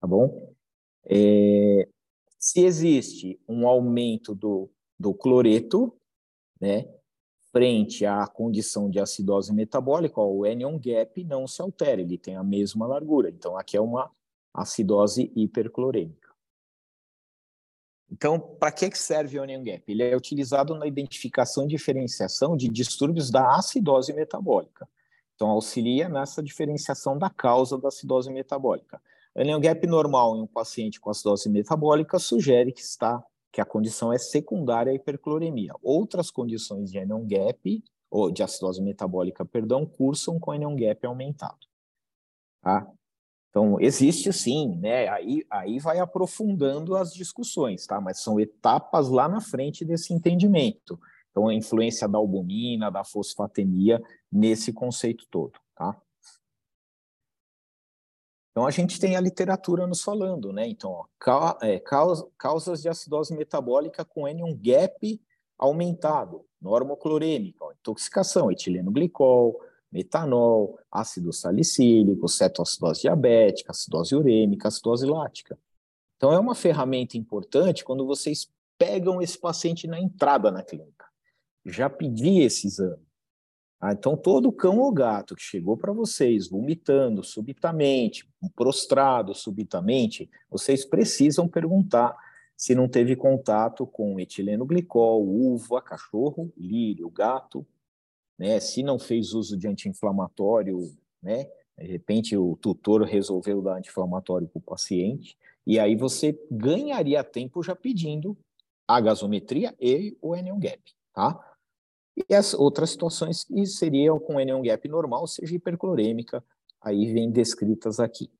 tá 0.00 0.06
bom? 0.06 0.54
É, 1.04 1.88
se 2.38 2.64
existe 2.64 3.40
um 3.48 3.66
aumento 3.66 4.34
do, 4.34 4.70
do 4.98 5.12
cloreto, 5.12 5.96
né, 6.60 6.88
frente 7.50 8.04
à 8.04 8.26
condição 8.26 8.90
de 8.90 9.00
acidose 9.00 9.52
metabólica, 9.52 10.20
ó, 10.20 10.26
o 10.26 10.44
anion 10.44 10.78
gap 10.78 11.24
não 11.24 11.46
se 11.46 11.60
altera, 11.62 12.00
ele 12.00 12.18
tem 12.18 12.36
a 12.36 12.42
mesma 12.42 12.86
largura. 12.86 13.30
Então, 13.30 13.56
aqui 13.56 13.76
é 13.76 13.80
uma 13.80 14.10
acidose 14.52 15.32
hiperclorêmica. 15.34 16.28
Então, 18.10 18.38
para 18.38 18.72
que 18.72 18.96
serve 18.96 19.38
o 19.38 19.42
anion 19.42 19.62
gap? 19.62 19.82
Ele 19.86 20.02
é 20.02 20.16
utilizado 20.16 20.74
na 20.74 20.86
identificação 20.86 21.64
e 21.64 21.68
diferenciação 21.68 22.56
de 22.56 22.68
distúrbios 22.68 23.30
da 23.30 23.56
acidose 23.56 24.12
metabólica. 24.12 24.88
Então, 25.34 25.50
auxilia 25.50 26.08
nessa 26.08 26.42
diferenciação 26.42 27.18
da 27.18 27.30
causa 27.30 27.78
da 27.78 27.88
acidose 27.88 28.30
metabólica. 28.30 29.00
Anion 29.38 29.60
gap 29.60 29.86
normal 29.86 30.36
em 30.36 30.42
um 30.42 30.46
paciente 30.48 30.98
com 30.98 31.10
acidose 31.10 31.48
metabólica 31.48 32.18
sugere 32.18 32.72
que 32.72 32.80
está 32.80 33.22
que 33.52 33.60
a 33.60 33.64
condição 33.64 34.12
é 34.12 34.18
secundária 34.18 34.90
à 34.90 34.94
hipercloremia. 34.94 35.72
Outras 35.80 36.30
condições 36.30 36.90
de 36.90 36.98
anion 36.98 37.24
gap 37.24 37.82
ou 38.10 38.30
de 38.30 38.42
acidose 38.42 38.82
metabólica, 38.82 39.44
perdão, 39.44 39.86
cursam 39.86 40.40
com 40.40 40.50
anion 40.50 40.74
gap 40.74 41.06
aumentado. 41.06 41.58
Tá? 42.60 42.90
Então, 43.50 43.80
existe 43.80 44.32
sim, 44.32 44.76
né? 44.76 45.08
Aí, 45.08 45.44
aí 45.50 45.78
vai 45.78 45.98
aprofundando 45.98 46.96
as 46.96 47.12
discussões, 47.12 47.86
tá? 47.86 48.00
Mas 48.00 48.20
são 48.20 48.38
etapas 48.38 49.08
lá 49.08 49.28
na 49.28 49.40
frente 49.40 49.84
desse 49.84 50.12
entendimento. 50.12 50.98
Então, 51.30 51.48
a 51.48 51.54
influência 51.54 52.08
da 52.08 52.18
albumina, 52.18 52.90
da 52.90 53.04
fosfatemia 53.04 54.02
nesse 54.30 54.72
conceito 54.72 55.26
todo, 55.30 55.58
tá? 55.74 55.96
Então, 58.50 58.66
a 58.66 58.70
gente 58.70 58.98
tem 58.98 59.16
a 59.16 59.20
literatura 59.20 59.86
nos 59.86 60.02
falando, 60.02 60.52
né? 60.52 60.66
Então, 60.66 60.90
ó, 60.90 61.56
é, 61.62 61.78
causa, 61.78 62.26
causas 62.36 62.82
de 62.82 62.88
acidose 62.88 63.34
metabólica 63.36 64.04
com 64.04 64.26
anion 64.26 64.54
gap 64.54 65.20
aumentado, 65.56 66.44
normoclorêmica, 66.60 67.64
ó, 67.64 67.72
intoxicação, 67.72 68.50
etileno 68.50 68.90
glicol, 68.90 69.60
metanol, 69.90 70.78
ácido 70.90 71.32
salicílico, 71.32 72.28
cetoacidose 72.28 73.02
diabética, 73.02 73.72
acidose 73.72 74.14
urêmica, 74.14 74.68
acidose 74.68 75.06
lática. 75.06 75.58
Então, 76.16 76.32
é 76.32 76.38
uma 76.38 76.54
ferramenta 76.54 77.16
importante 77.16 77.84
quando 77.84 78.06
vocês 78.06 78.50
pegam 78.76 79.22
esse 79.22 79.38
paciente 79.38 79.86
na 79.86 80.00
entrada 80.00 80.50
na 80.50 80.62
clínica. 80.62 81.06
Já 81.64 81.88
pedi 81.88 82.40
esse 82.40 82.66
exame. 82.66 83.07
Ah, 83.80 83.92
então, 83.92 84.16
todo 84.16 84.50
cão 84.50 84.78
ou 84.78 84.92
gato 84.92 85.36
que 85.36 85.42
chegou 85.42 85.76
para 85.76 85.92
vocês 85.92 86.48
vomitando 86.48 87.22
subitamente, 87.22 88.28
prostrado 88.56 89.34
subitamente, 89.34 90.28
vocês 90.50 90.84
precisam 90.84 91.46
perguntar 91.46 92.16
se 92.56 92.74
não 92.74 92.88
teve 92.88 93.14
contato 93.14 93.86
com 93.86 94.18
etileno 94.18 94.66
glicol, 94.66 95.24
uva, 95.24 95.80
cachorro, 95.80 96.52
lírio, 96.56 97.08
gato, 97.08 97.64
né? 98.36 98.58
Se 98.58 98.82
não 98.82 98.98
fez 98.98 99.32
uso 99.32 99.56
de 99.56 99.68
anti-inflamatório, 99.68 100.80
né? 101.22 101.48
De 101.78 101.86
repente 101.86 102.36
o 102.36 102.56
tutor 102.56 103.02
resolveu 103.02 103.62
dar 103.62 103.78
anti-inflamatório 103.78 104.48
para 104.48 104.58
o 104.58 104.62
paciente, 104.62 105.38
e 105.64 105.78
aí 105.78 105.94
você 105.94 106.36
ganharia 106.50 107.22
tempo 107.22 107.62
já 107.62 107.76
pedindo 107.76 108.36
a 108.88 109.00
gasometria 109.00 109.72
e 109.80 110.16
o 110.20 110.34
anion 110.34 110.58
gap, 110.58 110.82
tá? 111.12 111.38
E 112.28 112.34
as 112.34 112.52
outras 112.54 112.90
situações 112.90 113.44
que 113.44 113.64
seriam 113.66 114.18
com 114.18 114.38
anion 114.38 114.62
gap 114.62 114.88
normal, 114.88 115.26
seja 115.26 115.54
hiperclorêmica, 115.54 116.44
aí 116.80 117.12
vem 117.12 117.30
descritas 117.30 118.00
aqui. 118.00 118.30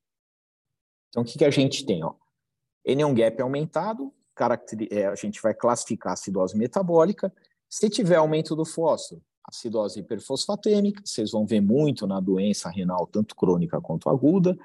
Então, 1.09 1.23
o 1.23 1.27
que, 1.27 1.39
que 1.39 1.45
a 1.45 1.51
gente 1.51 1.87
tem? 1.87 2.03
Ó? 2.03 2.15
Anion 2.87 3.15
gap 3.15 3.41
aumentado, 3.41 4.13
é, 4.91 5.07
a 5.07 5.15
gente 5.15 5.41
vai 5.41 5.55
classificar 5.55 6.11
a 6.11 6.15
acidose 6.15 6.57
metabólica. 6.57 7.33
Se 7.69 7.89
tiver 7.89 8.17
aumento 8.17 8.57
do 8.57 8.65
fósforo, 8.65 9.23
acidose 9.45 10.01
hiperfosfatêmica, 10.01 11.03
vocês 11.05 11.31
vão 11.31 11.47
ver 11.47 11.61
muito 11.61 12.07
na 12.07 12.21
doença 12.21 12.69
renal, 12.69 13.07
tanto 13.07 13.35
crônica 13.35 13.81
quanto 13.81 14.09
aguda. 14.09 14.57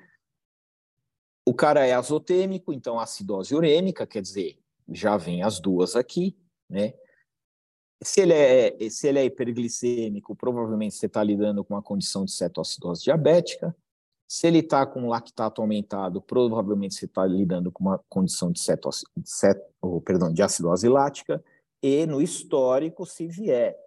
O 1.45 1.53
cara 1.53 1.85
é 1.85 1.93
azotêmico, 1.93 2.71
então 2.71 2.99
acidose 2.99 3.53
urêmica, 3.53 4.07
quer 4.07 4.21
dizer, 4.21 4.57
já 4.89 5.17
vem 5.17 5.43
as 5.43 5.59
duas 5.59 5.95
aqui, 5.95 6.37
né? 6.69 6.93
Se 8.01 8.21
ele 8.21 8.33
é, 8.33 8.89
se 8.89 9.07
ele 9.07 9.19
é 9.19 9.25
hiperglicêmico, 9.25 10.35
provavelmente 10.35 10.95
você 10.95 11.05
está 11.05 11.23
lidando 11.23 11.63
com 11.63 11.73
uma 11.73 11.81
condição 11.81 12.25
de 12.25 12.31
cetoacidose 12.31 13.03
diabética. 13.03 13.75
Se 14.27 14.47
ele 14.47 14.59
está 14.59 14.85
com 14.85 15.07
lactato 15.07 15.61
aumentado, 15.61 16.21
provavelmente 16.21 16.95
você 16.95 17.05
está 17.05 17.25
lidando 17.25 17.71
com 17.71 17.83
uma 17.83 17.99
condição 18.09 18.51
de, 18.51 18.59
cetos, 18.59 19.03
cet, 19.23 19.61
oh, 19.81 20.01
perdão, 20.01 20.33
de 20.33 20.41
acidose 20.41 20.87
lática. 20.89 21.43
E 21.81 22.05
no 22.05 22.21
histórico, 22.21 23.05
se 23.05 23.27
vier 23.27 23.77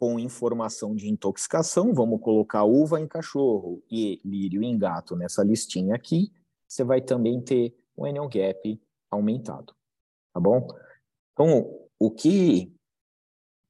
com 0.00 0.18
informação 0.18 0.94
de 0.94 1.10
intoxicação, 1.10 1.92
vamos 1.92 2.22
colocar 2.22 2.64
uva 2.64 2.98
em 2.98 3.06
cachorro 3.06 3.82
e 3.90 4.18
lírio 4.24 4.62
em 4.62 4.78
gato 4.78 5.14
nessa 5.14 5.44
listinha 5.44 5.94
aqui, 5.94 6.32
você 6.66 6.82
vai 6.82 7.02
também 7.02 7.38
ter 7.42 7.76
o 7.94 8.06
anion 8.06 8.26
gap 8.26 8.80
aumentado, 9.10 9.74
tá 10.32 10.40
bom? 10.40 10.66
Então, 11.32 11.70
o 11.98 12.10
que 12.10 12.72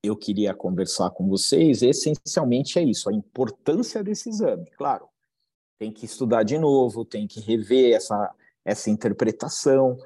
eu 0.03 0.17
queria 0.17 0.55
conversar 0.55 1.11
com 1.11 1.29
vocês 1.29 1.83
essencialmente 1.83 2.79
é 2.79 2.83
isso, 2.83 3.09
a 3.09 3.13
importância 3.13 4.03
desse 4.03 4.29
exame. 4.29 4.71
Claro, 4.77 5.09
tem 5.79 5.93
que 5.93 6.05
estudar 6.05 6.43
de 6.43 6.59
novo, 6.59 7.05
tem 7.05 7.27
que 7.27 7.41
rever 7.41 7.95
essa, 7.95 8.35
essa 8.65 8.91
interpretação, 8.91 9.99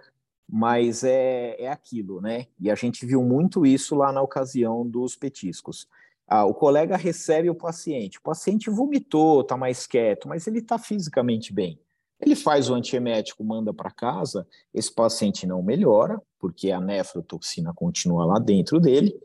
mas 0.48 1.04
é, 1.04 1.56
é 1.58 1.68
aquilo, 1.68 2.20
né? 2.20 2.46
E 2.60 2.70
a 2.70 2.74
gente 2.74 3.06
viu 3.06 3.22
muito 3.22 3.64
isso 3.64 3.94
lá 3.94 4.12
na 4.12 4.20
ocasião 4.20 4.86
dos 4.86 5.16
petiscos. 5.16 5.88
Ah, 6.26 6.44
o 6.44 6.54
colega 6.54 6.96
recebe 6.96 7.50
o 7.50 7.54
paciente, 7.54 8.18
o 8.18 8.22
paciente 8.22 8.70
vomitou, 8.70 9.42
está 9.42 9.56
mais 9.56 9.86
quieto, 9.86 10.28
mas 10.28 10.46
ele 10.46 10.58
está 10.58 10.78
fisicamente 10.78 11.52
bem. 11.52 11.78
Ele 12.20 12.34
faz 12.34 12.70
o 12.70 12.74
antiemético, 12.74 13.44
manda 13.44 13.74
para 13.74 13.90
casa, 13.90 14.46
esse 14.72 14.92
paciente 14.92 15.46
não 15.46 15.62
melhora, 15.62 16.20
porque 16.38 16.70
a 16.70 16.80
nefrotoxina 16.80 17.72
continua 17.74 18.24
lá 18.24 18.38
dentro 18.38 18.80
dele, 18.80 19.20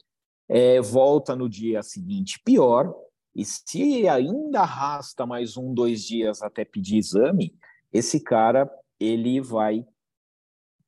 é, 0.49 0.81
volta 0.81 1.35
no 1.35 1.47
dia 1.47 1.83
seguinte 1.83 2.41
pior, 2.43 2.93
e 3.35 3.45
se 3.45 4.07
ainda 4.07 4.61
arrasta 4.61 5.25
mais 5.25 5.55
um, 5.55 5.73
dois 5.73 6.03
dias 6.03 6.41
até 6.41 6.65
pedir 6.65 6.97
exame, 6.97 7.55
esse 7.93 8.19
cara, 8.19 8.69
ele 8.99 9.39
vai, 9.39 9.85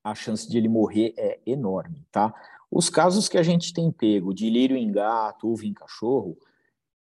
a 0.03 0.15
chance 0.15 0.49
de 0.49 0.57
ele 0.57 0.67
morrer 0.67 1.13
é 1.15 1.39
enorme, 1.45 2.05
tá? 2.11 2.33
Os 2.69 2.89
casos 2.89 3.29
que 3.29 3.37
a 3.37 3.43
gente 3.43 3.73
tem 3.73 3.91
pego 3.91 4.33
de 4.33 4.49
lírio 4.49 4.75
em 4.75 4.91
gato, 4.91 5.47
uva 5.47 5.65
em 5.65 5.73
cachorro, 5.73 6.37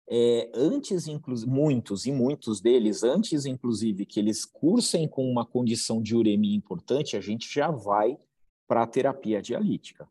é, 0.09 0.49
antes, 0.55 1.05
muitos 1.45 2.05
e 2.05 2.11
muitos 2.11 2.61
deles, 2.61 3.03
antes, 3.03 3.45
inclusive, 3.45 4.05
que 4.05 4.19
eles 4.19 4.45
cursem 4.45 5.07
com 5.07 5.29
uma 5.29 5.45
condição 5.45 6.01
de 6.01 6.15
uremia 6.15 6.55
importante, 6.55 7.17
a 7.17 7.21
gente 7.21 7.53
já 7.53 7.69
vai 7.69 8.17
para 8.67 8.83
a 8.83 8.87
terapia 8.87 9.41
dialítica. 9.41 10.09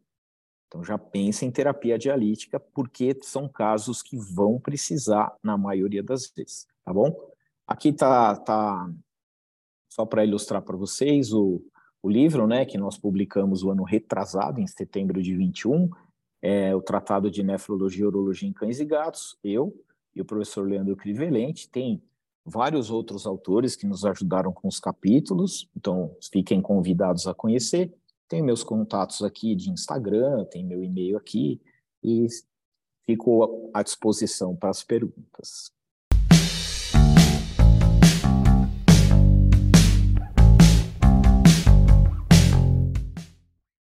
Então, 0.76 0.84
já 0.84 0.98
pensa 0.98 1.46
em 1.46 1.50
terapia 1.50 1.98
dialítica, 1.98 2.60
porque 2.60 3.16
são 3.22 3.48
casos 3.48 4.02
que 4.02 4.16
vão 4.18 4.60
precisar 4.60 5.34
na 5.42 5.56
maioria 5.56 6.02
das 6.02 6.30
vezes, 6.30 6.66
tá 6.84 6.92
bom? 6.92 7.14
Aqui 7.66 7.92
tá, 7.92 8.36
tá 8.36 8.90
só 9.88 10.04
para 10.04 10.24
ilustrar 10.24 10.60
para 10.60 10.76
vocês 10.76 11.32
o, 11.32 11.62
o 12.02 12.10
livro, 12.10 12.46
né, 12.46 12.66
que 12.66 12.76
nós 12.76 12.98
publicamos 12.98 13.62
o 13.62 13.70
ano 13.70 13.84
retrasado, 13.84 14.60
em 14.60 14.66
setembro 14.66 15.22
de 15.22 15.34
21, 15.34 15.88
é 16.42 16.74
o 16.76 16.82
Tratado 16.82 17.30
de 17.30 17.42
Nefrologia 17.42 18.04
e 18.04 18.06
Urologia 18.06 18.48
em 18.48 18.52
Cães 18.52 18.78
e 18.78 18.84
Gatos, 18.84 19.38
eu 19.42 19.74
e 20.14 20.20
o 20.20 20.24
professor 20.26 20.68
Leandro 20.68 20.94
Crivelente, 20.94 21.70
tem 21.70 22.02
vários 22.44 22.90
outros 22.90 23.26
autores 23.26 23.74
que 23.74 23.86
nos 23.86 24.04
ajudaram 24.04 24.52
com 24.52 24.68
os 24.68 24.78
capítulos, 24.78 25.68
então 25.74 26.14
fiquem 26.30 26.60
convidados 26.60 27.26
a 27.26 27.32
conhecer. 27.32 27.92
Tem 28.28 28.42
meus 28.42 28.64
contatos 28.64 29.22
aqui 29.22 29.54
de 29.54 29.70
Instagram, 29.70 30.44
tem 30.46 30.64
meu 30.64 30.82
e-mail 30.82 31.16
aqui, 31.16 31.60
e 32.02 32.26
fico 33.04 33.70
à 33.72 33.82
disposição 33.82 34.56
para 34.56 34.70
as 34.70 34.82
perguntas. 34.82 35.75